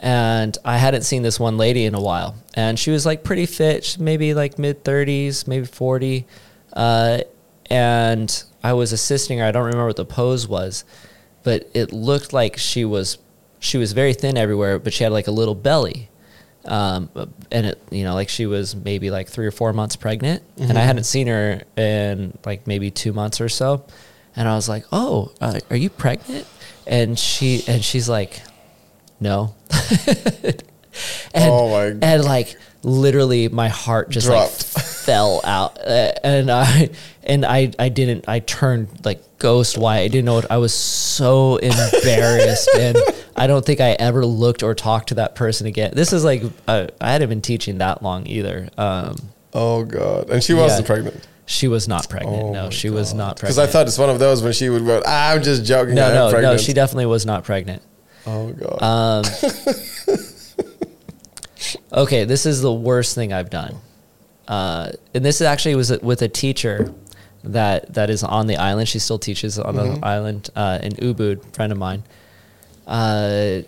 [0.00, 3.46] and I hadn't seen this one lady in a while, and she was like pretty
[3.46, 6.26] fit, maybe like mid thirties, maybe forty,
[6.74, 7.20] uh,
[7.70, 9.46] and I was assisting her.
[9.46, 10.84] I don't remember what the pose was,
[11.42, 13.18] but it looked like she was
[13.60, 16.10] she was very thin everywhere, but she had like a little belly.
[16.64, 17.08] Um,
[17.50, 20.78] and it, you know, like she was maybe like three or four months pregnant, and
[20.78, 23.84] I hadn't seen her in like maybe two months or so,
[24.36, 26.46] and I was like, "Oh, uh, are you pregnant?"
[26.86, 28.42] And she and she's like,
[29.20, 29.54] "No,"
[30.46, 30.62] and
[31.34, 34.50] Oh and like literally my heart just like
[35.02, 36.90] fell out, uh, and I
[37.24, 40.00] and I I didn't I turned like ghost white.
[40.00, 42.96] I didn't know what I was so embarrassed, and
[43.36, 45.92] I don't think I ever looked or talked to that person again.
[45.94, 48.68] This is like uh, I hadn't been teaching that long either.
[48.78, 49.16] Um,
[49.54, 50.94] oh god and she wasn't Yeah.
[50.94, 52.42] pregnant she was not pregnant.
[52.42, 53.56] Oh no, she was not pregnant.
[53.56, 53.58] because.
[53.58, 56.40] I thought it's one of those when she would go I'm just joking no, no,
[56.40, 56.56] no.
[56.56, 57.82] She definitely was not pregnant.
[58.26, 59.24] oh god Um,
[61.92, 63.76] okay, this is the worst thing I've done,
[64.48, 66.92] uh, and this actually was with a teacher
[67.44, 68.88] that that is on the island.
[68.88, 70.00] She still teaches on Mm-hmm.
[70.00, 72.04] the island uh, in Ubud, friend of mine.
[72.86, 73.62] Uh,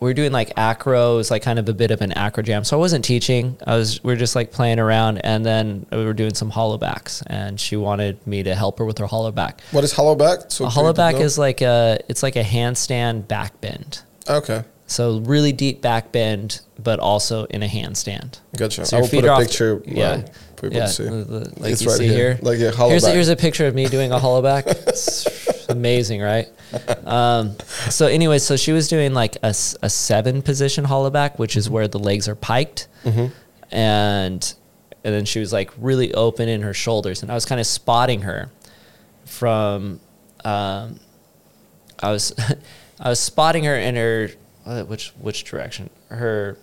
[0.00, 2.42] we are doing like acro, it was like kind of a bit of an acro
[2.42, 2.64] jam.
[2.64, 3.56] So I wasn't teaching.
[3.64, 7.22] I was we are just like playing around, and then we were doing some hollowbacks,
[7.28, 9.60] and she wanted me to help her with her hollowback.
[9.70, 13.60] what is hollow back so A hollowback is like a it's like a handstand back
[13.60, 14.02] bend.
[14.28, 18.40] okay So really deep back bend, but also in a handstand.
[18.56, 18.84] Gotcha.
[18.84, 20.02] So I will put a picture Yeah.
[20.10, 20.22] uh,
[20.60, 21.04] people yeah, to see.
[21.04, 22.34] the- the- like It's you right see here.
[22.34, 22.38] here.
[22.42, 23.14] Like a hollow here's, back.
[23.14, 24.64] here's a picture of me doing a hollow back.
[25.72, 26.48] Amazing, right?
[27.04, 27.56] Um,
[27.90, 29.48] so anyway, so she was doing like a,
[29.82, 32.88] a seven position hollowback, which is where the legs are piked,
[33.70, 34.54] and
[35.04, 37.66] and then she was like really open in her shoulders, and I was kind of
[37.66, 38.50] spotting her
[39.24, 40.00] from.
[40.44, 41.00] Um,
[42.00, 42.34] I was
[43.00, 44.30] I was spotting her in her
[44.66, 45.90] uh, which which direction?
[46.08, 46.56] Her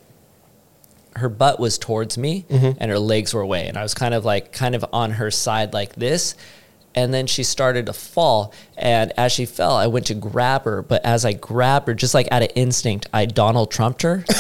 [1.15, 2.45] her butt was towards me
[2.79, 5.31] and her legs were away and I was kind of like kind of on her
[5.31, 6.35] side like this
[6.95, 10.81] and then she started to fall and as she fell I went to grab her
[10.81, 14.25] but as I grabbed her just like out of instinct I Donald Trumped her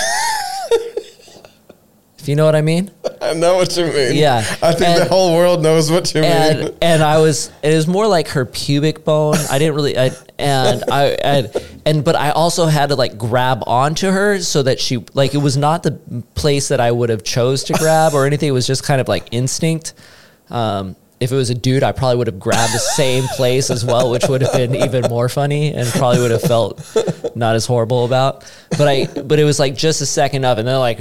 [2.17, 4.15] if you know what I mean I know what you mean.
[4.15, 4.39] Yeah.
[4.61, 6.31] I think the whole world knows what you mean.
[6.31, 9.35] and and I was it was more like her pubic bone.
[9.49, 11.51] I didn't really I, and I and,
[11.85, 15.39] and but I also had to like grab onto her so that she like it
[15.39, 15.91] was not the
[16.35, 18.49] place that I would have chose to grab or anything.
[18.49, 19.93] It was just kind of like instinct.
[20.49, 23.83] Um, if it was a dude, I probably would have grabbed the same place as
[23.83, 26.81] well, which would have been even more funny and probably would have felt
[27.35, 28.49] not as horrible about.
[28.71, 30.99] But I, but it was like just a second of, and then like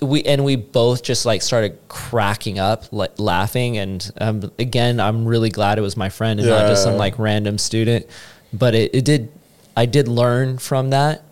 [0.00, 3.76] we and we both just like started cracking up, like laughing.
[3.78, 7.18] And um, again, I'm really glad it was my friend and not just some like
[7.18, 8.06] random student.
[8.52, 9.32] But it, it did,
[9.76, 11.24] I did learn from that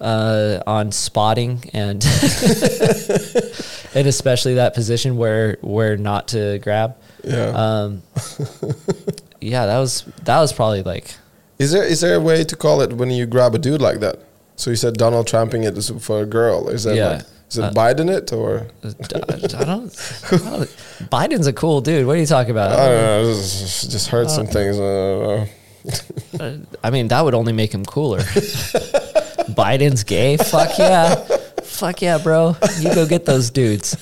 [0.00, 2.04] uh, on spotting and
[3.94, 6.96] and especially that position where where not to grab.
[7.24, 7.52] Yeah.
[7.54, 8.02] Um,
[9.40, 11.14] yeah, that was that was probably like
[11.58, 14.00] is there is there a way to call it when you grab a dude like
[14.00, 14.18] that?
[14.56, 16.68] So you said Donald Trumping it for a girl.
[16.68, 17.08] Is that Yeah.
[17.08, 19.90] like, is it Uh, Biden it or I don't, I don't.
[21.10, 22.06] Biden's a cool dude.
[22.06, 22.72] What are you talking about?
[22.72, 23.34] I don't know?
[23.34, 24.78] Just, just heard some things.
[24.78, 25.50] I.
[26.38, 28.20] Uh, I mean, that would only make him cooler.
[29.56, 30.36] Biden's gay?
[30.36, 31.14] Fuck yeah.
[31.64, 32.54] Fuck yeah, bro.
[32.78, 33.96] You go get those dudes.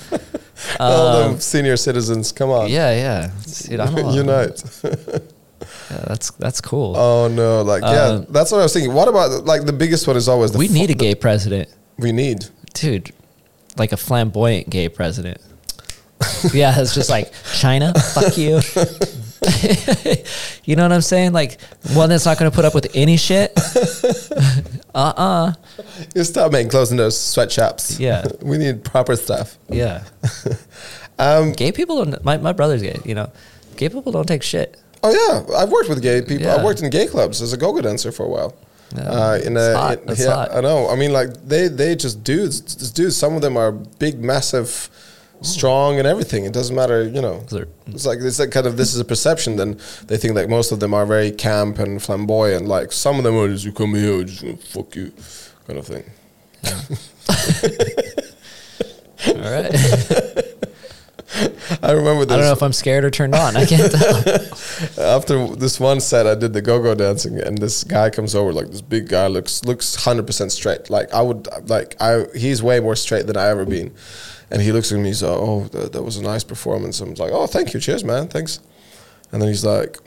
[0.81, 3.31] All them senior citizens, come on, Um, Yeah, yeah.
[3.69, 4.63] Dude, I'm unite.
[5.91, 6.95] Yeah, that's that's cool.
[6.97, 8.93] Oh no, like yeah, Um, that's what I was thinking.
[8.95, 11.69] What about like the biggest one is always the we fu- need a gay president.
[11.99, 12.47] we need.
[12.75, 13.11] Dude,
[13.77, 15.41] like a flamboyant gay president.
[16.53, 18.61] yeah, it's just like China, fuck you.
[20.65, 21.33] you know what I'm saying?
[21.33, 21.61] Like
[21.93, 23.53] one that's not going to put up with any shit.
[24.95, 25.53] Uh-uh.
[26.15, 27.99] You stop making clothes in those sweatshops.
[28.01, 28.27] Yeah.
[28.43, 29.59] we need proper stuff.
[29.69, 30.05] Yeah.
[31.21, 32.25] Um, Gay people don't.
[32.25, 33.01] My my brother's gay.
[33.05, 33.33] You know,
[33.77, 34.77] gay people don't take shit.
[35.03, 36.47] oh yeah, I've worked with gay people.
[36.49, 36.65] I Yeah.
[36.65, 38.55] worked in gay clubs as a go-go dancer for a while.
[38.95, 39.03] Yeah.
[39.03, 39.99] Uh, in That's a, hot.
[39.99, 40.55] in- That's yeah, hot.
[40.55, 40.89] I know.
[40.89, 43.17] I mean, like they they just dudes, just dudes.
[43.17, 44.89] Some of them are big, massive,
[45.41, 45.47] Mm.
[45.47, 46.45] strong, and everything.
[46.45, 47.45] It doesn't matter, you know.
[47.47, 47.69] Mm.
[47.87, 49.57] It's like it's like kind of this is a perception.
[49.57, 52.67] Then they think like most of them are very camp and flamboyant.
[52.67, 55.13] Like some of them are just you come here, just gonna fuck you,
[55.67, 56.05] kind of thing.
[59.29, 59.71] All right.
[61.83, 63.57] I remember I don't know if I'm scared or turned on.
[63.57, 64.25] I can't tell.
[64.99, 68.69] after this one set, I did the go-go dancing, and this guy comes over, like
[68.69, 70.91] this big guy, looks looks hundred percent straight.
[70.91, 73.95] Like I would, like I, he's way more straight than I ever been.
[74.51, 77.15] And he looks at me, he's like, "Oh, that, that was a nice performance." I'm
[77.15, 78.61] like, "Oh, thank you, cheers, man, thanks."
[79.31, 79.99] And then he's like,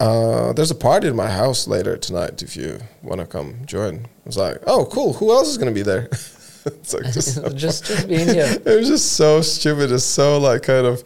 [0.00, 2.42] uh, "There's a party at my house later tonight.
[2.42, 5.14] If you want to come join." I was like, "Oh, cool.
[5.14, 6.08] Who else is gonna be there?"
[6.66, 8.46] it's like just just just being here.
[8.66, 9.90] it was just so stupid.
[9.92, 11.02] It's so like kind of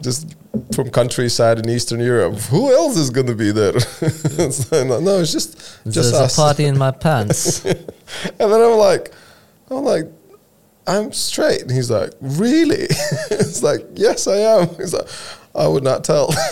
[0.00, 0.34] just
[0.74, 2.34] from countryside in Eastern Europe.
[2.50, 3.74] Who else is going to be there?
[3.76, 6.36] it's like, no, it's just just There's us.
[6.36, 7.64] a party in my pants.
[7.64, 7.76] and
[8.38, 9.12] then I'm like,
[9.70, 10.04] I'm like,
[10.86, 11.62] I'm straight.
[11.62, 12.86] And he's like, really?
[13.30, 14.68] it's like, yes, I am.
[14.76, 15.08] He's like,
[15.54, 16.30] I would not tell.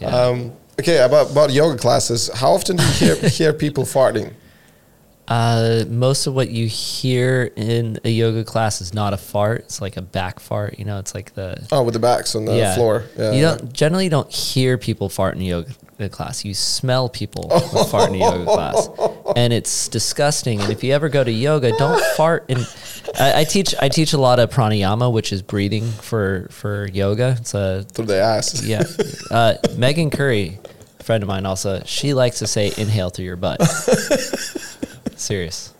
[0.00, 0.08] Yeah.
[0.08, 2.28] um, okay, about about yoga classes.
[2.34, 4.32] How often do you hear hear people farting?
[5.28, 9.60] Uh, most of what you hear in a yoga class is not a fart.
[9.60, 10.78] It's like a back fart.
[10.78, 12.74] You know, it's like the Oh, with the backs on the yeah.
[12.74, 13.04] floor.
[13.16, 13.32] Yeah.
[13.32, 15.42] You don't generally don't hear people fart in
[15.98, 16.44] a class.
[16.44, 17.48] You smell people
[17.90, 18.88] fart in a yoga class,
[19.36, 20.60] and it's disgusting.
[20.60, 22.46] And if you ever go to yoga, don't fart.
[22.48, 22.66] And
[23.18, 27.36] I, I teach I teach a lot of pranayama, which is breathing for for yoga.
[27.40, 28.62] It's a Through the ass.
[28.66, 28.82] yeah.
[29.30, 30.58] Uh, Megan Curry,
[31.00, 33.62] a friend of mine, also she likes to say "inhale through your butt."
[35.16, 35.72] Serious.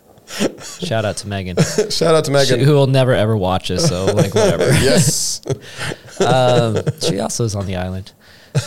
[0.81, 1.57] Shout out to Megan,
[1.91, 2.59] Shout out to Megan.
[2.59, 3.87] she, who will never ever watch us.
[3.87, 4.65] So like whatever.
[4.65, 5.43] yes.
[6.21, 8.13] um, she also is on the island.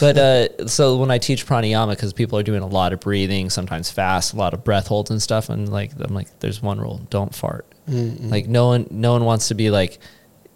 [0.01, 3.49] But uh, so when I teach pranayama, because people are doing a lot of breathing,
[3.49, 6.79] sometimes fast, a lot of breath holds and stuff, and like I'm like, there's one
[6.79, 7.65] rule: don't fart.
[7.87, 9.97] Like no one, no one wants to be like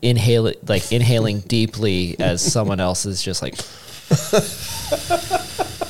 [0.02, 3.56] inhale, like inhaling deeply as someone else is just like.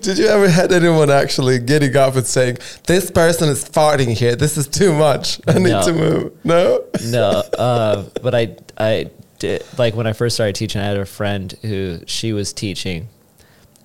[0.00, 4.34] Did you ever had anyone actually getting up and saying, "This person is farting here.
[4.34, 5.40] This is too much.
[5.46, 5.82] I need No.
[5.86, 6.84] to move." No.
[7.04, 11.06] No, uh, but I I did, like when I first started teaching, I had a
[11.06, 13.08] friend who she was teaching,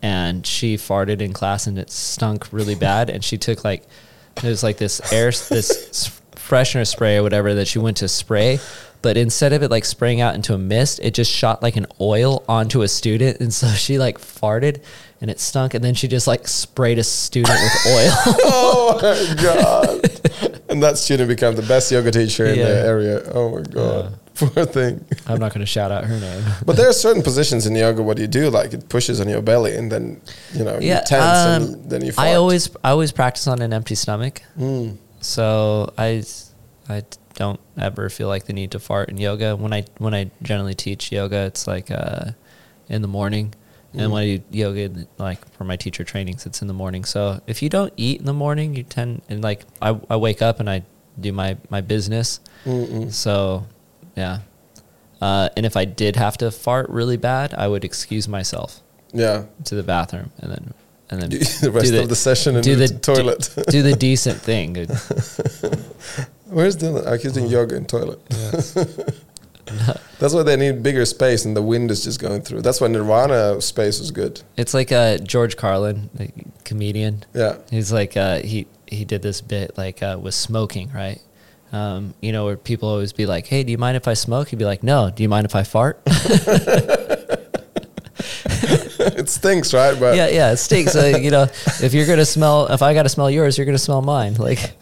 [0.01, 3.09] and she farted in class, and it stunk really bad.
[3.09, 3.83] And she took like
[4.37, 8.59] it was like this air this freshener spray or whatever that she went to spray.
[9.01, 11.87] But instead of it like spraying out into a mist, it just shot like an
[11.99, 14.81] oil onto a student, and so she like farted,
[15.19, 18.11] and it stunk, and then she just like sprayed a student with oil.
[18.45, 20.59] oh my god!
[20.69, 22.65] and that student became the best yoga teacher in Yeah.
[22.65, 23.23] the area.
[23.33, 25.03] Oh my god, poor thing.
[25.25, 26.43] I'm not going to shout out her name.
[26.67, 28.03] But there are certain positions in yoga.
[28.03, 28.51] What do you do?
[28.51, 30.21] Like it pushes on your belly, and then
[30.53, 32.13] you know you tense, um, and then you.
[32.19, 34.97] I always I always practice on an empty stomach, Mm.
[35.21, 36.23] so I
[36.91, 37.03] I
[37.35, 39.55] don't ever feel like the need to fart in yoga.
[39.55, 42.31] When I when I generally teach yoga, it's like uh,
[42.89, 43.53] in the morning,
[43.93, 44.11] and Mm.
[44.11, 47.03] when I do yoga, like for my teacher trainings, it's in the morning.
[47.05, 50.41] So if you don't eat in the morning, you tend and like I I wake
[50.41, 50.83] up and I
[51.19, 52.39] do my my business.
[52.65, 53.11] Mm-mm.
[53.11, 53.65] So
[54.15, 54.39] yeah,
[55.21, 58.81] uh, and if I did have to fart really bad, I would excuse myself
[59.13, 59.45] Yeah.
[59.65, 60.73] to the bathroom and then
[61.09, 63.49] and then Do the rest of the session in do the, the toilet.
[63.55, 64.75] Do, do the decent thing.
[66.51, 67.03] Where's Dylan?
[67.05, 68.19] Oh, he's doing yoga in toilet.
[70.19, 72.61] That's why they need bigger space, and the wind is just going through.
[72.61, 74.41] That's why Nirvana space was good.
[74.57, 76.29] It's like uh, George Carlin, the
[76.65, 77.23] comedian.
[77.33, 77.57] Yeah.
[77.69, 81.21] He's like uh, he he did this bit like uh, with smoking, right?
[81.71, 84.49] Um, you know, where people always be like, "Hey, do you mind if I smoke?"
[84.49, 86.01] He'd be like, "No." Do you mind if I fart?
[86.05, 87.39] it
[89.29, 89.97] stinks, right?
[89.97, 90.97] But yeah, yeah, it stinks.
[90.97, 91.43] Uh, you know,
[91.81, 94.33] if you're gonna smell, if I got to smell yours, you're gonna smell mine.
[94.33, 94.73] Like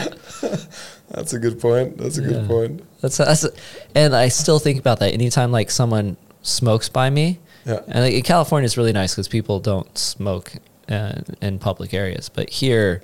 [1.10, 1.98] that's a good point.
[1.98, 2.82] That's a good point.
[3.00, 3.46] that's that's,
[3.94, 7.40] and I still think about that anytime like someone smokes by me.
[7.64, 7.80] Yeah.
[7.86, 10.52] And like, in California, it's really nice because people don't smoke
[10.88, 12.28] uh, in public areas.
[12.28, 13.02] But here,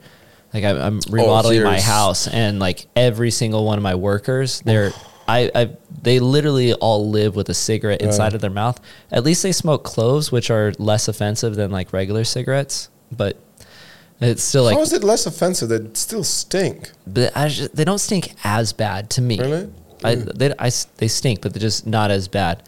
[0.52, 4.92] like I'm, I'm remodeling my house, and like every single one of my workers, they're
[5.30, 5.70] I, I
[6.02, 8.80] they literally all live with a cigarette inside of their mouth.
[9.12, 12.88] At least they smoke cloves, which are less offensive than like regular cigarettes.
[13.12, 13.36] But
[14.20, 15.68] it's still like How is it less offensive?
[15.68, 16.90] They still stink.
[17.06, 19.38] but I just, they don't stink as bad to me.
[19.38, 19.70] Really?
[20.05, 20.32] I, Mm.
[20.38, 22.62] they, I they stink, but they're just not as bad.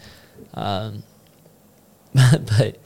[0.54, 1.02] Um,
[2.14, 2.76] but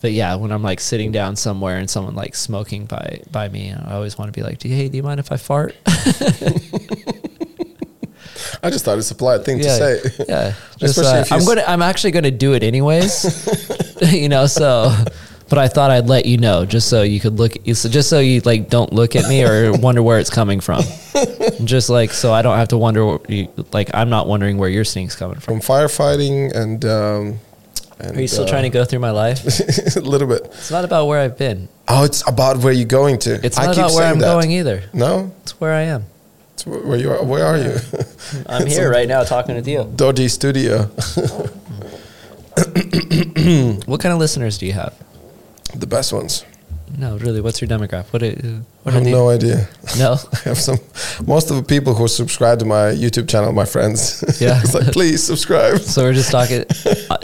[0.00, 3.72] but yeah, when I'm like sitting down somewhere and someone like smoking by by me,
[3.72, 5.74] I always want to be like, "Do you- "Hey, do you mind if I fart?"
[8.62, 10.24] I just thought it's a polite thing yeah, to say.
[10.28, 10.54] yeah.
[10.78, 13.24] Just, uh, I'm s- gonna I'm actually gonna do it anyways,
[14.12, 14.46] you know.
[14.46, 14.94] So,
[15.48, 18.40] but I thought I'd let you know just so you could look, just so you
[18.40, 20.82] like don't look at me or wonder where it's coming from.
[21.64, 23.18] Just like so, I don't have to wonder.
[23.28, 25.60] you- Like I'm not wondering where your stink's coming from.
[25.60, 26.84] From firefighting and.
[26.84, 27.38] Um,
[28.00, 29.42] and Are you still uh, trying to go through my life?
[29.96, 30.42] a little bit.
[30.44, 31.68] It's not about where I've been.
[31.88, 33.44] Oh, it's about where you're going to.
[33.44, 34.26] It's I not keep about where I'm that.
[34.32, 34.84] going either.
[34.92, 36.04] No, It's where I am.
[36.52, 37.24] it's where you are.
[37.24, 37.74] Where are you?
[38.46, 39.90] I'm here right now talking with you.
[39.96, 40.84] Dodgy studio.
[43.86, 44.94] What kind of listeners do you have?
[45.74, 46.44] The best ones.
[46.96, 47.40] No, really.
[47.40, 48.12] What's your demographic?
[48.12, 48.22] What?
[48.22, 49.68] Are, I have no idea.
[49.98, 50.16] no.
[50.32, 50.78] I have some.
[51.26, 54.24] Most of the people who subscribe to my YouTube channel, my friends.
[54.40, 54.60] Yeah.
[54.62, 55.80] it's like please subscribe.
[55.80, 56.64] So we're just talking.
[57.10, 57.16] uh,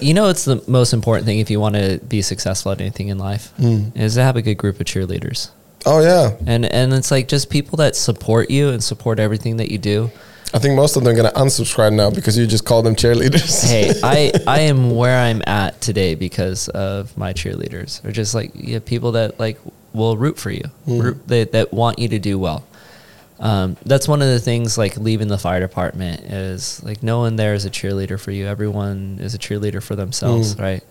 [0.00, 3.08] you know, it's the most important thing if you want to be successful at anything
[3.08, 5.50] in life is to have a good group of cheerleaders,
[5.86, 9.70] Oh yeah, and and it's like just people that support you and support everything that
[9.70, 10.10] you do.
[10.54, 13.68] I think most of them are gonna unsubscribe now because you just call them cheerleaders.
[13.68, 18.04] hey, I I am where I'm at today because of my cheerleaders.
[18.04, 19.58] Or just like you have people that like
[19.92, 22.64] will root for you, root, they, that want you to do well.
[23.40, 27.34] Um, that's one of the things like leaving the fire department is like no one
[27.34, 28.46] there is a cheerleader for you.
[28.46, 30.84] Everyone is a cheerleader for themselves, right?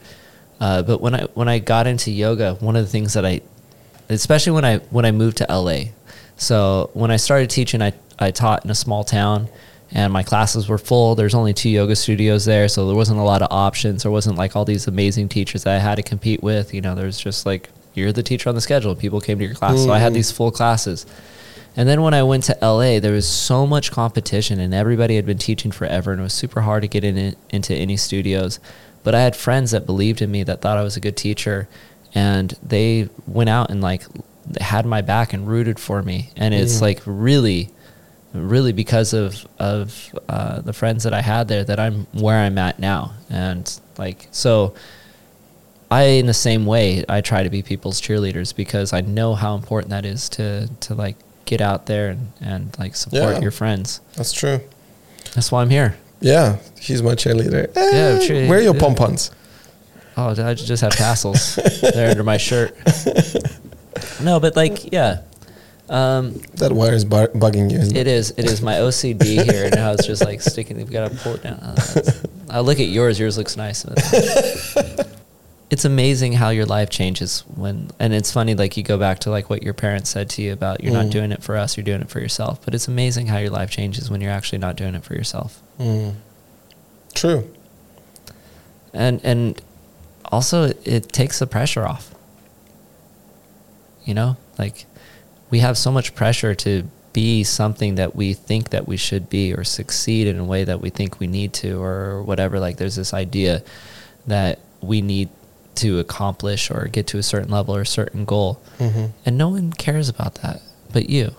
[0.59, 3.39] Uh, but when I when I got into yoga, one of the things that I,
[4.09, 5.85] especially when I when I moved to LA,
[6.35, 9.47] so when I started teaching, I I taught in a small town,
[9.91, 11.15] and my classes were full.
[11.15, 14.03] There's only two yoga studios there, so there wasn't a lot of options.
[14.03, 16.73] There wasn't like all these amazing teachers that I had to compete with.
[16.73, 18.95] You know, there's just like you're the teacher on the schedule.
[18.95, 20.15] People came to your class, so I had mm.
[20.15, 21.05] these full classes.
[21.75, 25.25] And then when I went to LA, there was so much competition, and everybody had
[25.25, 28.59] been teaching forever, and it was super hard to get in into any studios.
[29.03, 31.67] But I had friends that believed in me, that thought I was a good teacher,
[32.13, 34.03] and they went out and like
[34.61, 36.29] had my back and rooted for me.
[36.35, 36.81] And it's mm.
[36.81, 37.69] like really,
[38.33, 42.57] really because of of uh, the friends that I had there that I'm where I'm
[42.57, 43.13] at now.
[43.29, 44.73] And like so,
[45.91, 49.55] I in the same way I try to be people's cheerleaders because I know how
[49.55, 51.15] important that is to to like
[51.45, 53.39] get out there and, and like support Yeah.
[53.41, 53.99] your friends.
[54.15, 54.61] That's true.
[55.35, 55.95] That's why I'm here.
[56.21, 57.69] Yeah, he's my cheerleader.
[57.75, 59.29] Yeah, cheer- where are your pom poms?
[60.15, 61.55] Oh, I just have tassels.
[61.81, 62.75] They're under my shirt.
[64.21, 65.21] No, but like, yeah,
[65.89, 67.77] Um, That wire is bu- bugging you.
[67.79, 68.01] Isn't it?
[68.01, 68.31] it is.
[68.37, 69.69] It is my OCD here.
[69.69, 70.77] Now it's just like sticking.
[70.77, 71.55] We've got to pull it down.
[71.55, 71.75] Uh,
[72.49, 73.19] I look at yours.
[73.19, 73.85] Yours looks nice.
[75.69, 78.55] it's amazing how your life changes when, and it's funny.
[78.55, 81.07] Like you go back to like what your parents said to you about you're not
[81.07, 81.11] Mm.
[81.11, 81.75] doing it for us.
[81.75, 82.63] You're doing it for yourself.
[82.63, 85.61] But it's amazing how your life changes when you're actually not doing it for yourself.
[85.79, 86.13] Mm.
[87.13, 87.47] True.
[88.93, 89.61] and and
[90.31, 92.13] also it, it takes the pressure off
[94.05, 94.85] you know like
[95.53, 99.53] we have so much pressure to be something that we think that we should be
[99.53, 102.95] or succeed in a way that we think we need to or whatever like there's
[102.95, 103.61] this idea
[104.25, 105.29] that we need
[105.75, 108.59] to accomplish or get to a certain level or a certain goal.
[108.79, 110.59] Hmm and no one cares about that
[110.91, 111.35] but you.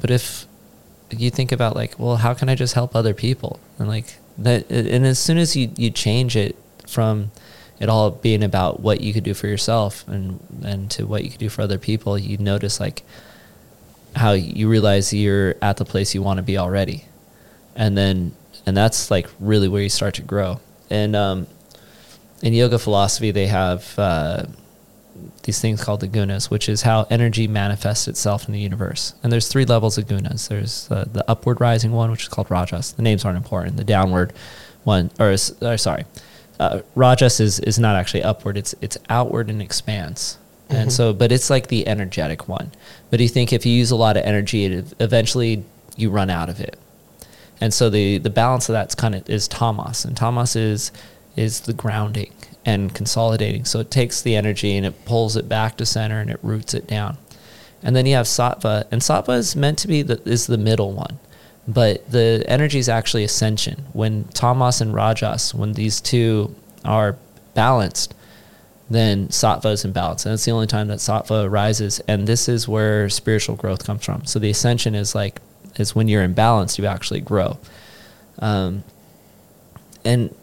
[0.00, 0.46] But if
[1.10, 3.58] you think about like well how can i just help other people?
[3.80, 6.54] And like that and as soon as you you change it
[6.86, 7.32] from
[7.80, 11.30] it all being about what you could do for yourself and and to what you
[11.30, 13.02] could do for other people you notice like
[14.16, 17.04] how you realize you're at the place you want to be already
[17.74, 18.32] and then
[18.66, 21.46] and that's like really where you start to grow and um
[22.42, 24.44] in yoga philosophy they have uh
[25.42, 29.14] these things called the gunas, which is how energy manifests itself in the universe.
[29.22, 30.48] And there's three levels of gunas.
[30.48, 32.92] There's uh, the upward rising one, which is called rajas.
[32.92, 33.76] The names aren't important.
[33.76, 34.32] The downward
[34.84, 36.04] one, or, or sorry,
[36.60, 38.56] uh, rajas is is not actually upward.
[38.56, 40.38] It's it's outward and expands.
[40.68, 40.92] And Mhm.
[40.92, 42.70] so, but it's like the energetic one.
[43.10, 45.64] But you think if you use a lot of energy, it eventually
[45.96, 46.76] you run out of it.
[47.60, 50.92] And so the the balance of that's kind of is tamas, and tamas is
[51.36, 52.32] is the grounding
[52.66, 53.64] and consolidating.
[53.64, 56.74] So it takes the energy and it pulls it back to center and it roots
[56.74, 57.16] it down.
[57.82, 60.92] And then you have sattva, and sattva is meant to be the is the middle
[60.92, 61.18] one,
[61.72, 63.84] but the energy is actually ascension.
[63.92, 67.16] When tamas and rajas, when these two are
[67.54, 68.14] balanced,
[68.88, 72.00] then sattva is in balance, and it's the only time that sattva arises.
[72.08, 74.24] And this is where spiritual growth comes from.
[74.26, 75.40] So the ascension is like
[75.76, 77.58] is when you're in balance, you actually grow.
[78.40, 78.82] Um,
[80.04, 80.34] and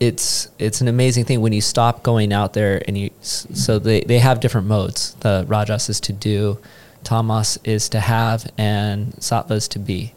[0.00, 4.02] it's it's an amazing thing when you stop going out there and you so they,
[4.02, 6.58] they have different modes the rajas is to do
[7.02, 10.12] tamas is to have and sattva is to be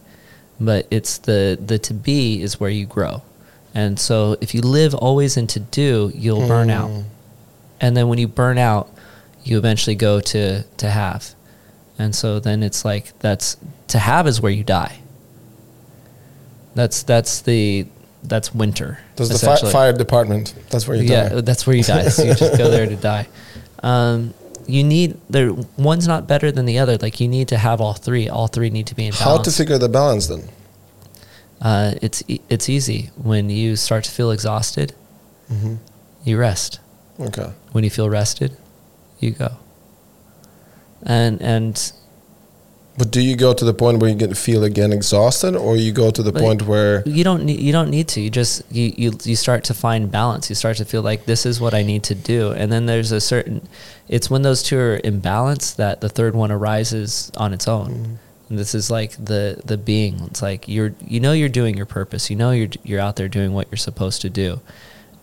[0.59, 3.21] but it's the the to be is where you grow
[3.73, 7.03] and so if you live always in to do you'll burn out Mm.
[7.81, 8.89] and then when you burn out
[9.43, 11.33] you eventually go to to have
[11.97, 13.57] and so then it's like that's
[13.87, 14.99] to have is where you die
[16.75, 17.85] that's that's the
[18.23, 20.53] that's winter That's the fi- fire department.
[20.69, 21.41] That's where you yeah die.
[21.41, 23.27] that's where you die so you just go there to die
[23.83, 24.33] um,
[24.69, 26.97] you need there one's not better than the other.
[26.97, 28.29] Like you need to have all three.
[28.29, 30.43] All three need to be in How to figure the balance then?
[31.61, 33.09] uh, it's e- it's easy.
[33.29, 34.93] When you start to feel exhausted
[35.47, 35.75] hmm
[36.23, 36.79] you rest.
[37.19, 37.49] Okay.
[37.73, 38.51] when you feel rested
[39.19, 39.49] you go.
[41.03, 41.91] And and
[42.99, 45.77] But do you go to the point where you get to feel again exhausted, or
[45.77, 48.19] you go to the Like, point where you don't need you don't need to.
[48.19, 50.49] You just you, you you start to find balance.
[50.49, 52.51] You start to feel like this is what i need to do.
[52.51, 53.65] And then there's a certain
[54.09, 57.89] it's when those two are in balance that the third one arises on its own.
[57.89, 58.17] Mm.
[58.49, 60.19] and this is like the the being.
[60.27, 62.29] It's like you're you know you're doing your purpose.
[62.29, 64.59] You know you're you're out there doing what you're supposed to do.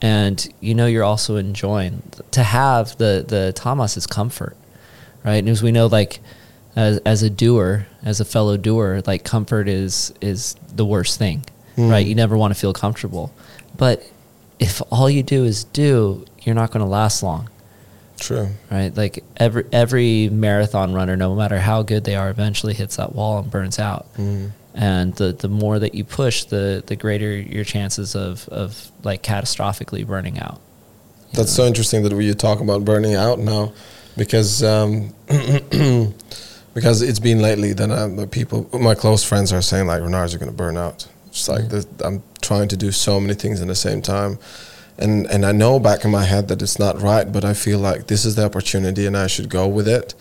[0.01, 4.57] And you know you're also enjoying to have the the tamas is comfort
[5.27, 5.37] right?
[5.37, 6.21] And as we know like
[6.77, 11.45] as, as a doer as a fellow doer like comfort is is the worst thing
[11.77, 11.91] Mm.
[11.91, 13.33] right you never want to feel comfortable
[13.77, 14.03] but
[14.59, 17.51] if all you do is do you're not going to last long
[18.19, 18.49] true?
[18.71, 23.15] right like every every marathon runner no matter how good they are eventually hits that
[23.15, 24.53] wall and burns out Mm.
[24.75, 29.23] and the the more that you push the the greater your chances of of like
[29.23, 30.59] catastrophically burning out
[31.35, 31.65] That's know?
[31.65, 33.73] so interesting that we talk about burning out now,
[34.17, 35.13] because um,
[36.77, 40.35] because it's been lately that uh, the people, my close friends, are saying like Renars
[40.35, 41.09] are going to burn out.
[41.29, 41.69] It's like Yeah.
[41.69, 44.39] this, I'm trying to do so many things in the same time,
[44.99, 47.79] and and I know back in my head that it's not right, but I feel
[47.79, 50.15] like this is the opportunity and I should go with it.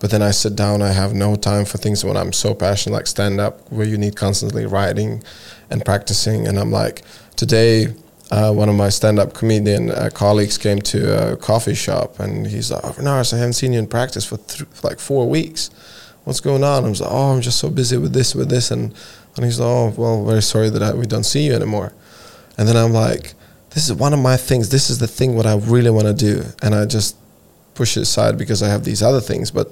[0.00, 2.96] But then I sit down, I have no time for things when I'm so passionate,
[2.96, 5.22] like stand up, where you need constantly writing
[5.70, 6.48] and practicing.
[6.48, 7.02] And I'm like,
[7.36, 7.94] today,
[8.32, 12.72] uh, one of my stand-up comedian uh, colleagues came to a coffee shop, and he's
[12.72, 15.70] like, oh, I haven't seen you in practice for, th- for like four weeks.
[16.24, 16.84] What's going on?
[16.84, 18.94] I was like, oh, I'm just so busy with this, with this, and
[19.36, 21.92] and he's like, oh, well, very sorry that I, we don't see you anymore.
[22.58, 23.34] And then I'm like,
[23.70, 24.68] this is one of my things.
[24.68, 27.16] This is the thing what I really want to do, and I just
[27.74, 29.50] push it aside because I have these other things.
[29.50, 29.68] But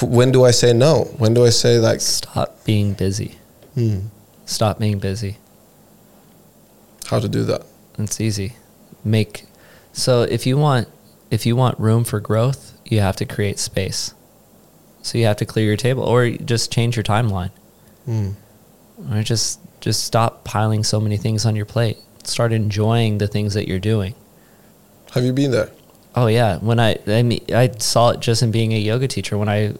[0.00, 1.04] when do I say no?
[1.18, 3.38] When do I say like, stop being busy
[3.74, 3.98] hmm,
[4.46, 5.36] stop being busy
[7.06, 7.62] how to do that?
[7.98, 8.54] It's easy.
[9.04, 9.44] Make
[9.92, 10.88] so if you want
[11.30, 14.14] if you want room for growth, you have to create space.
[15.04, 17.50] So you have to clear your table or just change your timeline.
[18.08, 18.34] Mm.
[19.12, 21.98] Or just just stop piling so many things on your plate.
[22.24, 24.14] Start enjoying the things that you're doing.
[25.12, 25.70] Have you been there?
[26.16, 29.36] Oh yeah, when I I mean I saw it just in being a yoga teacher
[29.36, 29.74] when I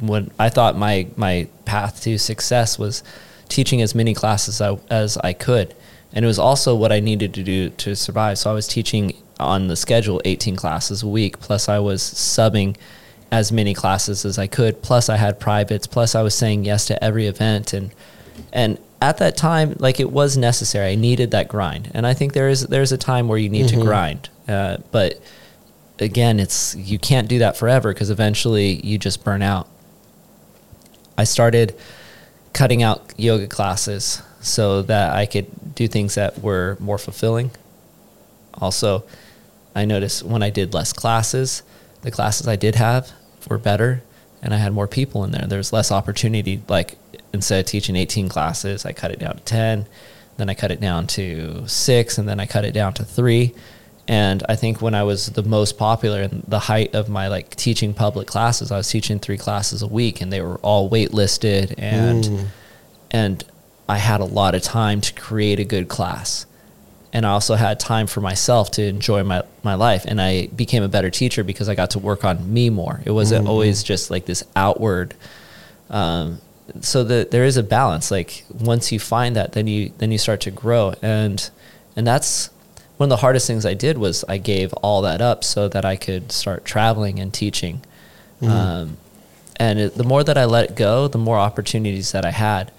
[0.00, 3.02] when I thought my my path to success was
[3.50, 5.74] teaching as many classes as I, as I could,
[6.14, 8.38] and it was also what I needed to do to survive.
[8.38, 12.76] So I was teaching on the schedule 18 classes a week, plus I was subbing
[13.30, 16.86] as many classes as I could, plus I had privates, plus I was saying yes
[16.86, 17.90] to every event, and
[18.52, 20.92] and at that time, like it was necessary.
[20.92, 23.68] I needed that grind, and I think there is there's a time where you need
[23.68, 25.20] to grind, uh, but
[25.98, 29.68] again, it's you can't do that forever because eventually you just burn out.
[31.16, 31.74] I started
[32.52, 37.50] cutting out yoga classes so that I could do things that were more fulfilling.
[38.54, 39.04] Also,
[39.74, 41.62] I noticed when I did less classes,
[42.02, 43.12] the classes I did have
[43.48, 44.02] were better
[44.42, 45.46] and I had more people in there.
[45.46, 46.62] There was less opportunity.
[46.68, 46.96] Like
[47.32, 49.86] instead of teaching 18 classes, I cut it down to 10,
[50.36, 53.54] then I cut it down to six, and then I cut it down to three.
[54.06, 57.54] And I think when I was the most popular and the height of my like
[57.56, 61.74] teaching public classes, I was teaching three classes a week and they were all waitlisted
[61.76, 62.48] and
[63.10, 63.44] and
[63.86, 66.46] I had a lot of time to create a good class.
[67.12, 70.04] And I also had time for myself to enjoy my, my life.
[70.06, 73.00] And I became a better teacher because I got to work on me more.
[73.04, 75.14] It wasn't always just like this outward
[75.90, 76.40] um,
[76.80, 78.10] so that there is a balance.
[78.10, 81.48] Like once you find that, then you then you start to grow, and
[81.96, 82.50] and that's
[82.98, 85.84] one of the hardest things I did was I gave all that up so that
[85.84, 87.80] I could start traveling and teaching.
[88.42, 88.96] Um,
[89.56, 92.70] and it, the more that I let go, the more opportunities that I had.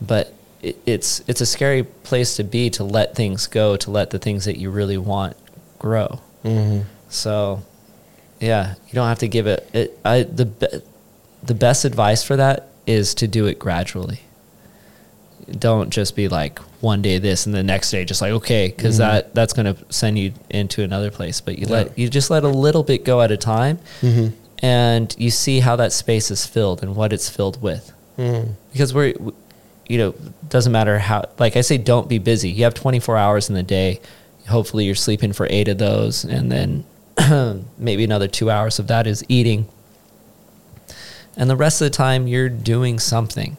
[0.00, 0.32] But
[0.62, 4.18] it, it's it's a scary place to be to let things go, to let the
[4.18, 5.36] things that you really want
[5.78, 6.20] grow.
[6.44, 6.82] Mm-hmm.
[7.08, 7.62] So,
[8.40, 9.68] yeah, you don't have to give it.
[9.72, 10.66] it I the be,
[11.42, 14.20] the best advice for that is to do it gradually.
[15.50, 18.98] Don't just be like one day this and the next day just like okay, because
[18.98, 21.40] that that's going to send you into another place.
[21.40, 21.72] But you Yeah.
[21.72, 24.34] let you just let a little bit go at a time, Mm-hmm.
[24.58, 27.92] and you see how that space is filled and what it's filled with.
[28.18, 28.50] Mm-hmm.
[28.72, 29.14] Because we're,
[29.88, 30.14] you know,
[30.48, 31.24] doesn't matter how.
[31.38, 32.50] Like I say, don't be busy.
[32.50, 34.00] You have 24 hours in the day.
[34.48, 36.84] Hopefully, you're sleeping for eight of those, and then
[37.78, 39.66] maybe another two hours of that is eating.
[41.36, 43.56] And the rest of the time, you're doing something.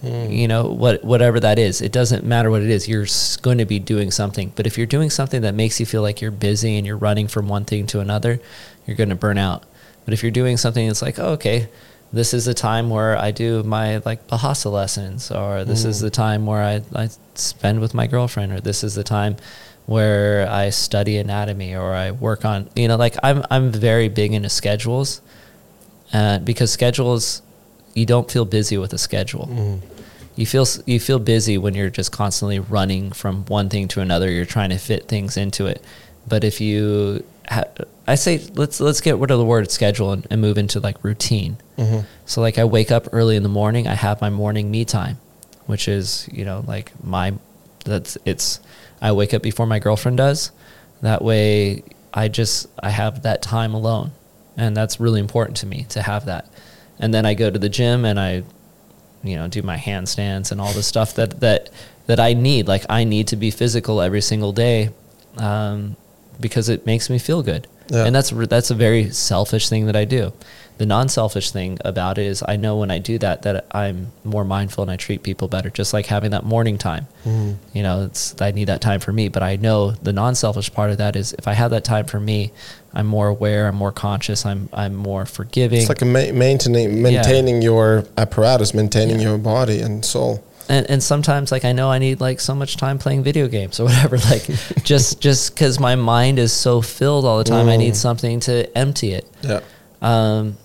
[0.00, 0.30] Hmm.
[0.30, 2.88] You know, what whatever that is, it doesn't matter what it is.
[2.88, 3.06] You're
[3.42, 4.52] going to be doing something.
[4.54, 7.26] But if you're doing something that makes you feel like you're busy and you're running
[7.26, 8.40] from one thing to another,
[8.86, 9.64] you're going to burn out.
[10.04, 11.68] But if you're doing something that's like, oh, okay,
[12.12, 16.10] this is the time where I do my like Bahasa lessons, or this is the
[16.10, 19.36] time where I, I spend with my girlfriend, or this is the time
[19.86, 24.32] where I study anatomy, or I work on, you know, like I'm I'm very big
[24.32, 25.20] into schedules,
[26.12, 27.42] uh, because schedules,
[27.94, 29.80] you don't feel busy with a schedule.
[30.36, 34.30] You feel you feel busy when you're just constantly running from one thing to another.
[34.30, 35.82] You're trying to fit things into it,
[36.26, 37.24] but if you,
[38.06, 41.02] I say let's let's get rid of the word schedule and, and move into like
[41.02, 41.56] routine.
[41.76, 42.00] Mm-hmm.
[42.26, 45.18] So like I wake up early in the morning, I have my morning me time,
[45.66, 47.34] which is, you know, like my
[47.84, 48.60] that's it's
[49.00, 50.50] I wake up before my girlfriend does.
[51.02, 54.12] That way I just I have that time alone.
[54.56, 56.48] And that's really important to me to have that.
[56.98, 58.42] And then I go to the gym and I
[59.22, 61.70] you know, do my handstands and all the stuff that that
[62.06, 62.68] that I need.
[62.68, 64.90] Like I need to be physical every single day
[65.36, 65.96] um,
[66.40, 67.66] because it makes me feel good.
[67.90, 68.04] Yeah.
[68.04, 70.32] And that's that's a very selfish thing that I do.
[70.76, 74.44] The non-selfish thing about it is I know when I do that that I'm more
[74.44, 75.70] mindful and I treat people better.
[75.70, 77.08] Just like having that morning time.
[77.24, 77.76] Mm-hmm.
[77.76, 79.28] You know, it's I need that time for me.
[79.28, 82.20] But I know the non-selfish part of that is if I have that time for
[82.20, 82.52] me,
[82.92, 83.66] I'm more aware.
[83.68, 84.46] I'm more conscious.
[84.46, 85.80] I'm I'm more forgiving.
[85.80, 90.44] It's like a ma- maintaining maintaining your apparatus, maintaining your body and soul.
[90.68, 93.80] And and sometimes like I know I need like so much time playing video games
[93.80, 94.44] or whatever like
[94.84, 97.96] just just cuz my mind is so filled all the time I need Mm.
[98.08, 99.60] something to empty it Yeah,
[100.02, 100.56] um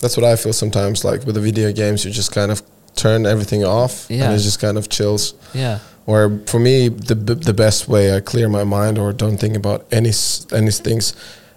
[0.00, 1.04] that's what I feel sometimes.
[1.04, 2.60] Like with the video games, you just kind of
[2.96, 4.24] turn everything off, Yeah.
[4.24, 5.34] and it just kind of chills.
[5.54, 9.38] yeah Or for me, the b- the best way I clear my mind or don't
[9.38, 11.14] think about any s- any things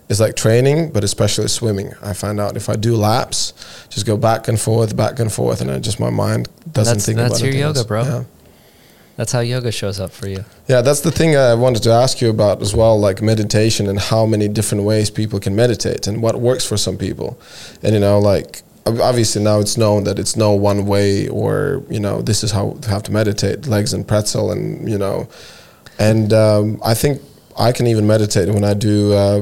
[0.10, 1.91] is like training, but especially swimming.
[2.02, 3.53] I find out if I do laps,
[3.90, 7.06] just go back and forth, back and forth, and I just my mind doesn't That's-
[7.06, 7.88] think that's about your anything yoga, else.
[7.88, 8.03] bro.
[8.03, 8.23] Yeah.
[9.18, 12.19] that's how yoga shows up for you Yeah, that's the thing I wanted to ask
[12.22, 16.22] you about as well, like meditation and how many different ways people can meditate and
[16.22, 17.38] what works for some people.
[17.82, 21.99] And you know, like obviously now it's known that it's no one way or you
[21.99, 25.27] know this is how to have to meditate, legs and pretzel, and you know,
[25.98, 27.22] and um, I think
[27.57, 29.41] I can even meditate when I do uh,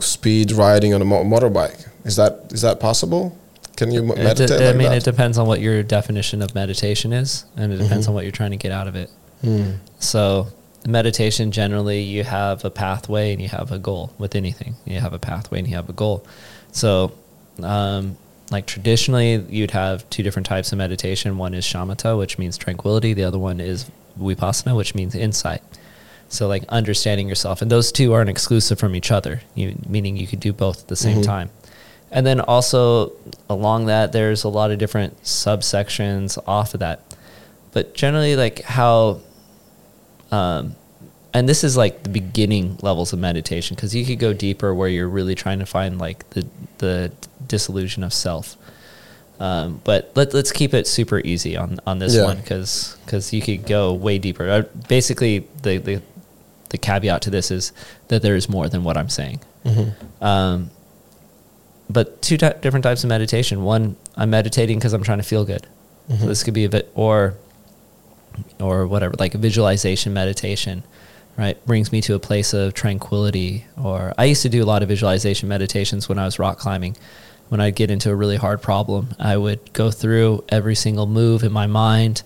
[0.00, 1.88] speed riding on a mo- motorbike.
[2.04, 3.36] Is that is that possible?
[3.76, 4.98] Can you It meditate I like mean, that?
[4.98, 8.10] it depends on what your definition of meditation is, and it depends Mhm.
[8.10, 9.10] on what you're trying to get out of it.
[9.42, 9.70] Hmm.
[9.98, 10.48] So,
[10.86, 14.76] meditation generally, you have a pathway and you have a goal with anything.
[14.84, 16.22] You have a pathway and you have a goal.
[16.72, 17.12] So,
[17.62, 18.16] um,
[18.50, 21.38] like traditionally, you'd have two different types of meditation.
[21.38, 23.14] One is shamatha, which means tranquility.
[23.14, 23.86] The other one is
[24.20, 25.62] vipassana, which means insight.
[26.32, 29.42] So, like understanding yourself, and those two aren't exclusive from each other.
[29.54, 31.24] You, meaning you could do both at the same Mhm.
[31.26, 31.50] time.
[32.10, 33.12] And then also
[33.50, 37.00] along that, there's a lot of different subsections off of that.
[37.72, 39.20] But generally, like how
[40.30, 40.74] um,
[41.34, 44.88] and this is like the beginning levels of meditation because you could go deeper where
[44.88, 46.46] you're really trying to find like the
[46.78, 47.12] the
[47.46, 48.56] disillusion of self.
[49.40, 52.24] Um, but let, let's keep it super easy on, on this Yeah.
[52.24, 54.48] one because because you could go way deeper.
[54.48, 56.02] Uh, basically, the, the
[56.72, 57.72] the caveat to this is
[58.08, 59.40] that there is more than what I'm saying.
[59.64, 60.24] Mm-hmm.
[60.24, 60.70] Um,
[61.88, 63.62] but two ty- different types of meditation.
[63.62, 65.66] One, I'm meditating because I'm trying to feel good.
[66.08, 66.26] So Mhm.
[66.26, 67.34] this could be a bit, or,
[68.60, 70.82] or whatever, like a visualization meditation,
[71.38, 71.64] right?
[71.66, 73.66] Brings me to a place of tranquility.
[73.80, 76.96] Or I used to do a lot of visualization meditations when I was rock climbing.
[77.50, 81.42] When I'd get into a really hard problem, I would go through every single move
[81.44, 82.22] in my mind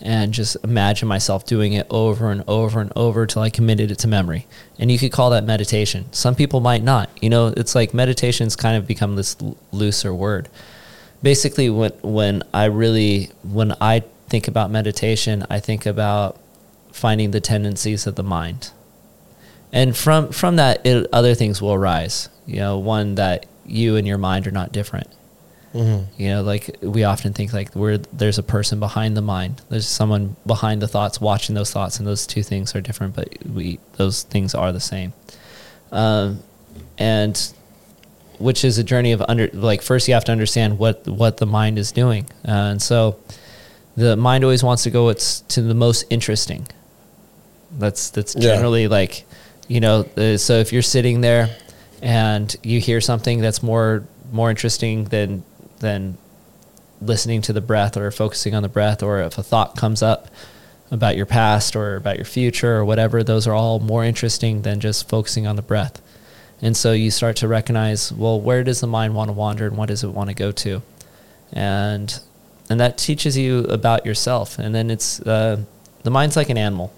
[0.00, 3.98] and just imagine myself doing it over and over and over till I committed it
[4.00, 4.46] to memory.
[4.78, 6.12] And you could call that meditation.
[6.12, 7.08] Some people might not.
[7.22, 10.48] You know, it's like meditation's kind of become this l- looser word.
[11.22, 16.38] Basically, when when I really when I think about meditation, I think about
[16.92, 18.70] finding the tendencies of the mind,
[19.72, 22.28] and from from that, it, other things will arise.
[22.46, 25.08] You know, one that you and your mind are not different.
[25.76, 26.22] Mm-hmm.
[26.22, 29.60] You know, like we often think like we're there's a person behind the mind.
[29.68, 33.28] There's someone behind the thoughts watching those thoughts, and those two things are different, but
[33.46, 35.12] we those things are the same.
[35.92, 36.40] Um,
[36.98, 37.52] and
[38.38, 41.46] which is a journey of under like first you have to understand what what the
[41.46, 43.18] mind is doing, uh, and so
[43.96, 46.66] the mind always wants to go it's to the most interesting.
[47.78, 48.54] That's that's Yeah.
[48.54, 49.24] generally like,
[49.68, 51.50] you know, uh, so if you're sitting there
[52.02, 55.42] and you hear something that's more more interesting than
[55.78, 56.18] than
[57.00, 60.28] listening to the breath or focusing on the breath or if a thought comes up
[60.90, 64.80] about your past or about your future or whatever those are all more interesting than
[64.80, 66.00] just focusing on the breath.
[66.62, 69.76] And so you start to recognize well where does the mind want to wander and
[69.76, 70.82] what does it want to go to?
[71.52, 72.18] And
[72.68, 74.58] and that teaches you about yourself.
[74.58, 75.62] And then it's uh,
[76.02, 76.92] the mind's like an animal.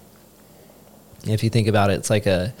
[1.27, 2.53] If you think about it it's like a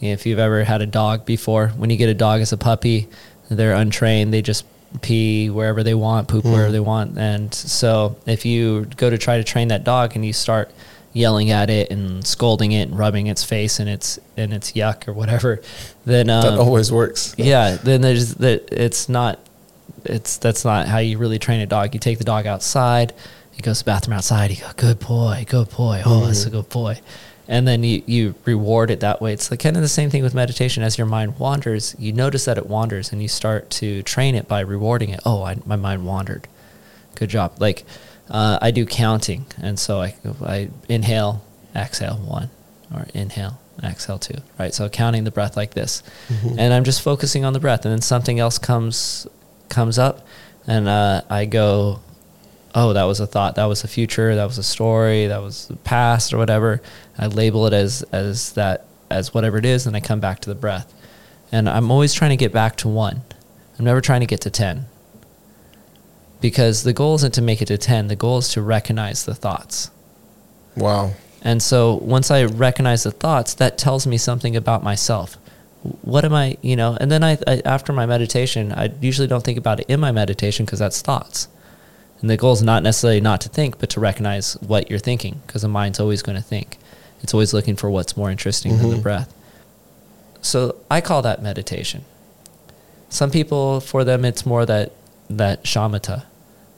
[0.00, 3.08] if you've ever had a dog before when you get a dog as a puppy
[3.48, 4.64] they're untrained they just
[5.00, 6.52] pee wherever they want poop Mm.
[6.52, 7.16] wherever they want.
[7.18, 10.70] And so if you go to try to train that dog and you start
[11.14, 15.06] yelling at it and scolding it and rubbing its face and its and its yuck
[15.06, 15.60] or whatever
[16.06, 17.34] then um, that always works.
[17.36, 19.38] yeah then there's that it's not
[20.04, 21.92] it's that's not how you really train a dog.
[21.92, 23.12] You take the dog outside
[23.50, 26.00] he goes to the bathroom outside you go good boy good boy.
[26.06, 26.98] Oh that's a good boy
[27.48, 29.32] and then you, you reward it that way.
[29.32, 30.82] It's like kind of the same thing with meditation.
[30.82, 34.48] As your mind wanders you notice that it wanders and you start to train it
[34.48, 35.20] by rewarding it.
[35.24, 36.46] Oh I, my mind wandered.
[37.14, 37.54] Good job.
[37.58, 37.84] Like
[38.30, 41.44] uh, i do counting and so I, I inhale
[41.74, 42.48] exhale one
[42.94, 44.72] or inhale exhale two right?
[44.72, 46.02] So counting the breath like this.
[46.58, 49.26] And i'm just focusing on the breath and then something else comes
[49.68, 50.26] comes up
[50.66, 52.00] and uh, i go
[52.74, 55.66] oh that was a thought that was a future that was a story that was
[55.68, 56.80] the past or whatever
[57.18, 60.48] i label it as as that as whatever it is and i come back to
[60.48, 60.92] the breath
[61.50, 63.20] and i'm always trying to get back to one
[63.78, 64.86] i'm never trying to get to 10
[66.40, 69.34] because the goal isn't to make it to 10 the goal is to recognize the
[69.34, 69.90] thoughts
[70.76, 71.12] Wow.
[71.42, 75.36] and so once I recognize the thoughts, that tells me something about myself.
[76.00, 76.96] What am I, you know?
[76.98, 80.12] And then I, I after my meditation, I usually don't think about it in my
[80.12, 81.48] meditation because that's thoughts.
[82.22, 85.40] And the goal is not necessarily not to think, but to recognize what you're thinking
[85.46, 86.78] because the mind's always going to think.
[87.22, 89.02] It's always looking for what's more interesting than the Mhm.
[89.02, 89.34] breath.
[90.40, 92.04] So I call that meditation.
[93.08, 94.92] Some people, for them, it's more that
[95.30, 96.22] that shamatha.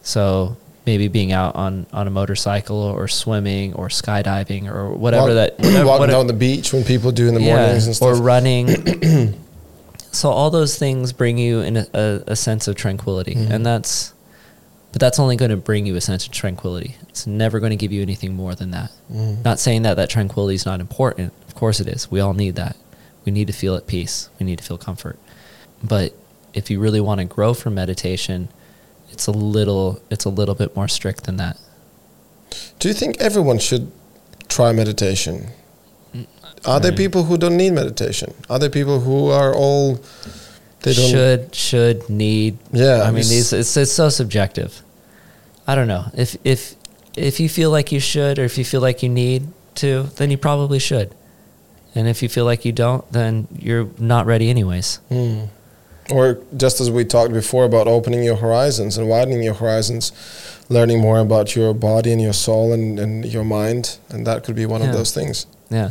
[0.02, 0.56] So
[0.86, 5.54] maybe being out on, on a motorcycle or swimming or skydiving or whatever Walk- that
[5.58, 8.22] whatever, walking whatever- down the beach when people do in the mornings and stuff or
[8.22, 9.34] running.
[10.12, 13.50] so all those things bring you in a, a, a sense of tranquility, Mhm.
[13.50, 14.12] and that's,
[14.94, 16.94] but that's only going to bring you a sense of tranquility.
[17.08, 18.92] It's never going to give you anything more than that.
[19.12, 19.44] Mhm.
[19.44, 21.32] Not saying that that tranquility is not important.
[21.48, 22.08] Of course it is.
[22.12, 22.76] We all need that.
[23.24, 24.28] We need to feel at peace.
[24.38, 25.18] We need to feel comfort.
[25.82, 26.14] But
[26.52, 28.50] if you really want to grow from meditation,
[29.10, 31.56] it's a little it's a little bit more strict than that.
[32.78, 33.90] Do you think everyone should
[34.46, 35.48] try meditation?
[36.64, 36.96] Are there Mm.
[36.96, 38.32] people who don't need meditation?
[38.48, 39.98] Are there people who are all
[40.84, 42.58] They don't- should, should, need.
[42.72, 44.82] Yeah, I mean, it's- these it's it's so subjective.
[45.66, 46.74] I don't know if if
[47.16, 50.30] if you feel like you should or if you feel like you need to, then
[50.30, 51.14] you probably should.
[51.94, 54.96] And if you feel like you don't, then you're not ready anyways.
[55.08, 55.44] Hmm.
[56.10, 60.12] Or just as we talked before about opening your horizons and widening your horizons,
[60.68, 64.54] learning more about your body and your soul and, and your mind, and that could
[64.56, 65.46] be one of those things.
[65.70, 65.90] Yeah.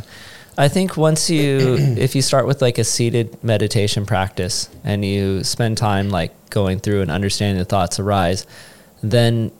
[0.56, 5.42] I think once you, if you start with like a seated meditation practice and you
[5.42, 8.46] spend time like going through and understanding the thoughts arise,
[9.02, 9.50] then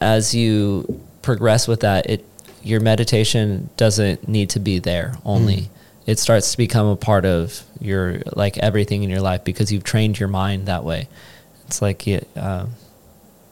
[0.00, 2.24] as you progress with that, it,
[2.62, 5.70] your meditation doesn't need to be there only.
[6.06, 9.84] It starts to become a part of your, like everything in your life because you've
[9.84, 11.08] trained your mind that way.
[11.66, 12.72] It's like, yeah, um,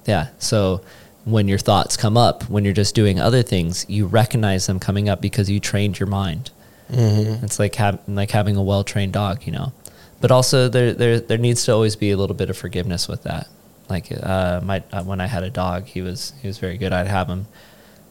[0.07, 0.29] yeah.
[0.39, 0.83] So
[1.25, 5.09] when your thoughts come up, when you're just doing other things, you recognize them coming
[5.09, 6.51] up because you trained your mind.
[6.91, 7.45] Mm-hmm.
[7.45, 9.73] It's like ha- like having a well trained dog, you know.
[10.21, 13.23] But also there there there needs to always be a little bit of forgiveness with
[13.25, 13.49] that.
[13.89, 16.93] Like uh, my uh, when I had a dog, he was he was very good.
[16.93, 17.47] I'd have him,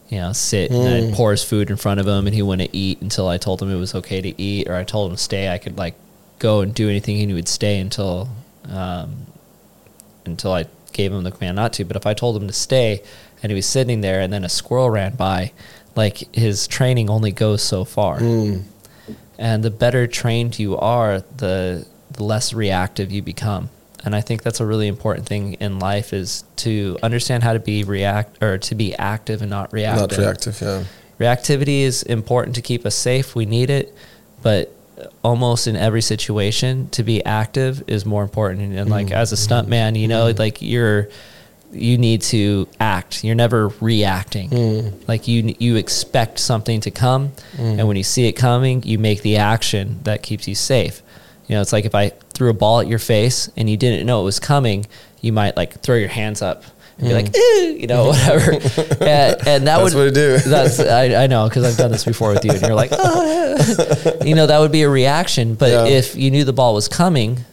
[0.08, 2.70] you know, sit and I'd pour his food in front of him, and he wouldn't
[2.72, 5.22] eat until I told him it was okay to eat, or I told him to
[5.22, 5.48] stay.
[5.52, 5.94] I could like
[6.38, 8.28] go and do anything, and he would stay until
[8.68, 9.26] um,
[10.24, 11.84] until I gave him the command not to.
[11.84, 13.02] But if I told him to stay
[13.42, 15.52] and he was sitting there and then a squirrel ran by,
[15.96, 18.20] like his training only goes so far.
[18.20, 18.64] Mm.
[19.38, 23.70] And the better trained you are, the, the less reactive you become.
[24.04, 27.58] And I think that's a really important thing in life is to understand how to
[27.58, 30.18] be react or to be active and not reactive.
[30.18, 30.84] Not reactive, yeah.
[31.18, 33.34] Reactivity is important to keep us safe.
[33.34, 33.94] We need it,
[34.42, 34.74] but
[35.22, 38.62] almost in every situation, to be active is more important.
[38.62, 41.08] And, and like as a stuntman you know, like you're
[41.72, 43.24] you need to act.
[43.24, 44.50] You're never reacting.
[44.50, 45.08] Mm.
[45.08, 47.78] Like you you expect something to come, mm.
[47.78, 51.02] and when you see it coming, you make the action that keeps you safe.
[51.46, 54.06] You know, it's like if I threw a ball at your face and you didn't
[54.06, 54.86] know it was coming,
[55.20, 56.64] you might like throw your hands up
[56.98, 57.22] and be mm.
[57.22, 58.52] like, "Ew," you know, whatever.
[58.52, 58.62] and,
[59.02, 60.38] and that That's would what you do.
[60.38, 64.16] that's I, I know because I've done this before with you, and you're like, oh,
[64.24, 65.54] you know, that would be a reaction.
[65.54, 65.84] But Yeah.
[65.86, 67.44] if you knew the ball was coming,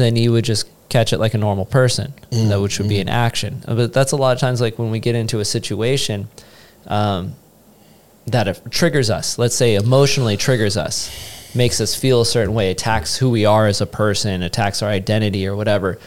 [0.00, 2.96] then you would just catch it like a normal person, mm, that which would be
[2.96, 3.02] mm.
[3.02, 3.62] an action.
[3.66, 6.28] Uh, but that's a lot of times like when we get into a situation
[6.86, 7.34] um,
[8.26, 9.38] that it triggers us.
[9.38, 13.66] Let's say emotionally triggers us, makes us feel a certain way, attacks who we are
[13.66, 15.98] as a person, attacks our identity or whatever.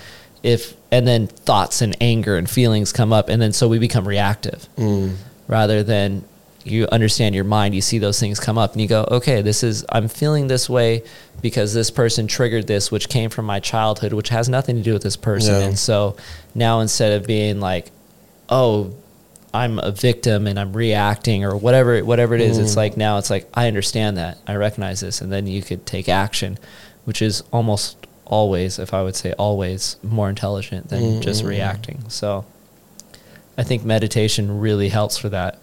[0.44, 4.08] If and then thoughts and anger and feelings come up, and then so we become
[4.08, 5.16] reactive mm.
[5.48, 6.24] rather than
[6.66, 9.64] you understand your mind you see those things come up and you go okay this
[9.64, 11.04] is i'm feeling this way
[11.42, 14.94] because this person triggered this which came from my childhood which has nothing to do
[14.94, 15.54] with this person.
[15.54, 15.68] Yeah.
[15.68, 16.18] and so
[16.56, 17.92] now instead of being like
[18.50, 18.94] oh
[19.54, 22.78] i'm a victim and i'm reacting or whatever whatever it is it's mm.
[22.78, 24.38] like now it's like i understand that.
[24.48, 25.22] I recognize this.
[25.22, 26.58] And then you could take action
[27.06, 31.50] which is almost always if i would say always more intelligent than just mm.
[31.50, 32.04] reacting.
[32.10, 32.44] So
[33.56, 35.60] i think meditation really helps for that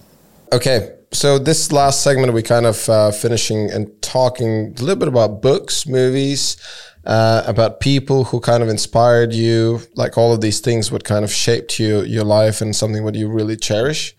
[0.52, 5.08] Okay, so this last segment we kind of uh, finishing and talking a little bit
[5.08, 6.58] about books, movies,
[7.06, 11.24] uh, about people who kind of inspired you, like all of these things, what kind
[11.24, 14.14] of shaped you, your life, and something what you really cherish.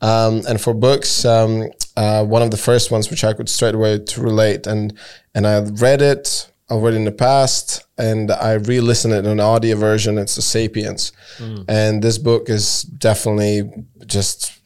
[0.00, 3.76] Um, and for books, um, uh, one of the first ones which I could straight
[3.76, 4.98] away to relate, and
[5.32, 9.76] and I read it already in the past, and I re-listened it in an audio
[9.76, 10.18] version.
[10.18, 11.12] It's the *Sapiens*,
[11.68, 13.70] and this book is definitely
[14.06, 14.57] just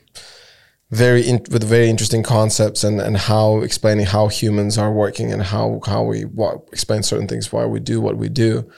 [0.93, 5.43] very in, with very interesting concepts and, and how explaining how humans are working and
[5.43, 8.71] how how we what, explain certain things why we do what we do.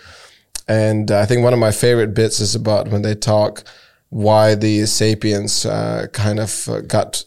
[0.68, 3.64] And uh, I think one of my favorite bits is about when they talk
[4.10, 7.24] why the sapiens uh, kind of uh, got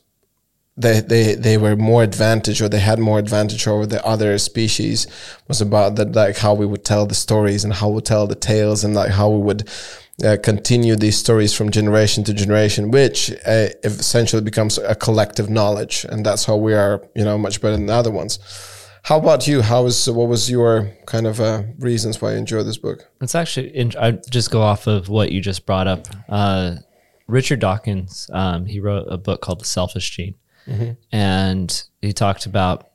[0.77, 5.07] they, they they were more advantage or they had more advantage over the other species
[5.47, 8.35] was about that like how we would tell the stories and how we tell the
[8.35, 9.67] tales and like how we would
[10.23, 16.05] uh, continue these stories from generation to generation which uh, essentially becomes a collective knowledge
[16.09, 18.39] and that's how we are you know much better than the other ones
[19.03, 22.61] how about you how was what was your kind of uh, reasons why you enjoy
[22.61, 26.07] this book It's actually, in, I just go off of what you just brought up.
[26.29, 26.75] Uh,
[27.27, 30.35] Richard Dawkins, um, he wrote a book called The Selfish Gene.
[30.67, 30.91] Mm-hmm.
[31.11, 32.89] And he talked about,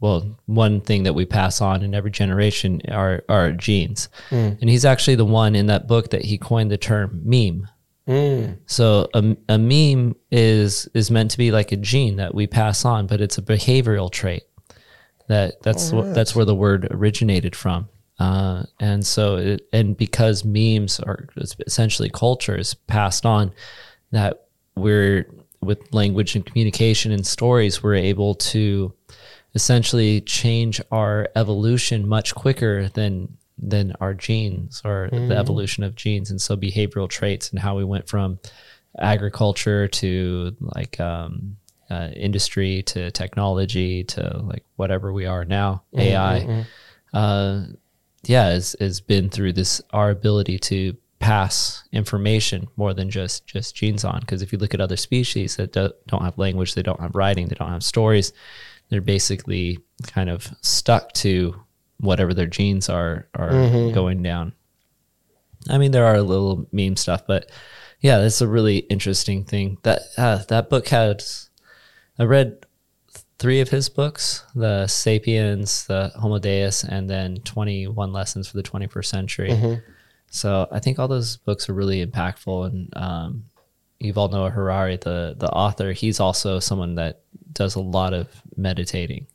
[0.00, 4.08] well, one thing that we pass on in every generation are, are genes.
[4.30, 4.60] Mm.
[4.60, 7.68] And he's actually the one in that book that he coined the term meme.
[8.08, 8.58] Mm.
[8.66, 12.84] So a, a meme is is meant to be like a gene that we pass
[12.84, 14.42] on, but it's a behavioral trait.
[15.28, 17.88] That that's oh, what that's where the word originated from.
[18.18, 21.28] Uh, and so it, and because memes are
[21.66, 23.52] essentially cultures passed on,
[24.10, 25.26] that we're
[25.62, 28.92] with language and communication and stories, we're able to
[29.54, 36.30] essentially change our evolution much quicker than than our genes or the evolution of genes.
[36.30, 38.38] And so behavioral traits and how we went from
[38.98, 41.56] agriculture to like um,
[41.90, 46.64] uh, industry to technology to like whatever we are now ai
[47.12, 47.64] uh,
[48.24, 53.76] yeah has, has been through this our ability to pass information more than just just
[53.76, 54.20] genes on.
[54.20, 57.14] Because if you look at other species that do, don't have language they don't have
[57.14, 58.32] writing they don't have stories
[58.88, 59.78] they're basically
[60.08, 61.54] kind of stuck to
[61.98, 63.50] whatever their genes are are
[63.92, 64.52] going down.
[65.68, 67.50] I mean there are little meme stuff but
[68.00, 69.78] yeah that's a really interesting thing.
[69.82, 71.50] That uh, that book has
[72.18, 72.66] i read
[73.38, 78.62] three of his books the sapiens the homo deus and then 21 lessons for the
[78.62, 79.50] 21st century
[80.30, 82.66] so i think all those books are really impactful.
[82.66, 83.44] And um,
[84.02, 85.92] yuval noah harari the the author.
[85.92, 87.20] He's also someone that
[87.52, 89.26] does a lot of meditating.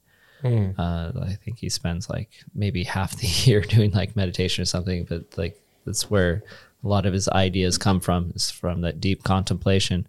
[0.77, 5.05] Uh, i think he spends like maybe half the year doing like meditation or something
[5.05, 6.43] but like that's where
[6.85, 10.07] a lot of his ideas come from is from that deep contemplation.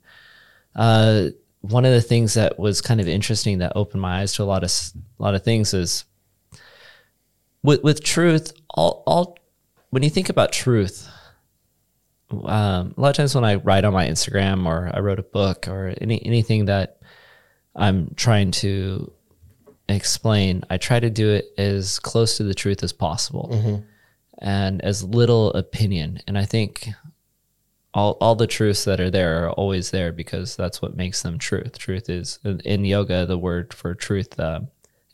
[0.75, 1.29] Uh,
[1.63, 4.45] one of the things that was kind of interesting that opened my eyes to a
[4.45, 4.71] lot of
[5.19, 6.05] a lot of things is
[7.63, 9.39] with with truth all all
[9.97, 11.09] when you think about truth
[12.31, 15.23] um, a lot of times when I write on my Instagram or I wrote a
[15.23, 16.99] book or any anything that
[17.75, 19.11] I'm trying to
[19.89, 23.49] explain, I try to do it as close to the truth as possible
[24.39, 26.21] and as little opinion.
[26.27, 26.89] And I think
[27.95, 31.39] all all the truths that are there are always there because that's what makes them
[31.39, 31.79] truth.
[31.79, 33.25] Truth is in, in yoga.
[33.25, 34.61] The word for truth uh,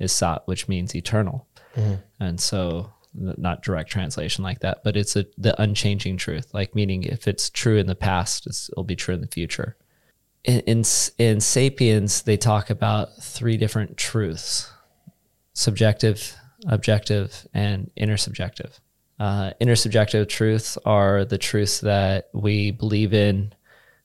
[0.01, 1.47] is sat, which means eternal,
[2.19, 6.53] and so not direct translation like that, but it's a the unchanging truth.
[6.53, 9.77] Like meaning, if it's true in the past, it'll be true in the future.
[10.45, 10.85] In, in
[11.19, 14.71] in Sapiens, they talk about three different truths:
[15.53, 16.35] subjective,
[16.67, 18.79] objective, and intersubjective.
[19.19, 23.53] Uh, intersubjective truths are the truths that we believe in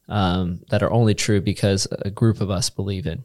[0.09, 3.23] um, that are only true because a group of us believe in.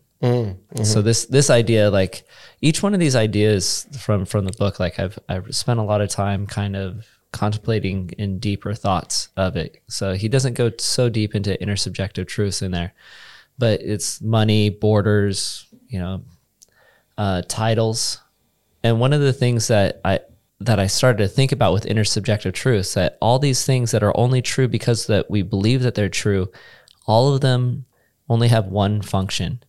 [0.85, 2.24] So this this idea, like
[2.61, 6.01] each one of these ideas from from the book, like I've I've spent a lot
[6.01, 9.82] of time kind of contemplating in deeper thoughts of it.
[9.89, 12.93] So he doesn't go so deep into intersubjective truths in there,
[13.59, 16.23] but it's money, borders, you know,
[17.19, 18.20] uh, titles,
[18.85, 20.20] and one of the things that I
[20.61, 24.16] that I started to think about with intersubjective truths that all these things that are
[24.16, 26.53] only true because that we believe that they're true,
[27.07, 27.86] all of them
[28.28, 29.62] only have one function,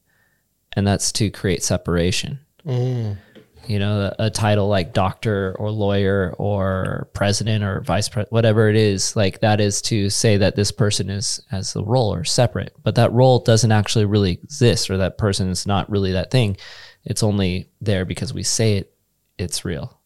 [0.75, 2.39] and that's to create separation.
[2.65, 3.17] Mm.
[3.65, 8.69] You know, a, a title like doctor or lawyer or president or vice president, whatever
[8.69, 12.25] it is, like that is to say that this person is as a role or
[12.25, 16.29] separate, but that role doesn't actually really exist, or that person is not really that
[16.29, 16.57] thing.
[17.05, 18.89] It's only there because we say it.
[19.37, 19.99] It's real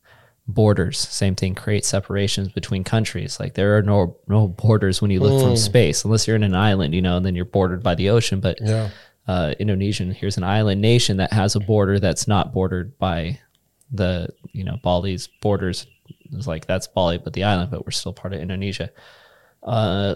[0.47, 5.19] borders same thing create separations between countries like there are no no borders when you
[5.19, 5.57] look from mm.
[5.57, 8.39] space unless you're in an island you know and then you're bordered by the ocean
[8.39, 8.89] but Yeah.
[9.27, 13.39] Uh, indonesian here's an island nation that has a border that's not bordered by
[13.91, 15.87] the you know bali's borders.
[16.31, 18.91] It's like that's bali but the island but we're still part of indonesia.
[19.63, 20.15] Uh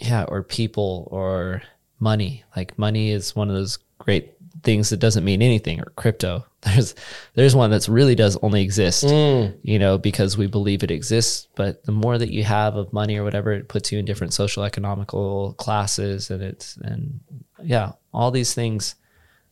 [0.00, 1.62] yeah or people or
[2.00, 2.44] money.
[2.56, 6.44] Like money is one of those great things that doesn't mean anything or crypto.
[6.62, 6.94] There's
[7.34, 11.82] there's one that's really does only exist you know because we believe it exists but
[11.82, 14.62] the more that you have of money or whatever it puts you in different social
[14.62, 17.18] economical classes and it's and
[17.64, 18.94] yeah all these things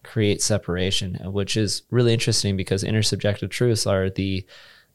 [0.02, 4.44] create separation which is really interesting because intersubjective truths are the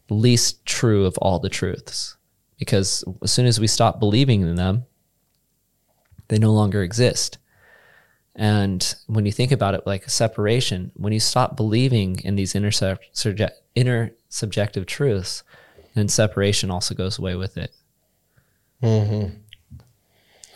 [0.09, 2.17] least true of all the truths
[2.57, 4.85] because as soon as we stop believing in them
[6.27, 7.37] they no longer exist.
[8.35, 12.53] And when you think about it like a separation, when you stop believing in these
[12.55, 12.71] inner
[14.29, 15.43] subjective truths,
[15.93, 17.71] then separation also goes away with it.
[18.83, 19.37] Mm-hmm.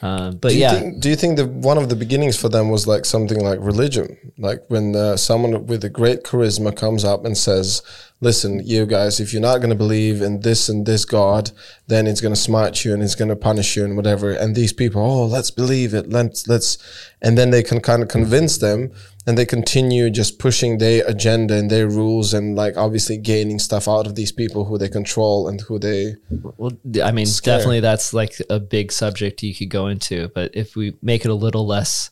[0.02, 2.48] Uh, but do you yeah, think, do you think that one of the beginnings for
[2.48, 4.18] them was like something like religion?
[4.38, 7.82] Like when uh, someone with a great charisma comes up and says,
[8.22, 11.52] "Listen, you guys, if you're not going to believe in this and this God,
[11.88, 14.56] then it's going to smite you and it's going to punish you and whatever." And
[14.56, 16.10] these people, "Oh, let's believe it.
[16.10, 16.78] Let's let's,"
[17.22, 18.92] and then they can kind of convince them,
[19.26, 23.88] and they continue just pushing their agenda and their rules and like obviously gaining stuff
[23.88, 26.16] out of these people who they control and who they.
[26.58, 26.72] Well,
[27.04, 27.58] I mean, Scary.
[27.58, 30.30] definitely that's like a big subject you could go into.
[30.30, 32.10] But if we make it a little less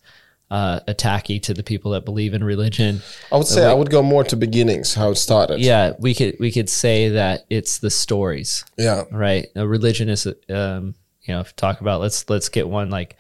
[0.50, 3.02] uh, attacky to the people that believe in religion,
[3.32, 5.60] I would say I would go more to beginnings, how it started.
[5.60, 9.04] yeah, we could we could say that it's the stories, Yeah.
[9.12, 9.48] right?
[9.56, 13.18] A religion is, um, you know, if talk about let's let's get one like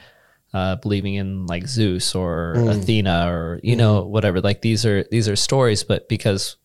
[0.53, 4.39] uh, believing in like Zeus or Athena or you know whatever.
[4.39, 6.55] Like these are these are stories, but because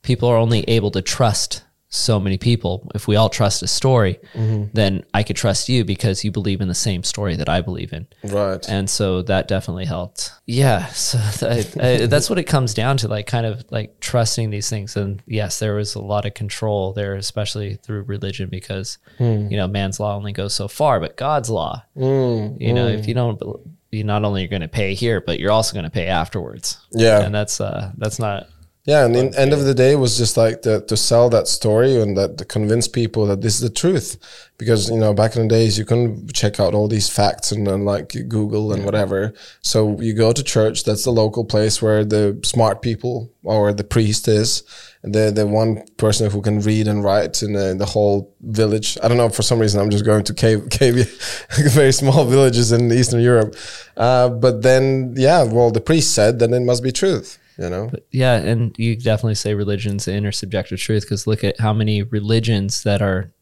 [0.00, 2.90] people are only able to trust so many people.
[2.94, 4.64] If we all trust a story, mm-hmm.
[4.74, 7.92] then I could trust you because you believe in the same story that I believe
[7.92, 8.06] in.
[8.24, 8.66] Right.
[8.68, 10.32] And so that definitely helped.
[10.46, 10.86] Yeah.
[11.08, 14.68] So that, I, that's what it comes down to, like kind of like trusting these
[14.68, 14.94] things.
[14.94, 19.46] And yes, there was a lot of control there, especially through religion, because, hmm.
[19.48, 23.04] you know, man's law only goes so far, but God's law, hmm, you know, if
[23.04, 23.08] hmm.
[23.08, 23.42] you don't,
[23.90, 26.78] you not only are going to pay here, but you're also going to pay afterwards.
[26.92, 27.22] Yeah.
[27.22, 28.48] And that's, uh, that's not,
[28.88, 31.46] Yeah, and in end of the day, it was just like the, to sell that
[31.46, 34.16] story and that to convince people that this is the truth,
[34.56, 37.66] because you know back in the days you couldn't check out all these facts and
[37.66, 39.34] then like Google and whatever.
[39.60, 40.84] So you go to church.
[40.84, 44.62] That's the local place where the smart people or the priest is,
[45.02, 48.96] the the one person who can read and write in the, in the whole village.
[49.02, 50.94] I don't know for some reason I'm just going to cave cave
[51.72, 53.54] very small villages in Eastern Europe,
[53.98, 57.38] uh, but then yeah, well the priest said then it must be truth.
[57.58, 57.90] You know.
[58.12, 58.34] yeah.
[58.36, 63.02] And you definitely say religion's the intersubjective truth because look at how many religions that
[63.02, 63.32] are,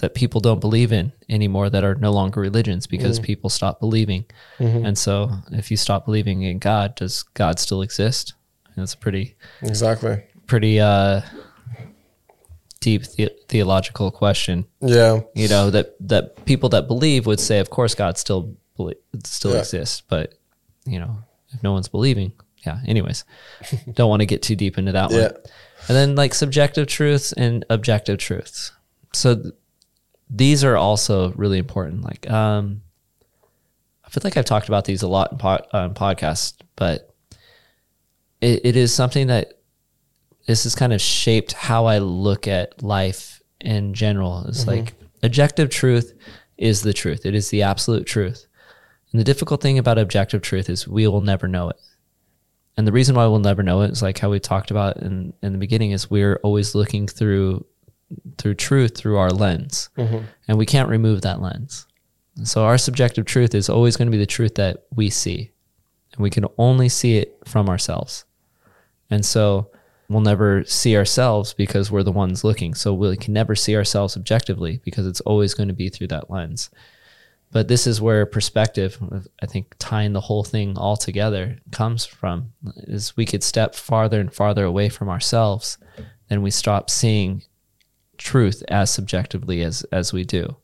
[0.00, 4.24] that people don't believe in anymore that are no longer religions because people stop believing.
[4.58, 8.32] And so if you stop believing in God, does God still exist?
[8.76, 10.22] That's a pretty, Exactly.
[10.46, 11.20] pretty, uh,
[12.80, 15.20] deep the- theological question Yeah.
[15.34, 19.52] you know that that people that believe would say of course god still belie- still
[19.52, 19.58] Yeah.
[19.58, 20.32] exists but
[20.86, 21.18] you know
[21.52, 22.32] if no one's believing
[22.66, 23.24] yeah anyways
[23.94, 25.22] don't want to get too deep into that Yeah.
[25.22, 25.32] one
[25.88, 28.72] and then like subjective truths and objective truths
[29.12, 29.54] so th-
[30.28, 32.82] these are also really important like um
[34.04, 37.14] i feel like i've talked about these a lot in pod, on podcasts but
[38.40, 39.54] it, it is something that
[40.46, 44.46] this has kind of shaped how I look at life in general.
[44.48, 46.14] It's like objective truth
[46.56, 47.26] is the truth.
[47.26, 48.46] It is the absolute truth.
[49.12, 51.76] And the difficult thing about objective truth is we will never know it.
[52.80, 55.34] And the reason why we'll never know it is like how we talked about in,
[55.42, 57.66] in the beginning is we're always looking through
[58.38, 59.90] through truth through our lens.
[59.98, 60.24] Mm-hmm.
[60.48, 61.86] And we can't remove that lens.
[62.42, 65.50] So our subjective truth is always going to be the truth that we see.
[66.14, 68.24] And we can only see it from ourselves.
[69.10, 69.70] And so
[70.08, 72.72] we'll never see ourselves because we're the ones looking.
[72.72, 76.30] So we can never see ourselves objectively because it's always going to be through that
[76.30, 76.70] lens.
[77.52, 78.98] But this is where perspective,
[79.42, 84.20] I think tying the whole thing all together comes from is we could step farther
[84.20, 85.76] and farther away from ourselves
[86.30, 87.42] then we stop seeing
[88.16, 90.56] truth as subjectively as as we do.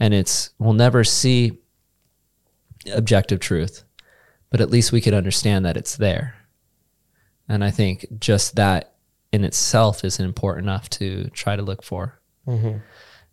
[0.00, 1.58] And it's we'll never see
[2.94, 3.84] objective truth,
[4.48, 6.36] but at least we could understand that it's there.
[7.48, 8.94] And I think just that
[9.32, 12.20] in itself is important enough to try to look for.
[12.46, 12.78] Mm-hmm.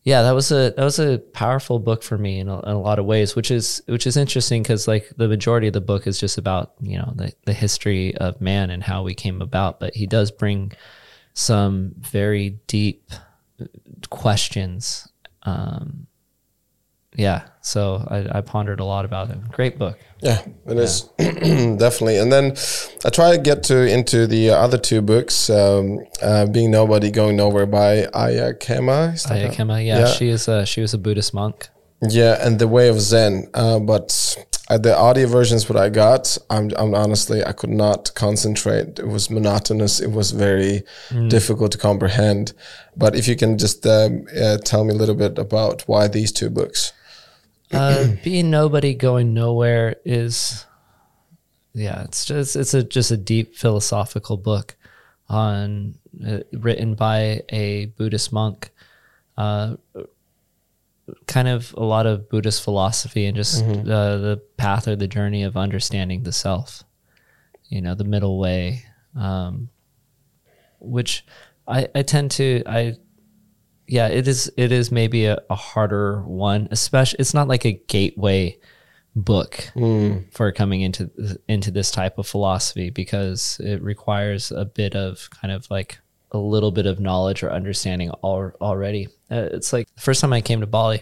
[0.09, 2.81] Yeah, that was a that was a powerful book for me in a, in a
[2.81, 6.07] lot of ways, which is which is interesting because like the majority of the book
[6.07, 9.79] is just about you know the the history of man and how we came about,
[9.79, 10.71] but he does bring
[11.35, 13.11] some very deep
[14.09, 15.07] questions.
[15.43, 16.07] Um,
[17.15, 17.43] yeah,
[17.73, 17.81] so
[18.15, 19.37] I, I pondered a lot about it.
[19.51, 19.97] Great book.
[20.21, 21.01] Yeah, it is
[21.83, 22.17] definitely.
[22.17, 22.45] And then
[23.05, 27.37] I try to get to into the other two books, um, uh, "Being Nobody, Going
[27.37, 29.13] Nowhere" by Ayya Khema.
[29.13, 31.69] Is that how- Ayya Khema, yeah, she is a she was a Buddhist monk.
[32.01, 33.49] Yeah, and the Way of Zen.
[33.53, 34.07] Uh, but
[34.69, 38.99] uh, the audio versions what I got, I'm, I'm honestly I could not concentrate.
[38.99, 39.99] It was monotonous.
[39.99, 40.83] It was very
[41.27, 42.53] difficult to comprehend.
[42.95, 46.31] But if you can just um, uh, tell me a little bit about why these
[46.31, 46.93] two books.
[47.71, 50.65] Uh, being nobody going nowhere is
[51.73, 54.75] yeah it's just it's a just a deep philosophical book
[55.27, 55.95] on
[56.27, 58.71] uh, written by a buddhist monk.
[59.37, 59.75] Uh,
[61.27, 65.43] kind of a lot of buddhist philosophy and just uh, the path or the journey
[65.43, 66.83] of understanding the self
[67.67, 68.83] you know the middle way
[69.15, 69.69] um,
[70.79, 71.25] which
[71.67, 72.95] I, I tend to i
[73.89, 74.51] yeah, it is.
[74.55, 77.17] It is maybe a, a harder one, especially.
[77.19, 78.57] It's not like a gateway
[79.15, 79.71] book
[80.31, 81.09] for coming into
[81.47, 85.97] into this type of philosophy because it requires a bit of kind of like
[86.31, 89.07] a little bit of knowledge or understanding al- already.
[89.31, 91.01] Uh, it's like the first time I came to Bali,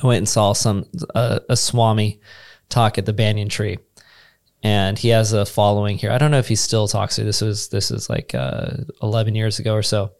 [0.00, 0.86] I went and saw some
[1.16, 2.20] uh, a Swami
[2.68, 3.78] talk at the banyan tree,
[4.62, 6.12] and he has a following here.
[6.12, 7.16] I don't know if he still talks.
[7.16, 8.68] This was this is like uh,
[9.02, 10.12] eleven years ago or so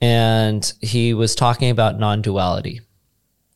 [0.00, 2.80] and he was talking about non-duality.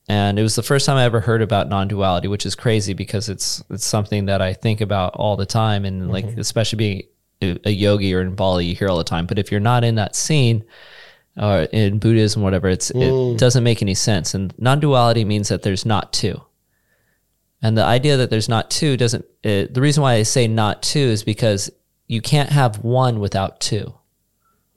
[0.09, 3.29] And it was the first time i ever heard about non-duality which is crazy because
[3.29, 5.85] it's it's something that i think about all the time.
[5.85, 7.03] And like especially being
[7.65, 9.27] a, yogi or in bali you hear all the time.
[9.27, 10.65] But if you're not in that scene
[11.41, 14.35] or in buddhism whatever it's it doesn't make any sense.
[14.35, 16.43] And non-duality means that there's not two.
[17.63, 20.83] And the idea that there's not two doesn't, uh, the reason why I say not
[20.83, 21.71] two is because
[22.09, 23.95] you can't have one without two.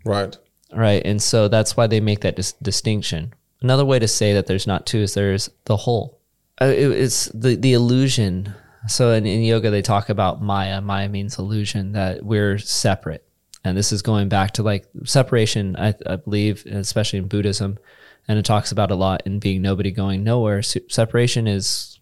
[0.05, 0.37] Right.
[0.73, 1.01] Right.
[1.05, 3.33] And so that's why they make that dis- distinction.
[3.61, 6.19] Another way to say that there's not two is there's the whole.
[6.61, 8.53] Uh, it- it's the, the illusion.
[8.87, 10.81] So in, in yoga, they talk about Maya.
[10.81, 13.23] Maya means illusion, that we're separate.
[13.63, 17.79] And this is going back to like separation, I, I believe, especially in Buddhism.
[18.27, 20.61] And it talks about a lot in being nobody going nowhere.
[20.61, 21.99] Se- separation is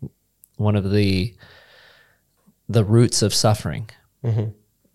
[0.57, 1.33] one of the
[2.69, 3.89] the roots of suffering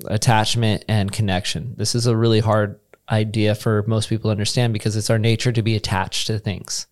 [0.07, 1.74] attachment and connection.
[1.77, 2.78] This is a really hard
[3.11, 6.87] idea for most people to understand because it's our nature to be attached to things.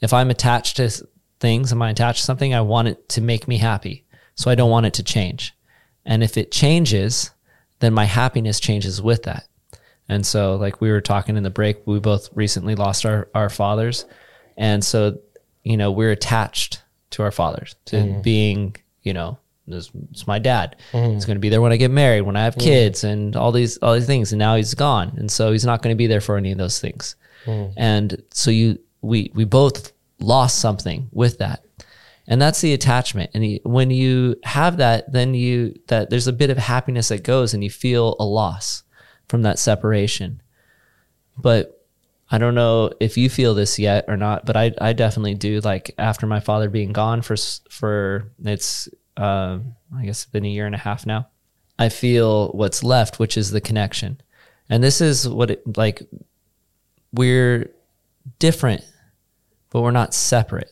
[0.00, 0.90] If I'm attached to
[1.40, 2.54] things, am I attached to something?
[2.54, 4.04] I want it to make me happy.
[4.34, 5.54] So I don't want it to change.
[6.04, 7.30] And if it changes,
[7.80, 9.46] then my happiness changes with that.
[10.08, 13.50] And so, like we were talking in the break, we both recently lost our, our
[13.50, 14.06] fathers.
[14.56, 15.18] And so,
[15.64, 18.22] you know, we're attached to our fathers, to mm-hmm.
[18.22, 20.76] being, you know, this it's my dad.
[20.92, 21.14] Mm-hmm.
[21.14, 22.66] He's going to be there when I get married, when I have mm-hmm.
[22.66, 24.32] kids, and all these all these things.
[24.32, 26.58] And now he's gone, and so he's not going to be there for any of
[26.58, 27.16] those things.
[27.44, 27.72] Mm-hmm.
[27.76, 31.64] And so you we we both lost something with that,
[32.26, 33.30] and that's the attachment.
[33.34, 37.22] And you, when you have that, then you that there's a bit of happiness that
[37.22, 38.82] goes, and you feel a loss
[39.28, 40.42] from that separation.
[41.36, 41.78] But
[42.30, 45.60] I don't know if you feel this yet or not, but I, I definitely do.
[45.60, 47.36] Like after my father being gone for
[47.70, 48.88] for it's
[49.18, 51.28] um, I guess it's been a year and a half now.
[51.78, 54.20] I feel what's left, which is the connection,
[54.68, 56.02] and this is what it like.
[57.12, 57.70] We're
[58.38, 58.84] different,
[59.70, 60.70] but we're not separate,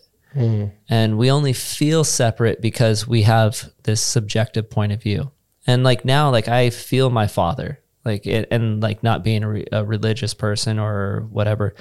[0.89, 5.31] and we only feel separate because we have this subjective point of view.
[5.67, 9.49] And like now, like I feel my father, like it, and like not being a,
[9.49, 11.75] re- a religious person or whatever,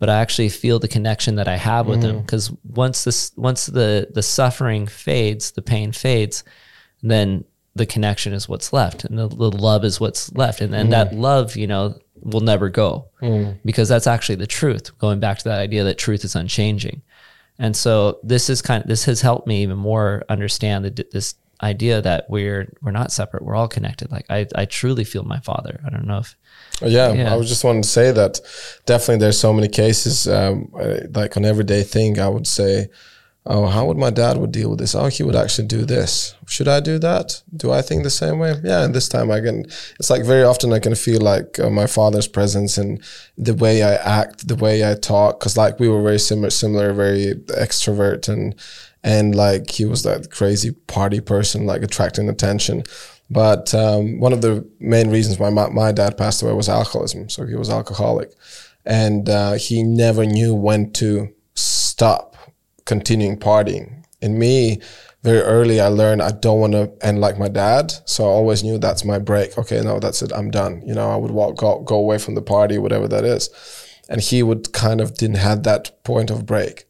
[0.00, 2.22] but I actually feel the connection that I have with him mm.
[2.22, 6.42] because once this, once the the suffering fades, the pain fades,
[7.02, 7.44] then
[7.76, 11.12] the connection is what's left, and the, the love is what's left, and then that
[11.12, 11.20] mm.
[11.20, 13.56] love, you know, will never go mm.
[13.64, 14.96] because that's actually the truth.
[14.98, 17.02] Going back to that idea that truth is unchanging.
[17.58, 21.34] And so this is kind of this has helped me even more understand the, this
[21.62, 23.44] idea that we're we're not separate.
[23.44, 24.10] We're all connected.
[24.10, 25.78] Like I I truly feel my father.
[25.86, 26.36] I don't know if
[26.82, 27.32] Yeah, Yeah.
[27.32, 28.40] I was just wanting to say that
[28.86, 32.18] definitely there's so many cases um, uh, like on everyday thing.
[32.18, 32.88] I would say,
[33.46, 34.94] oh, how would my dad would deal with this?
[34.94, 36.34] Oh, he would actually do this.
[36.46, 37.42] Should I do that?
[37.56, 38.54] Do I think the same way?
[38.62, 39.64] Yeah, and this time I can.
[39.98, 43.02] It's like very often I can feel like uh, my father's presence and
[43.38, 46.92] the way I act, the way I talk, because like we were very similar, similar,
[46.92, 48.54] very extrovert and
[49.02, 52.82] and like he was that crazy party person, like attracting attention.
[53.30, 57.28] But um, one of the main reasons why my, my dad passed away was alcoholism.
[57.28, 58.32] So he was alcoholic,
[58.84, 62.36] and uh, he never knew when to stop
[62.84, 64.04] continuing partying.
[64.20, 64.80] In me,
[65.22, 67.92] very early, I learned I don't want to end like my dad.
[68.04, 69.56] So I always knew that's my break.
[69.58, 70.32] Okay, no, that's it.
[70.34, 70.82] I'm done.
[70.86, 73.50] You know, I would walk go, go away from the party, whatever that is.
[74.08, 76.84] And he would kind of didn't have that point of break.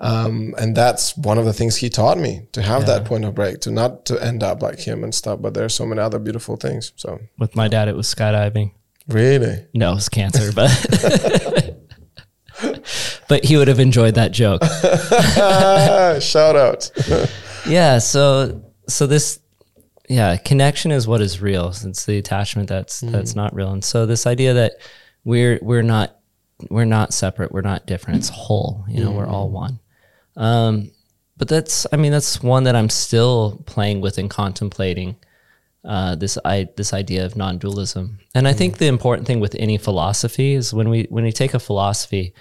[0.00, 3.34] Um, and that's one of the things he taught me to have that point of
[3.34, 5.42] break, to not to end up like him and stuff.
[5.42, 6.92] But there's so many other beautiful things.
[6.96, 8.72] So with my dad it was skydiving.
[9.08, 10.70] really, No, it was cancer, but
[13.28, 14.62] but he would have enjoyed that joke.
[16.22, 16.90] shout out.
[17.68, 19.38] yeah so so this
[20.08, 24.06] yeah connection is what is real it's the attachment that's that's not real and so
[24.06, 24.72] this idea that
[25.24, 26.18] we're we're not
[26.70, 29.78] we're not separate we're not different it's whole you know we're all one
[30.36, 30.90] um
[31.36, 35.16] but that's i mean that's one that i'm still playing with and contemplating
[35.82, 39.78] uh, this I, this idea of non-dualism, and I think the important thing with any
[39.78, 42.34] philosophy is when we when we take a philosophy,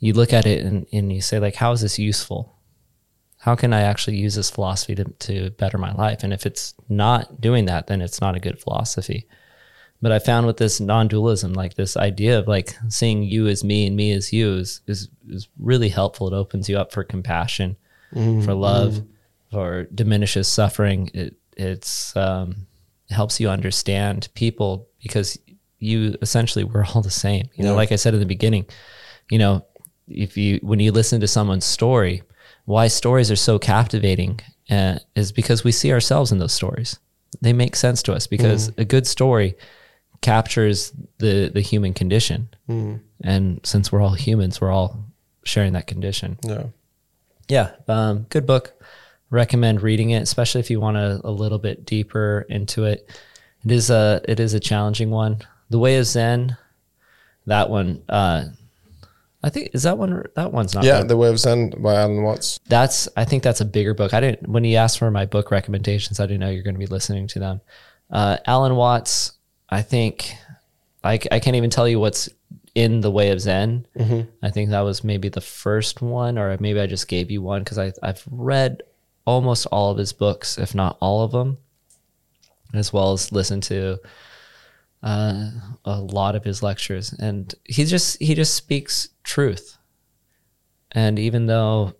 [0.00, 2.60] you look at it and, and you say like, how is this useful?
[3.40, 6.22] how can I actually use this philosophy to, to better my life?
[6.22, 9.26] And if it's not doing that, then it's not a good philosophy.
[10.02, 13.86] But I found with this non-dualism, like this idea of like seeing you as me
[13.86, 16.26] and me as you is, is, is really helpful.
[16.28, 17.76] It opens you up for compassion,
[18.12, 19.02] for love,
[19.52, 21.10] or diminishes suffering.
[21.12, 22.66] It, it's, um,
[23.10, 25.38] it helps you understand people because
[25.78, 27.48] you essentially we're all the same.
[27.54, 27.76] You know, Yeah.
[27.76, 28.66] like I said in the beginning,
[29.30, 29.64] you know,
[30.08, 32.22] if you, when you listen to someone's story,
[32.64, 34.40] why stories are so captivating
[34.70, 36.98] uh, is because we see ourselves in those stories.
[37.42, 39.56] They make sense to us because a good story
[40.22, 42.48] captures the the human condition,
[43.22, 45.04] and since we're all humans, we're all
[45.44, 46.38] sharing that condition.
[46.42, 46.64] Yeah.
[47.48, 48.72] Yeah, um, good book.
[49.30, 53.08] Recommend reading it, especially if you want a, a little bit deeper into it.
[53.64, 55.38] It is a it is a challenging one.
[55.68, 56.56] The Way of Zen,
[57.46, 58.02] that one.
[58.08, 58.44] Uh,
[59.42, 60.24] I think is that one.
[60.36, 60.84] That one's not.
[60.84, 61.08] Yeah, bad.
[61.08, 62.60] The Way of Zen by Alan Watts.
[62.68, 63.08] that's.
[63.16, 64.14] I think that's a bigger book.
[64.14, 64.48] I didn't.
[64.48, 67.26] When you asked for my book recommendations, I didn't know you're going to be listening
[67.28, 67.60] to them.
[68.10, 69.32] Uh, Alan Watts.
[69.70, 70.34] I think.
[71.02, 72.28] I, I can't even tell you what's
[72.74, 73.86] in the Way of Zen.
[74.42, 77.62] I think that was maybe the first one, or maybe I just gave you one
[77.64, 78.82] because I I've read
[79.24, 81.56] almost all of his books, if not all of them,
[82.74, 83.98] as well as listened to
[85.02, 85.50] uh,
[85.84, 89.78] a lot of his lectures, and he just he just speaks truth.
[90.92, 91.94] And even though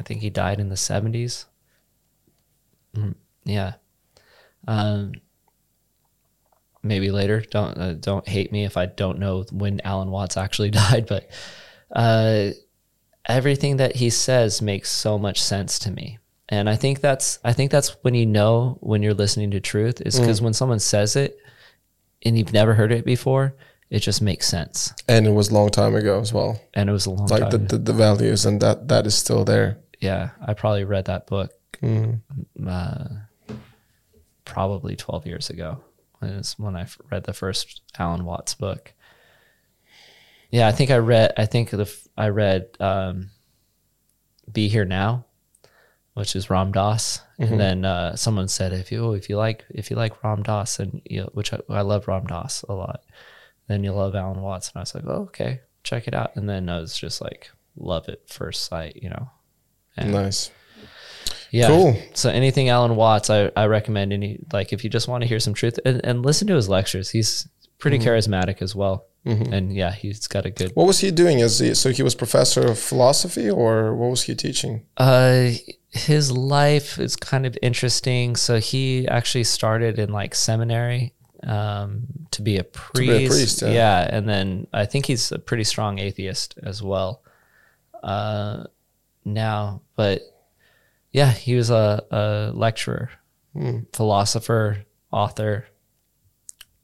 [0.00, 1.44] I think he died in the seventies,
[3.44, 3.74] yeah,
[4.66, 5.12] um,
[6.82, 7.40] maybe later.
[7.50, 11.30] Don't uh, don't hate me if I don't know when Alan Watts actually died, but
[11.94, 12.50] uh,
[13.26, 16.18] everything that he says makes so much sense to me.
[16.48, 20.00] And I think that's I think that's when you know when you're listening to truth
[20.02, 21.38] is because when someone says it
[22.24, 23.54] and you've never heard it before,
[23.88, 24.92] it just makes sense.
[25.08, 26.60] And it was a long time ago as well.
[26.74, 27.66] And it was a long Like the, time.
[27.68, 29.78] the, the values and that that is still there.
[30.00, 31.52] yeah, I probably read that book
[32.66, 33.04] uh,
[34.44, 35.80] probably 12 years ago.
[36.22, 38.92] Is when I read the first Alan Watts book.
[40.50, 41.32] Yeah, I think I read.
[41.36, 43.30] I think the I read um,
[44.52, 45.24] "Be Here Now,"
[46.14, 49.90] which is Ram Dass, and then uh, someone said if you if you like if
[49.90, 53.02] you like Ram Dass and you which I, I love Ram Dass a lot,
[53.68, 56.48] then you'll love Alan Watts, and I was like, oh, okay, check it out, and
[56.48, 59.30] then I was just like, love at first sight, you know.
[59.96, 60.50] And- Nice.
[61.52, 61.68] Yeah.
[61.68, 61.96] Cool.
[62.14, 65.38] So anything Alan Watts, I, I recommend any like if you just want to hear
[65.38, 67.10] some truth and, and listen to his lectures.
[67.10, 67.46] He's
[67.78, 68.08] pretty Mm-hmm.
[68.08, 69.06] charismatic as well.
[69.24, 71.40] And yeah, he's got a good What was he doing?
[71.42, 74.82] As he, so he was professor of philosophy, or what was he teaching?
[74.96, 75.50] uh
[75.90, 78.34] his life is kind of interesting.
[78.34, 81.12] So he actually started in like seminary
[81.44, 82.02] um
[82.32, 82.98] to be a priest.
[83.18, 84.08] be a priest, yeah.
[84.16, 87.22] and then I think he's a pretty strong atheist as well.
[88.02, 88.64] Uh
[89.24, 90.22] now, but
[91.12, 93.10] yeah, he was a, a lecturer,
[93.54, 93.80] Hmm.
[93.92, 94.78] philosopher,
[95.12, 95.66] author.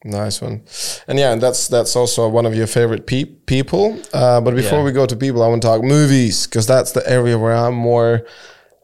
[0.05, 0.63] Nice one.
[1.09, 3.99] And yeah, and that's that's also one of your favorite pe- people.
[4.13, 4.85] Uh, but before Yeah.
[4.85, 7.75] we go to people, I want to talk movies because that's the area where I'm
[7.75, 8.23] more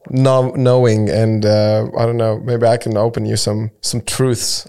[0.09, 2.39] no- knowing, and uh, I don't know.
[2.39, 4.65] Maybe I can open you some some truths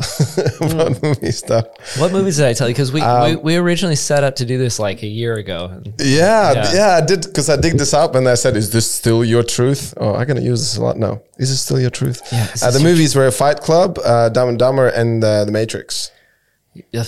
[0.61, 1.67] about movie stuff.
[1.99, 2.75] What movies did I tell you?
[2.75, 5.83] Because we, Um, we we originally set up to do this like a year ago.
[5.99, 6.73] Yeah, Yeah.
[6.75, 9.43] yeah, I did because I dig this up and I said, "Is this still your
[9.43, 10.97] truth?" Oh, I'm gonna use this a lot.
[10.99, 12.23] No, is this still your truth?
[12.33, 16.11] Yeah, Uh, the movies were Fight Club, uh, Dumb and Dumber, and uh, The Matrix.
[16.95, 17.07] Ugh,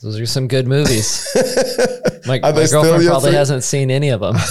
[0.00, 1.26] Those are some good movies.
[2.26, 4.36] My, my girlfriend probably hasn't seen any of them.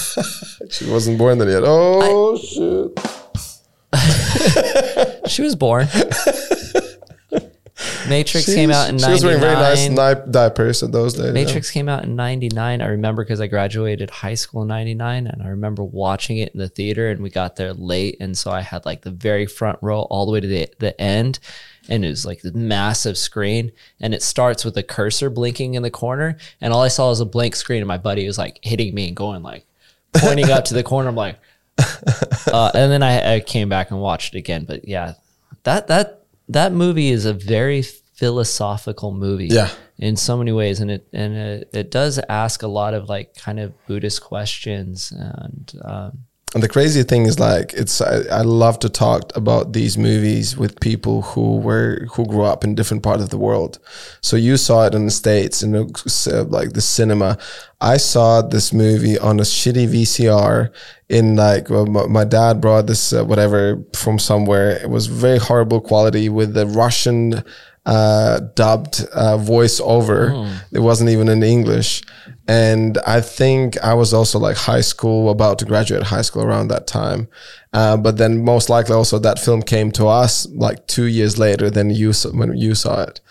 [0.70, 1.64] She wasn't born then yet.
[1.64, 3.00] Oh shit!
[5.30, 5.88] she was born.
[8.10, 10.26] Matrix came out in she was wearing very nice '99.
[10.26, 11.34] ni- diapers in those days.
[11.34, 12.82] Matrix came out in '99.
[12.82, 16.60] I remember because I graduated high school in '99, and I remember watching it in
[16.60, 17.10] the theater.
[17.10, 20.26] And we got there late, and so I had like the very front row all
[20.26, 21.40] the way to the the end,
[21.90, 23.72] and it was like the massive screen.
[24.00, 27.20] And it starts with a cursor blinking in the corner, and all I saw was
[27.22, 27.80] a blank screen.
[27.80, 29.66] And my buddy was like hitting me and going like
[30.14, 31.10] pointing up to the corner.
[31.10, 31.38] I'm like,
[32.52, 34.66] uh, and then I, I came back and watched it again.
[34.66, 35.14] But yeah,
[35.64, 39.70] that that that movie is a very philosophical movie Yeah.
[40.00, 43.36] in so many ways and it and it, it does ask a lot of like
[43.36, 46.20] kind of buddhist questions and um,
[46.54, 50.56] And the crazy thing is, like, it's I, I love to talk about these movies
[50.56, 53.80] with people who were who grew up in different parts of the world.
[54.22, 57.38] So you saw it in the states, in the, uh, like the cinema.
[57.82, 60.72] I saw this movie on a shitty VCR.
[61.10, 64.72] In like, well, my, my dad brought this uh, whatever from somewhere.
[64.72, 67.44] It was very horrible quality with the Russian
[67.88, 70.32] uh, dubbed uh, voice over.
[70.74, 72.04] It wasn't even in English.
[72.50, 76.68] And I think I was also like high school, about to graduate high school around
[76.68, 77.30] that time.
[77.74, 81.70] Uh, but then most likely also that film came to us like two years later
[81.70, 83.22] than you when you saw it.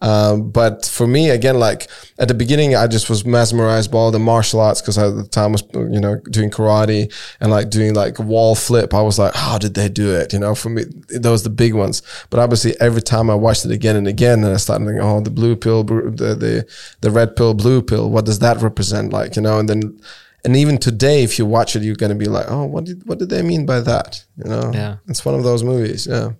[0.00, 1.88] Um, but for me, again, like
[2.18, 5.24] at the beginning, I just was mesmerized by all the martial arts because at the
[5.24, 8.94] time I was, you know, doing karate and like doing like wall flip.
[8.94, 10.32] I was like, how did they do it?
[10.32, 12.02] You know, for me, those the big ones.
[12.30, 15.20] But obviously, every time I watched it again and again, and I started thinking, oh,
[15.20, 16.66] the blue pill, the the
[17.00, 18.08] the red pill, blue pill.
[18.10, 19.12] What does that represent?
[19.12, 20.00] Like, you know, and then.
[20.44, 23.18] And even today, if you watch it, you're gonna be like, "Oh, what did what
[23.18, 24.96] did they mean by that?" You know, Yeah.
[25.08, 26.06] it's one of those movies.
[26.06, 26.30] Yeah,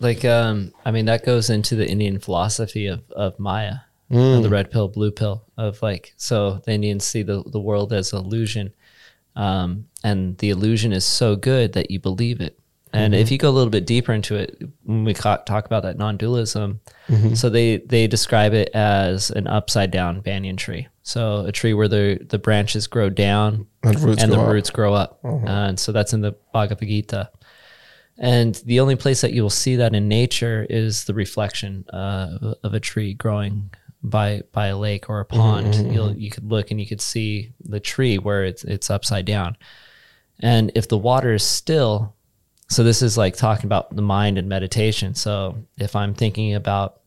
[0.00, 3.74] like um i mean that goes into the indian philosophy of of maya
[4.10, 7.92] of the red pill blue pill of like so the indians see the, the world
[7.92, 8.72] as illusion
[9.36, 12.58] um and the illusion is so good that you believe it
[12.94, 15.82] and if you go a little bit deeper into it when we ca- talk about
[15.82, 16.80] that non-dualism
[17.34, 21.88] so they they describe it as an upside down banyan tree So a tree where
[21.88, 24.48] the the branches grow down And roots and the up.
[24.50, 25.20] roots grow up.
[25.46, 27.30] And so that's in the Bhagavad Gita.
[28.18, 32.54] And the only place that you will see that in nature is the reflection uh,
[32.64, 33.70] of a tree growing
[34.02, 35.74] by by a lake or a mm-hmm, pond.
[35.74, 36.20] Mm-hmm, You'll mm-hmm.
[36.20, 39.56] you could look and you could see the tree where it's it's upside down.
[40.40, 42.14] And if the water is still,
[42.68, 45.14] so this is like talking about the mind and meditation.
[45.14, 47.00] So if I'm thinking about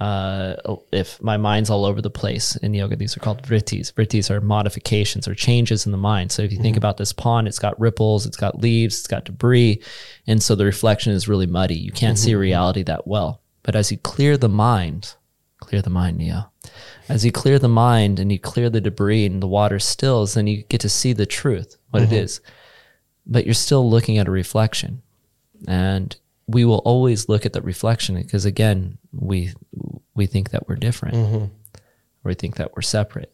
[0.00, 3.92] uh, oh, if my mind's all over the place in yoga, these are called vrittis.
[3.92, 6.30] Vrittis are modifications or changes in the mind.
[6.30, 6.78] So if you think mm-hmm.
[6.78, 9.82] about this pond, it's got ripples, it's got leaves, it's got debris.
[10.26, 11.76] And so the reflection is really muddy.
[11.76, 12.40] You can't see mm-hmm.
[12.40, 13.40] reality that well.
[13.62, 15.14] But as you clear the mind,
[15.58, 16.50] clear the mind, Neo.
[17.08, 20.46] As you clear the mind and you clear the debris and the water stills, then
[20.46, 22.14] you get to see the truth, what it mm-hmm.
[22.16, 22.40] is.
[23.26, 25.02] But you're still looking at a reflection.
[25.66, 26.16] And
[26.48, 29.52] we will always look at the reflection because again, we
[30.14, 31.14] we think that we're different.
[32.24, 33.32] Or we think that we're separate.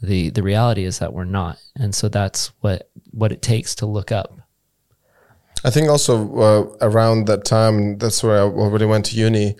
[0.00, 1.58] The the reality is that we're not.
[1.74, 4.32] And so that's what what it takes to look up.
[5.64, 9.56] I think also uh, around that time, that's where I already went to uni.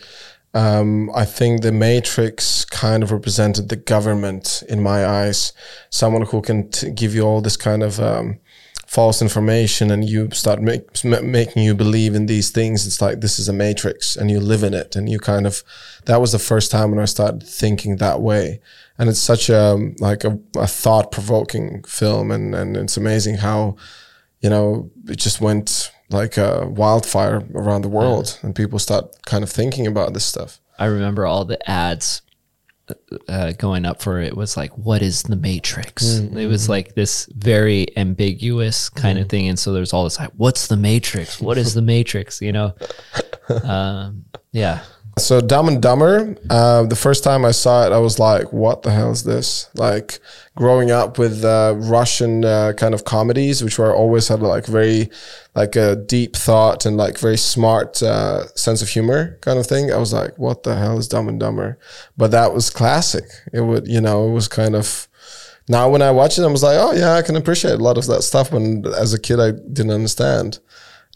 [0.55, 5.53] Um, I think the Matrix kind of represented the government in my eyes.
[5.91, 8.39] Someone who can t- give you all this kind of um,
[8.87, 12.87] false information, and you start make, making you believe in these things.
[12.87, 15.63] It's like this is a Matrix, and you live in it, and you kind of.
[16.07, 18.61] That was the first time when I started thinking that way,
[18.99, 23.77] and it's such a like a, a thought provoking film, and and it's amazing how
[24.41, 29.43] you know, it just went like a wildfire around the world, and people start kind
[29.43, 30.61] of thinking about this stuff.
[30.79, 32.23] I remember all the ads
[33.29, 37.27] uh, going up for it was like, "What is the Matrix?" It was like this
[37.35, 41.41] very ambiguous kind of thing, and so there's all this like, "What's the Matrix?
[41.41, 42.75] What is the Matrix?" You know,
[43.65, 44.83] um, yeah,
[45.19, 48.83] So Dumb and Dumber, uh, the first time I saw it, I was like, "What
[48.83, 50.21] the hell is this?" Like
[50.57, 55.09] growing up with uh, Russian uh, kind of comedies, which were always had like very
[55.55, 59.91] like a deep thought and like very smart uh, sense of humor kind of thing.
[59.91, 61.79] I was like, "What the hell is Dumb and Dumber?"
[62.19, 63.25] But that was classic.
[63.55, 65.09] It would, you know, it was kind of.
[65.67, 67.97] Now when I watch it, I was like, "Oh yeah, I can appreciate a lot
[67.97, 70.59] of that stuff." When as a kid, I didn't understand.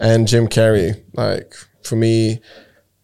[0.00, 1.52] And Jim Carrey, like
[1.82, 2.40] for me,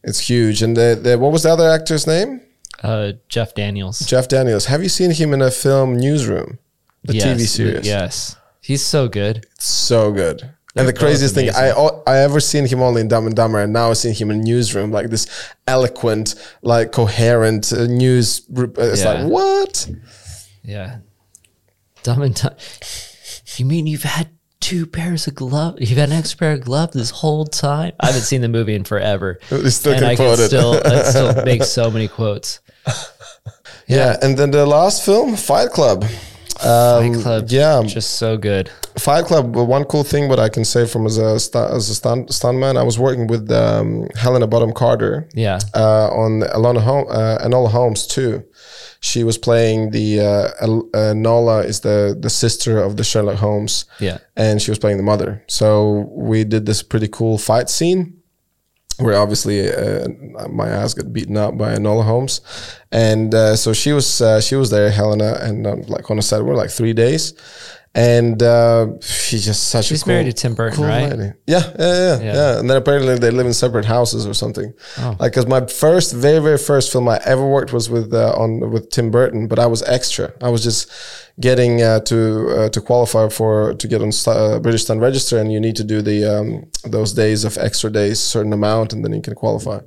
[0.06, 0.62] it's huge.
[0.62, 2.40] And the, the what was the other actor's name?
[2.82, 4.66] uh, Jeff Daniels, Jeff Daniels.
[4.66, 6.58] Have you seen him in a film Newsroom,
[7.04, 7.86] the Yes, TV series?
[7.86, 9.44] Yes, he's so good.
[9.54, 10.50] It's so good.
[10.78, 11.70] And the craziest thing, I.
[12.06, 14.42] I ever seen him only in Dumb and Dumber, and now I've seen him in
[14.42, 15.26] Newsroom, like this
[15.66, 18.42] eloquent, like coherent uh, news.
[18.50, 19.12] rep- uh, It's Yeah.
[19.22, 19.90] like what?
[20.62, 20.98] Yeah,
[22.02, 22.54] dumb and dumb.
[23.56, 24.28] You mean you've had
[24.60, 25.78] two pairs of gloves?
[25.88, 27.92] You've had an extra pair of gloves this whole time?
[28.00, 30.48] I haven't seen the movie in forever, You still and can I quote can it.
[30.48, 32.60] still I still make so many quotes.
[33.88, 34.16] Yeah.
[34.22, 36.04] And then the last film, Fight Club.
[36.64, 38.70] Um, Fight Club, Yeah, just so good.
[38.98, 39.54] Fight Club.
[39.54, 42.30] well, One cool thing, what I can say from as a stu- as a stunt
[42.30, 45.28] stuntman, I was working with um, Helena Bonham Carter.
[45.34, 48.42] Yeah, uh, on Alona Home, uh, Enola Holmes too.
[49.00, 53.84] She was playing the uh, uh, Enola is the the sister of the Sherlock Holmes,
[54.00, 55.42] yeah, and she was playing the mother.
[55.48, 58.16] So we did this pretty cool fight scene
[58.98, 60.08] where obviously uh,
[60.48, 62.40] my ass got beaten up by Enola Holmes,
[62.90, 66.22] and uh, so she was uh, she was there, Helena, and um, like on a
[66.22, 67.34] set, we're like three days.
[67.96, 71.10] And uh, she's just such She's a cool, married to Tim Burton, right?
[71.10, 71.32] lady.
[71.46, 72.58] Yeah, yeah, yeah, yeah, Yeah.
[72.58, 74.74] And then apparently they live in separate houses or something.
[74.98, 75.16] Oh.
[75.18, 78.70] Like, cause my first, very, very first film I ever worked was with uh, on
[78.70, 80.30] with Tim Burton, but I was extra.
[80.42, 80.92] I was just
[81.40, 85.50] getting uh, to uh, to qualify for to get on uh, British Stunt Register, and
[85.50, 89.14] you need to do the um, those days of extra days, certain amount, and then
[89.14, 89.80] you can qualify.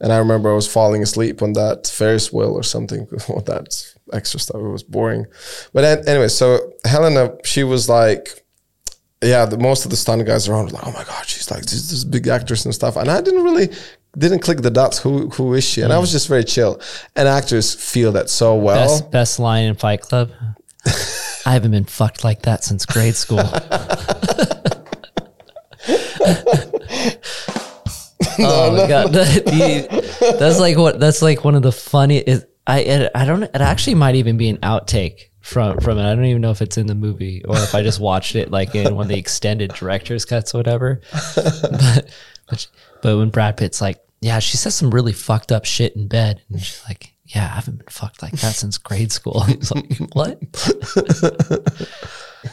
[0.00, 3.06] And I remember I was falling asleep on that Ferris wheel or something.
[3.28, 4.60] All that extra stuff.
[4.60, 5.26] It was boring.
[5.72, 8.44] But an- anyway, so Helena, she was like
[9.22, 11.62] yeah, the, most of the stunt guys around were like, oh my god, she's like
[11.62, 13.70] this, this big actress and stuff, and I didn't really
[14.16, 14.98] didn't click the dots.
[14.98, 15.80] Who who is she?
[15.80, 16.80] And I was just very chill.
[17.16, 18.76] And actors feel that so well.
[18.76, 20.30] best best line in Fight Club.
[21.46, 23.40] I haven't been fucked like that since grade school.
[28.38, 32.46] oh my god, The- that's like what that's like one of the funniest.
[32.66, 33.42] I it, I don't.
[33.42, 36.10] It actually might even be an outtake from from it.
[36.10, 38.50] I don't even know if it's in the movie or if I just watched it
[38.50, 41.00] like in one of the extended director's cuts, or whatever.
[41.34, 42.08] But
[42.48, 42.66] but,
[43.02, 46.42] but when Brad Pitt's like, yeah, she says some really fucked up shit in bed,
[46.50, 49.40] and she's like, yeah, I haven't been fucked like that since grade school.
[49.44, 50.38] He's like, what?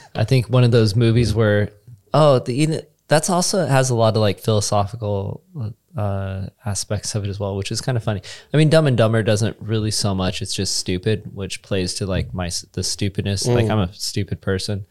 [0.16, 1.72] I think one of those movies where,
[2.14, 7.30] oh, the that's also has a lot of like philosophical uh, uh, aspects of it
[7.30, 8.22] as well, which is kind of funny.
[8.54, 12.06] I mean, Dumb and Dumber doesn't really so much; it's just stupid, which plays to
[12.06, 13.48] like my the stupidness.
[13.48, 14.86] Like I'm a stupid person,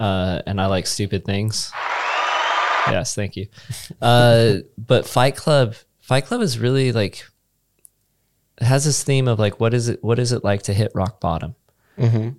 [0.00, 1.70] uh, and I like stupid things.
[2.88, 3.46] Yes, thank you.
[4.02, 7.24] Uh, but Fight Club, Fight Club is really like
[8.60, 11.20] has this theme of like what is it what is it like to hit rock
[11.20, 11.54] bottom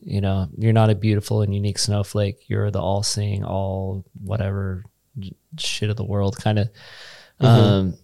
[0.03, 4.83] you know you're not a beautiful and unique snowflake you're the all-seeing all whatever
[5.57, 6.69] shit of the world kind of
[7.45, 7.97] um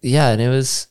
[0.00, 0.88] yeah and it was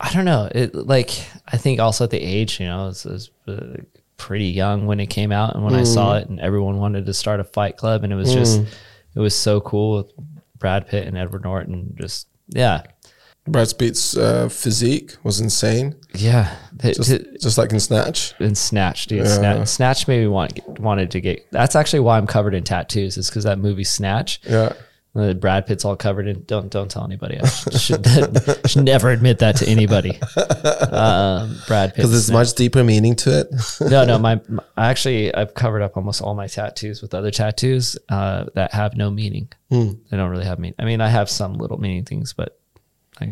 [0.00, 1.10] i don't know it like
[1.48, 3.76] i think also at the age you know it was, was uh,
[4.16, 7.14] pretty young when it came out and when i saw it and everyone wanted to
[7.14, 8.60] start a fight club and it was just
[9.14, 10.12] it was so cool with
[10.58, 12.82] brad pitt and edward norton just yeah
[13.48, 18.34] Brad Pitt's uh, physique was insane, yeah just it- just like in Snatch.
[18.38, 19.20] and Snatch, dude.
[19.24, 19.34] Yeah.
[19.38, 21.50] Snatch, Snatch made me want wanted to get.
[21.50, 23.16] That's actually why I'm covered in tattoos.
[23.16, 24.40] Is because that movie Snatch.
[24.46, 24.74] Yeah,
[25.12, 26.44] Brad Pitt's all covered in.
[26.44, 27.40] Don't don't tell anybody.
[27.40, 28.06] I should,
[28.66, 30.20] should never admit that to anybody.
[30.92, 31.96] Um, Brad Pitt.
[31.96, 33.48] because there's much deeper meaning to it.
[33.90, 34.18] no, no.
[34.18, 38.44] My, my I actually I've covered up almost all my tattoos with other tattoos uh,
[38.54, 39.48] that have no meaning.
[39.68, 39.92] Hmm.
[40.10, 40.76] They don't really have meaning.
[40.78, 42.60] I mean, I have some little meaning things, but
[43.20, 43.26] I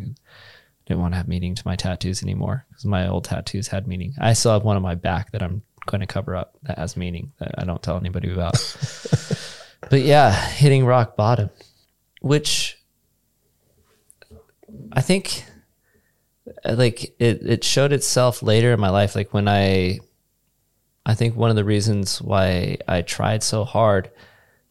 [0.87, 4.15] didn't want to have meaning to my tattoos anymore because my old tattoos had meaning.
[4.19, 6.97] I still have one on my back that I'm going to cover up that has
[6.97, 8.55] meaning that I don't tell anybody about.
[9.91, 11.51] but yeah, hitting rock bottom,
[12.29, 12.79] which
[14.93, 15.45] I think
[16.65, 19.99] uh, like it, it showed itself later in my life like when i
[21.07, 24.11] i think one of the reasons why i tried so hard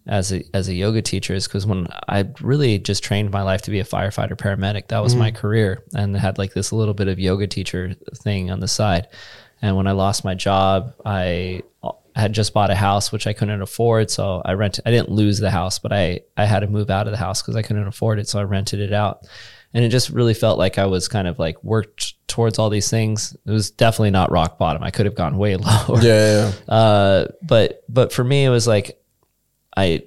[0.08, 3.62] as a as a yoga teacher is because when i really just trained my life
[3.62, 7.08] to be a firefighter paramedic that was my career and had like this little bit
[7.08, 9.08] of yoga teacher thing on the side.
[9.62, 11.62] And when i lost my job i
[12.22, 15.40] had just bought a house which i couldn't afford so i rented i didn't lose
[15.40, 17.88] the house but i i had to move out of the house because i couldn't
[17.88, 19.26] afford it so i rented it out
[19.74, 22.90] and it just really felt like I was kind of like worked towards all these
[22.90, 23.36] things.
[23.46, 24.82] It was definitely not rock bottom.
[24.84, 26.02] I could have gone way lower.
[26.02, 26.74] yeah, yeah, yeah.
[26.74, 29.00] Uh, but but for me, it was like
[29.76, 30.04] I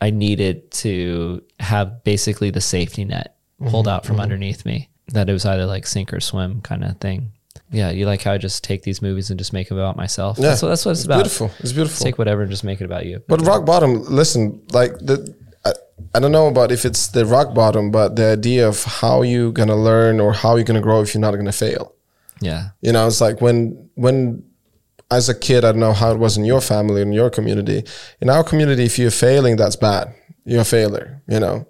[0.00, 3.36] I needed to have basically the safety net
[3.66, 4.90] pulled out from underneath me.
[5.08, 7.32] That it was either like sink or swim kind of thing.
[7.72, 10.38] Yeah, you like how I just take these movies and just make them about myself.
[10.38, 10.50] Yeah.
[10.50, 11.16] That's what that's what it's, about.
[11.16, 11.50] Beautiful.
[11.58, 12.04] It's beautiful.
[12.04, 13.22] Take whatever and just make it about you.
[13.26, 15.34] But rock bottom, listen, like the,
[15.64, 15.72] I,
[16.14, 19.52] I don't know about if it's the rock bottom, but the idea of how you
[19.52, 21.94] gonna learn or how you're gonna grow if you're not gonna fail.
[22.40, 24.44] yeah, You know, it's like when when
[25.10, 27.84] as a kid, I don't know how it was in your family in your community.
[28.20, 30.14] In our community, if you're failing, that's bad.
[30.44, 31.22] You're a failure.
[31.26, 31.66] You know,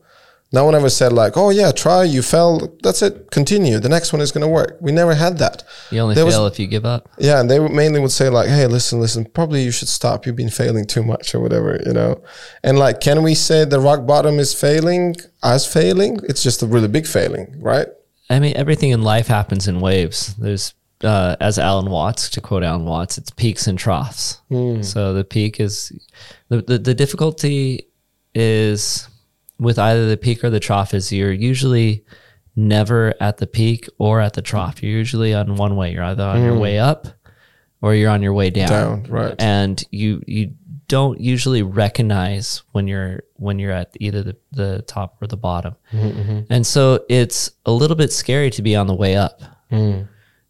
[0.53, 2.05] no one ever said like, "Oh yeah, try.
[2.05, 2.69] You fell.
[2.83, 3.31] That's it.
[3.31, 3.79] Continue.
[3.79, 5.65] The next one is gonna work." We never had that.
[5.91, 7.09] you only There was- fail if you give up.
[7.19, 9.25] Yeah, and they mainly would say like, "Hey, listen, listen.
[9.25, 10.27] Probably you should stop.
[10.27, 12.21] You've been failing too much, or whatever." You know,
[12.63, 16.21] and like, can we say the rock bottom is failing as failing?
[16.29, 17.89] It's just a really big failing, right?
[18.31, 20.35] I mean, everything in life happens in waves.
[20.39, 20.73] There's,
[21.05, 24.41] uh, as Alan Watts, to quote Alan Watts, it's peaks and troughs.
[24.83, 25.93] So the peak is,
[26.49, 27.89] the, the, the difficulty
[28.35, 29.07] is
[29.63, 32.05] with either the peak or the trough is you're usually
[32.55, 34.83] never at the peak or at the trough.
[34.83, 35.93] You're usually on one way.
[35.93, 36.61] You're either on your mm.
[36.61, 37.07] way up
[37.81, 38.69] or you're on your way down.
[38.69, 39.35] Down, right?
[39.39, 40.55] And you, you
[40.89, 45.75] don't usually recognize when you're when you're at either the, the top or the bottom.
[45.91, 46.53] Mm-hmm, mm-hmm.
[46.53, 49.41] And so it's a little bit scary to be on the way up.
[49.71, 50.09] Mm.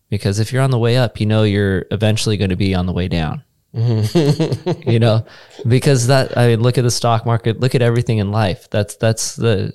[0.09, 2.87] Because if you're on the way up, you know you're eventually going to be on
[2.87, 3.45] the way down.
[4.87, 5.25] you know,
[5.69, 8.69] because that I mean, look at the stock market, look at everything in life.
[8.71, 9.73] That's that's the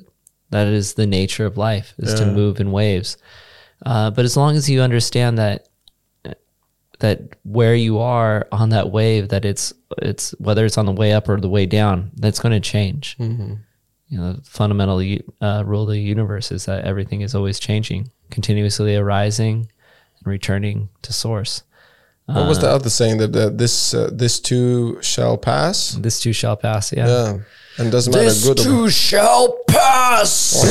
[0.50, 3.18] that is the nature of life is to move in waves.
[3.86, 5.68] Uh, but as long as you understand that
[7.00, 11.14] that where you are on that wave, that it's it's whether it's on the way
[11.14, 13.16] up or the way down, that's going to change.
[14.10, 15.02] You know, the fundamental
[15.42, 19.70] uh, rule of the universe is that everything is always changing, continuously arising
[20.20, 21.64] and returning to source.
[22.28, 25.92] What was the other saying that uh, this uh, this too shall pass?
[25.92, 26.92] This too shall pass.
[26.92, 27.08] Yeah.
[27.08, 27.38] Yeah,
[27.78, 28.68] and doesn't matter good.
[28.68, 30.62] or shall pass.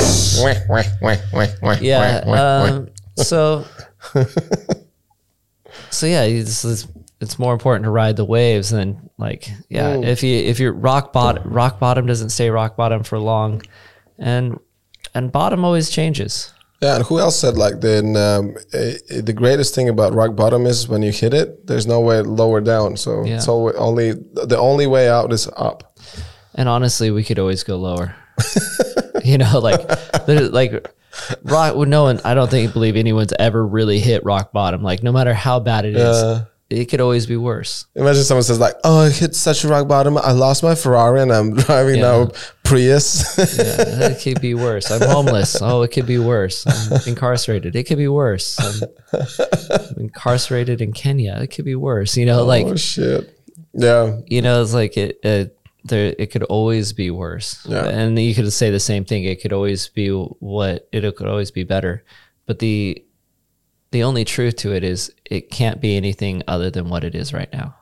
[1.81, 2.25] Yeah.
[2.27, 3.65] Um, so,
[5.91, 6.87] so yeah, it's, it's
[7.23, 9.97] it's more important to ride the waves than like yeah.
[9.97, 13.63] If you if you're rock bottom, rock bottom doesn't stay rock bottom for long,
[14.19, 14.61] and
[15.15, 16.53] and bottom always changes.
[16.83, 20.89] Yeah, and who else said like then um, the greatest thing about rock bottom is
[20.89, 22.97] when you hit it, there's no way lower down.
[22.97, 23.37] So Yeah.
[23.37, 25.97] it's always only the only way out is up.
[26.55, 28.15] And honestly, we could always go lower.
[29.25, 29.81] you know, like
[30.29, 30.73] like
[31.45, 31.77] rock.
[31.77, 34.83] well, No one, I don't think believe anyone's ever really hit rock bottom.
[34.83, 37.87] Like no matter how bad it is, Uh, it could always be worse.
[37.95, 40.19] Imagine someone says like, "Oh, I hit such a rock bottom.
[40.19, 42.03] I lost my Ferrari and I'm driving Yeah.
[42.03, 42.31] now
[42.65, 44.91] Prius." Yeah, it could be worse.
[44.91, 45.61] I'm homeless.
[45.63, 46.67] Oh, it could be worse.
[46.67, 47.77] I'm incarcerated.
[47.77, 48.59] It could be worse.
[48.59, 51.39] I'm incarcerated in Kenya.
[51.41, 52.17] It could be worse.
[52.17, 53.33] You know, like oh shit.
[53.73, 54.19] Yeah.
[54.27, 55.21] you know, it's like it.
[55.23, 55.53] it
[55.85, 57.65] there, it could always be worse.
[57.65, 57.85] Yeah.
[57.87, 59.23] And you could say the same thing.
[59.23, 62.03] It could always be what it could always be better.
[62.47, 63.05] But the
[63.91, 67.33] the only truth to it is it can't be anything other than what it is
[67.33, 67.77] right now.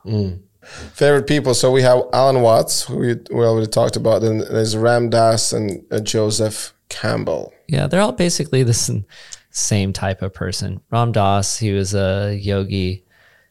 [0.65, 1.53] Favorite people.
[1.53, 4.21] So we have Alan Watts, who we, we already talked about.
[4.21, 7.53] Then there's Ram Dass and uh, Joseph Campbell.
[7.67, 9.03] Yeah, they're all basically the
[9.51, 10.81] same type of person.
[10.89, 13.05] Ram Dass, he was a yogi.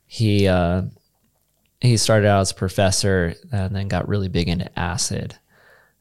[0.07, 0.83] He uh,
[1.81, 5.37] he started out as a professor and then got really big into acid,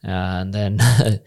[0.02, 0.80] and then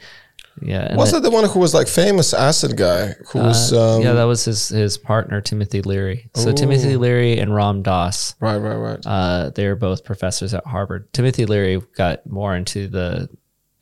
[0.62, 3.72] yeah, Was then- it the one who was like famous acid guy who was?
[3.72, 6.30] uh, Um, yeah, that was his his partner Timothy Leary.
[6.34, 9.06] So Timothy Leary and Ram Dass, right, right, right.
[9.06, 11.12] uh, they were both professors at Harvard.
[11.12, 13.28] Timothy Leary got more into the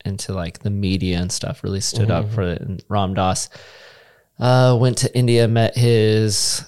[0.03, 1.63] into like the media and stuff.
[1.63, 2.61] Really stood up for it.
[2.61, 3.49] And Ram Dass
[4.39, 6.63] uh, went to India, met his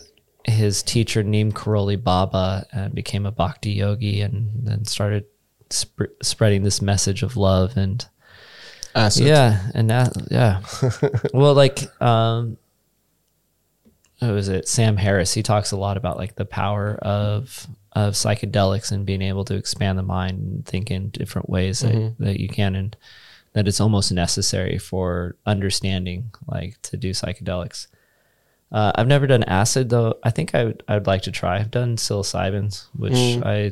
[0.46, 5.26] his teacher Neem Karoli Baba, and became a bhakti yogi, and then started
[5.70, 8.08] sp- spreading this message of love and
[8.98, 9.28] acid.
[9.28, 10.62] yeah, and that yeah.
[11.34, 12.58] well, like um,
[14.20, 14.68] who is it?
[14.68, 15.34] Sam Harris.
[15.34, 19.56] He talks a lot about like the power of of psychedelics and being able to
[19.56, 22.96] expand the mind and think in different ways that, that you can and
[23.54, 27.88] that it's almost necessary for understanding like to do psychedelics.
[28.72, 30.20] Uh, I've never done acid though.
[30.24, 31.58] I think I would I'd like to try.
[31.58, 33.14] I've done psilocybins, which
[33.44, 33.72] I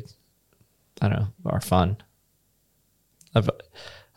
[1.00, 1.98] I don't know are fun.
[3.34, 3.50] I've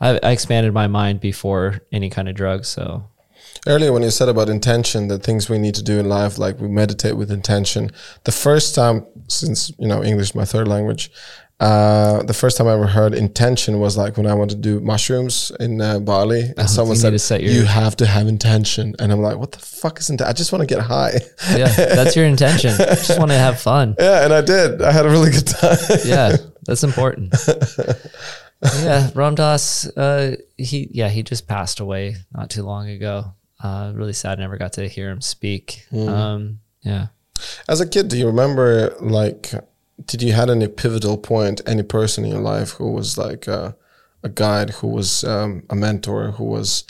[0.01, 3.05] I, I expanded my mind before any kind of drugs, so
[3.67, 6.59] Earlier, when you said about intention, the things we need to do in life, like
[6.61, 7.91] we meditate with intention.
[8.23, 11.11] The first time, since you know English is my third language,
[11.59, 14.79] uh, the first time I ever heard intention was like when I wanted to do
[14.79, 18.05] mushrooms in uh, Bali, and someone you said, need to set your- "You have to
[18.05, 20.29] have intention," and I'm like, "What the fuck is intention?
[20.29, 21.19] I just want to get high."
[21.53, 22.71] yeah, that's your intention.
[22.79, 23.95] I Just want to have fun.
[23.99, 24.81] yeah, and I did.
[24.81, 25.77] I had a really good time.
[26.05, 27.35] Yeah, that's important.
[28.61, 33.33] yeah, Ram Dass, uh, he yeah he just passed away not too long ago.
[33.61, 34.39] Uh, really sad.
[34.39, 35.85] Never got to hear him speak.
[35.93, 37.07] Um, yeah.
[37.67, 39.53] As a kid, do you remember like
[40.05, 43.75] did you had any pivotal point, any person in your life who was like a,
[44.23, 46.85] a guide, who was um, a mentor, who was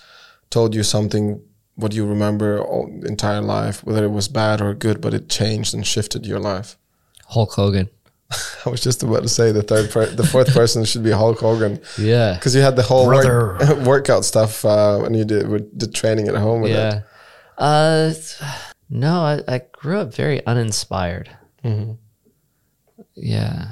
[0.49, 1.41] told you something
[1.75, 5.73] what you remember all entire life, whether it was bad or good, but it changed
[5.73, 6.77] and shifted your life?
[7.27, 7.89] Hulk Hogan.
[8.65, 11.39] I was just about to say the third, per- the fourth person should be Hulk
[11.39, 12.33] Hogan Yeah.
[12.35, 16.27] because you had the whole work, workout stuff uh, when you did with the training
[16.27, 16.61] at home.
[16.61, 16.75] With it.
[16.75, 17.01] Yeah.
[17.57, 18.13] Uh,
[18.89, 21.29] no, I, I grew up very uninspired.
[23.15, 23.67] Yeah.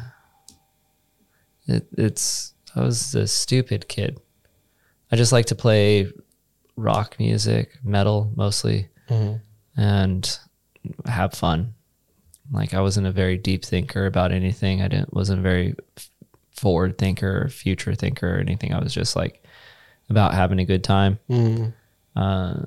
[1.67, 4.19] It, it's, I was a stupid kid.
[5.11, 6.11] I just like to play
[6.75, 8.89] rock music, metal mostly,
[9.77, 10.39] and
[11.05, 11.73] have fun.
[12.51, 14.81] Like I wasn't a very deep thinker about anything.
[14.81, 15.75] I didn't wasn't a very
[16.51, 18.73] forward thinker or future thinker or anything.
[18.73, 19.43] I was just like
[20.09, 21.19] about having a good time.
[22.15, 22.65] Uh,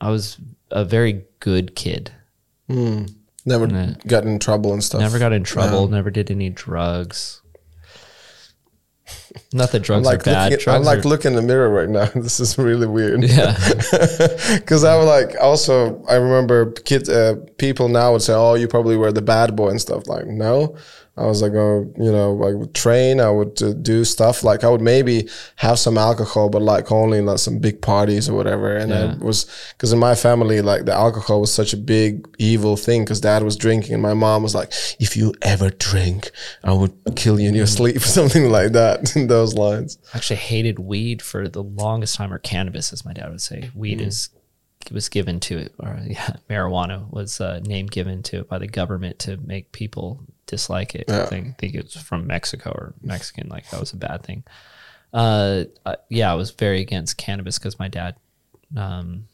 [0.00, 0.36] I was
[0.70, 2.12] a very good kid.
[3.46, 3.66] Never
[4.06, 5.00] got in trouble and stuff.
[5.00, 5.88] Never got in trouble.
[5.88, 7.40] Never did any drugs.
[9.52, 10.52] Not that drugs like are bad.
[10.52, 12.06] looking at, I'm like are, looking in the mirror right now.
[12.14, 13.22] This is really weird.
[13.24, 13.56] yeah,
[14.54, 18.68] Because I was like, also, I remember kids, uh, people now would say, "Oh, you
[18.68, 20.76] probably were the bad boy and stuff." Like, no,
[21.18, 24.44] I was like, oh, you know, I would train, I would uh, do stuff.
[24.44, 28.28] Like, I would maybe have some alcohol, but like only in like some big parties
[28.28, 28.76] or whatever.
[28.76, 29.16] And Yeah.
[29.20, 33.04] I was because in my family, like the alcohol was such a big evil thing.
[33.04, 36.30] Because dad was drinking, and my mom was like, "If you ever drink,
[36.62, 37.76] I would kill you in your mm.
[37.76, 39.16] sleep," or something like that.
[39.16, 39.98] In those lines.
[40.14, 43.70] I actually hated weed for the longest time, or cannabis, as my dad would say.
[43.74, 44.06] Weed mm.
[44.06, 44.30] is
[44.92, 48.66] was given to it, or yeah, marijuana was a name given to it by the
[48.66, 51.08] government to make people dislike it.
[51.10, 54.42] I think, think it was from Mexico or Mexican, like that was a bad thing.
[55.12, 58.16] Uh, uh, yeah, I was very against cannabis because my dad
[58.76, 59.28] um,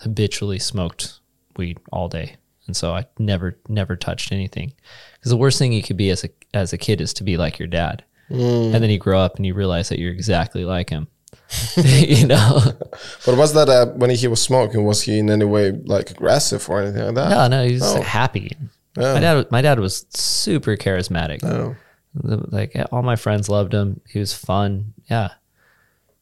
[0.00, 1.20] habitually smoked
[1.56, 4.72] weed all day, and so I never never touched anything.
[5.14, 7.36] Because the worst thing you could be as a as a kid is to be
[7.36, 10.90] like your dad, and then you grow up and you realize that you're exactly like
[10.90, 11.08] him.
[11.76, 12.60] you know?
[13.26, 14.84] But was that uh, when he was smoking?
[14.84, 17.30] Was he in any way like aggressive or anything like that?
[17.30, 18.00] No, no, he's Oh.
[18.02, 18.56] happy.
[18.96, 19.14] Yeah.
[19.14, 21.44] My dad, my dad was super charismatic.
[21.44, 21.76] Oh.
[22.14, 24.00] Like all my friends loved him.
[24.08, 24.94] He was fun.
[25.10, 25.28] Yeah,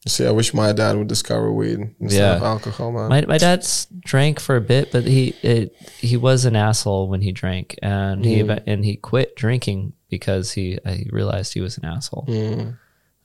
[0.06, 2.36] See, I wish my dad would discover weed instead Yeah.
[2.36, 3.08] of alcohol, man.
[3.08, 7.22] My my dad's drank for a bit, but he it, he was an asshole when
[7.22, 8.62] he drank, and he Mm.
[8.66, 12.26] and he quit drinking because he he realized he was an asshole.
[12.28, 12.76] Mm.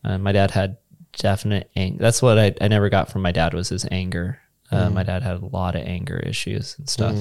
[0.03, 0.77] And my dad had
[1.17, 1.99] definite anger.
[2.01, 4.39] That's what I, I never got from my dad was his anger.
[4.71, 4.93] Uh, Mm.
[4.93, 7.15] My dad had a lot of anger issues and stuff,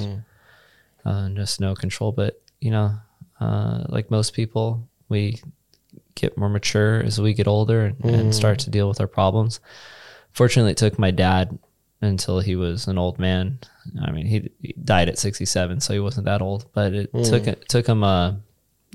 [1.05, 2.13] uh, just no control.
[2.13, 2.95] But you know,
[3.41, 5.41] uh, like most people, we
[6.15, 9.61] get more mature as we get older and, and start to deal with our problems.
[10.33, 11.59] Fortunately, it took my dad
[12.03, 13.59] until he was an old man.
[14.03, 16.67] I mean, he, he died at 67, so he wasn't that old.
[16.73, 18.35] But it took it took him uh,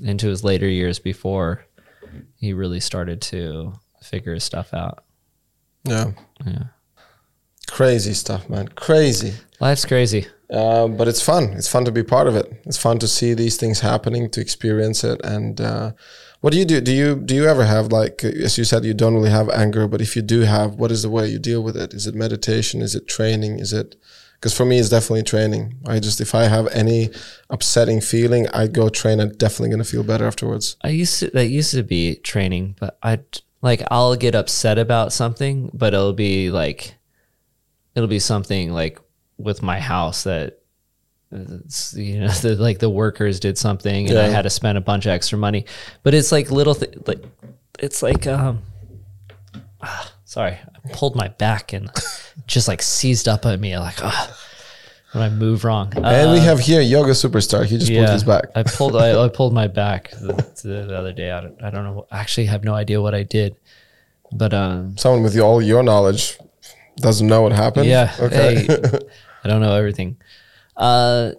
[0.02, 1.64] into his later years before
[2.36, 5.04] he really started to figure his stuff out.
[5.84, 6.12] Yeah.
[6.44, 6.64] Yeah,
[7.68, 8.68] Crazy stuff, man.
[8.68, 9.34] Crazy.
[9.60, 10.26] life's crazy.
[10.48, 11.54] Uh, but it's fun.
[11.54, 12.52] It's fun to be part of it.
[12.64, 15.20] It's fun to see these things happening, to experience it.
[15.24, 15.92] And uh,
[16.40, 16.80] what do you do?
[16.80, 19.88] Do you do you ever have like, as you said, you don't really have anger,
[19.88, 21.92] but if you do have, what is the way you deal with it?
[21.92, 22.80] Is it meditation?
[22.80, 23.58] Is it training?
[23.58, 23.96] Is it?
[24.34, 25.78] Because for me, it's definitely training.
[25.86, 27.10] I just if I have any
[27.50, 29.18] upsetting feeling, I go train.
[29.18, 30.76] I'm definitely gonna feel better afterwards.
[30.82, 33.20] I used to that used to be training, but I
[33.62, 36.94] like I'll get upset about something, but it'll be like
[37.96, 39.00] it'll be something like
[39.38, 40.58] with my house that
[41.32, 44.80] it's, you know the, like the workers did something and I had to spend a
[44.80, 45.66] bunch of extra money,
[46.02, 47.22] but it's like little th- like
[47.78, 48.62] it's like um
[49.82, 50.52] ah, sorry
[50.84, 51.90] I pulled my back and
[52.46, 54.36] just like seized up at me like ah
[55.12, 57.64] when I move wrong and we Uh, have here yoga superstar.
[57.64, 58.44] He just pulled his back.
[58.54, 60.32] I pulled I, I pulled my back the,
[60.62, 61.30] the other day.
[61.30, 62.06] I don't, I don't know.
[62.10, 63.56] I actually have no idea what I did,
[64.32, 66.38] but um, Someone with all your knowledge
[66.96, 67.86] doesn't know what happened.
[67.86, 68.14] yeah.
[68.18, 68.66] Okay.
[68.66, 68.78] Hey,
[69.46, 70.16] I don't know everything.
[70.76, 71.32] Uh,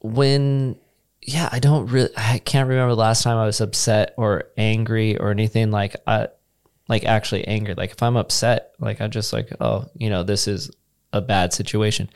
[0.00, 0.76] when
[1.20, 2.08] yeah, I don't really.
[2.16, 6.28] I can't remember the last time I was upset or angry or anything like I
[6.88, 7.74] like actually angry.
[7.74, 10.70] Like if I'm upset, like I just like oh you know this is
[11.12, 12.08] a bad situation,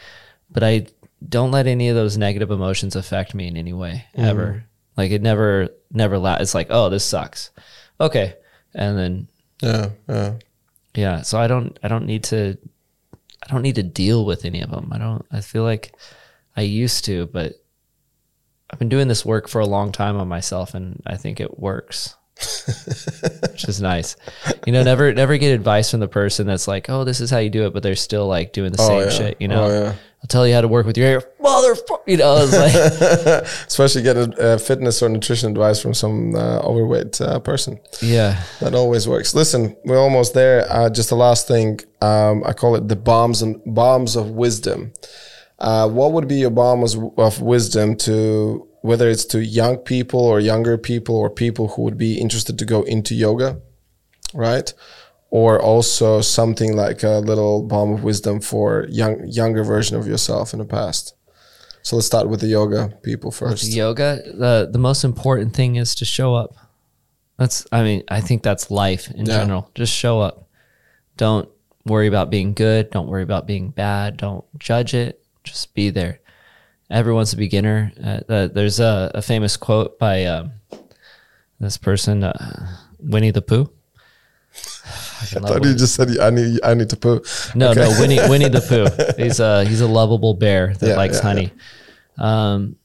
[0.51, 0.87] but I
[1.29, 4.65] don't let any of those negative emotions affect me in any way ever.
[4.97, 7.51] Like it never never la- It's like oh this sucks,
[8.01, 8.35] okay,
[8.75, 9.29] and then
[9.63, 9.91] yeah.
[10.09, 10.35] Yeah.
[10.95, 12.59] yeah so i don't i don't need to
[13.49, 15.93] i don't need to deal with any of them i don't i feel like
[16.57, 17.55] i used to but
[18.71, 21.59] i've been doing this work for a long time on myself and i think it
[21.59, 22.17] works
[23.51, 24.15] which is nice
[24.67, 27.39] you know never never get advice from the person that's like oh this is how
[27.39, 29.09] you do it but they're still like doing the oh, same yeah.
[29.09, 29.95] shit you know Oh, yeah.
[30.27, 32.75] I'll tell you how to work with your hair motherfucker you know it's like
[33.67, 37.79] Especially get a, uh fitness or nutrition advice from some uh, overweight uh, person.
[38.03, 39.35] yeah That always works.
[39.35, 40.67] Listen, we're almost there.
[40.69, 41.81] Uh, just the last thing.
[42.01, 44.93] Um, I call it the bombs and bombs of wisdom.
[45.59, 50.41] Uh, what would be your bombs of wisdom to whether it's to young people or
[50.41, 53.61] younger people or people who would be interested to go into yoga,
[54.35, 54.73] right?
[55.31, 60.53] Or also something like a little bomb of wisdom for young younger version of yourself
[60.53, 61.15] in the past.
[61.83, 63.65] So let's start with the yoga people first.
[63.73, 66.55] yoga the the most important thing is to show up.
[67.39, 69.39] That's i mean i think that's life in Yeah.
[69.41, 69.71] general.
[69.75, 70.49] Just show up.
[71.17, 71.49] Don't
[71.85, 72.91] worry about being good.
[72.91, 74.17] Don't worry about being bad.
[74.17, 75.21] Don't judge it.
[75.45, 76.21] Just be there.
[76.91, 77.93] Everyone's a beginner.
[78.03, 80.53] Uh, uh, there's a, a famous quote by um,
[81.61, 82.69] this person uh,
[83.01, 83.71] winnie the pooh
[85.35, 87.23] I thought you just said I need I need to poo.
[87.55, 87.81] no, Okay.
[87.81, 89.23] no, Winnie Winnie the Pooh.
[89.23, 91.53] He's a he's a lovable bear that Yeah, likes yeah, honey.
[92.19, 92.77] Um,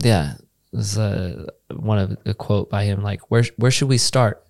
[0.00, 0.34] yeah,
[0.72, 4.44] this is a, one of a quote by him like where where should we start?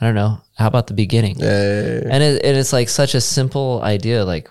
[0.00, 0.40] I don't know.
[0.56, 1.36] How about the beginning?
[1.38, 2.08] Yeah, yeah, yeah, yeah.
[2.10, 4.24] And it, and it's like such a simple idea.
[4.24, 4.50] Like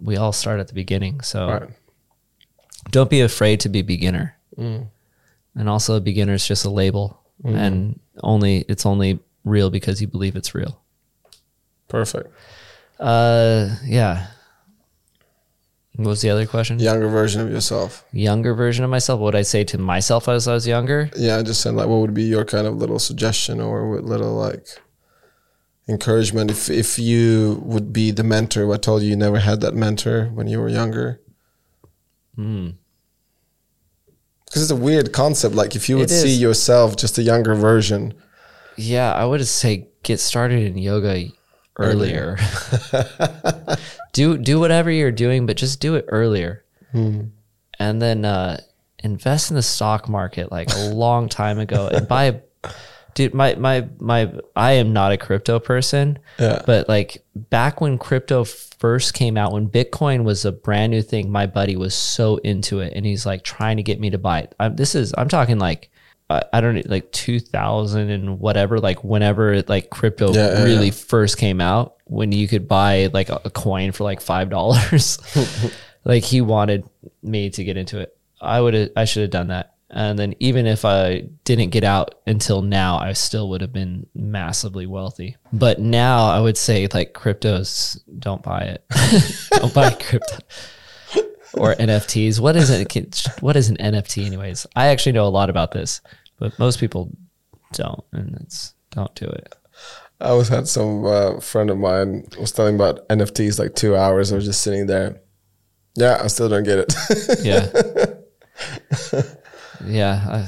[0.00, 1.70] we all start at the beginning, so Right.
[2.90, 4.36] don't be afraid to be beginner.
[4.56, 4.86] Mm.
[5.56, 9.18] And also, a beginner is just a label, and only it's only
[9.48, 10.80] real because you believe it's real.
[11.88, 12.32] Perfect.
[12.98, 14.28] Uh, yeah.
[15.96, 16.78] What was the other question?
[16.78, 18.04] Younger version of yourself.
[18.12, 19.18] Younger version of myself.
[19.18, 21.10] What would I say to myself as I was younger?
[21.16, 24.04] Yeah, I just said like, what would be your kind of little suggestion or what
[24.04, 24.68] little like
[25.88, 28.72] encouragement if if you would be the mentor?
[28.72, 31.20] I told you you never had that mentor when you were younger.
[32.36, 32.70] Hmm.
[34.44, 35.56] Because it's a weird concept.
[35.56, 38.14] Like if you would see yourself just a younger version.
[38.78, 41.26] Yeah, I would say get started in yoga
[41.78, 42.38] earlier.
[44.12, 46.64] do do whatever you're doing, but just do it earlier.
[47.78, 48.60] And then uh,
[49.02, 52.40] invest in the stock market like a long time ago and buy.
[53.14, 56.18] Dude, my my my I am not a crypto person.
[56.38, 56.62] Yeah.
[56.64, 61.30] But like back when crypto first came out, when Bitcoin was a brand new thing,
[61.30, 64.40] my buddy was so into it, and he's like trying to get me to buy
[64.40, 64.54] it.
[64.60, 65.90] I'm, this is I'm talking like
[66.30, 70.86] I, I don't know, like 2000 and whatever, like whenever it, like crypto Yeah, really
[70.86, 70.92] yeah.
[70.92, 75.18] first came out, when you could buy like a, a coin for like five dollars.
[76.04, 76.88] like he wanted
[77.22, 78.16] me to get into it.
[78.40, 79.74] I would have, I should have done that.
[79.90, 84.06] And then even if I didn't get out until now, I still would have been
[84.14, 85.36] massively wealthy.
[85.50, 88.84] But now I would say like cryptos, don't buy it.
[89.52, 90.36] don't buy crypto
[91.54, 92.38] or NFTs.
[92.40, 93.26] What is it?
[93.40, 94.66] What is an NFT, anyways?
[94.76, 96.02] I actually know a lot about this,
[96.38, 97.10] but most people
[97.72, 99.54] don't, and it's don't do it.
[100.20, 104.32] I was had some uh, friend of mine was telling about NFTs like two hours.
[104.32, 105.20] I was just sitting there.
[105.94, 106.94] Yeah, I still don't get it.
[107.44, 107.68] Yeah,
[109.84, 110.26] yeah.
[110.28, 110.46] I,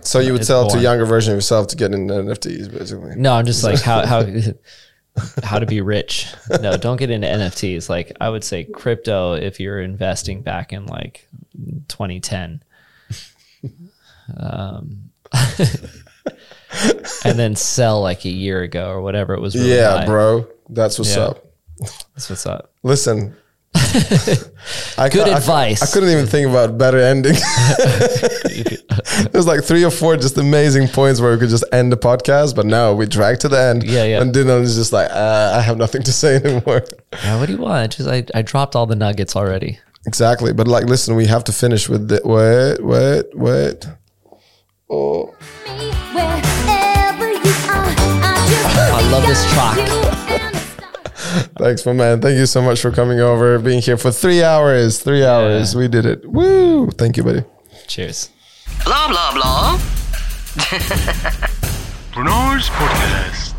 [0.00, 2.70] so you would It's sell to a younger version of yourself to get in NFTs,
[2.70, 3.14] basically.
[3.16, 4.24] no, I'm just like how how
[5.42, 6.26] how to be rich.
[6.60, 7.88] No, don't get into NFTs.
[7.88, 11.28] Like I would say crypto if you're investing back in like
[11.88, 12.62] 2010.
[14.36, 15.05] Um,
[17.24, 19.54] and then sell like a year ago or whatever it was.
[19.54, 20.06] Really yeah, high.
[20.06, 21.24] bro, that's what's Yeah.
[21.24, 21.46] up.
[22.14, 22.72] That's what's up.
[22.82, 23.36] Listen.
[23.74, 25.82] I Good cou- I advice.
[25.82, 27.34] I, couldn't even think about better ending.
[29.32, 32.56] There's like three or four just amazing points where we could just end the podcast,
[32.56, 33.82] but no, we dragged to the end.
[33.84, 34.22] Yeah, yeah.
[34.22, 36.84] And Dylan is just like, uh, I have nothing to say anymore.
[37.12, 37.96] Yeah, what do you want?
[37.96, 39.78] Just I, I dropped all the nuggets already.
[40.06, 40.52] Exactly.
[40.54, 43.86] But like, listen, we have to finish with the wait, wait, wait.
[44.88, 45.34] Oh,
[45.66, 47.90] Wherever you are,
[48.94, 49.78] I love this track.
[51.58, 52.20] thanks, my man.
[52.20, 55.00] Thank you so much for coming over, being here for three hours.
[55.02, 55.74] Three hours.
[55.74, 56.24] We did it.
[56.30, 56.90] Woo.
[56.92, 57.42] Thank you, buddy.
[57.88, 58.30] Cheers.
[58.84, 59.78] Blah blah blah.
[62.14, 63.54] Renars podcast.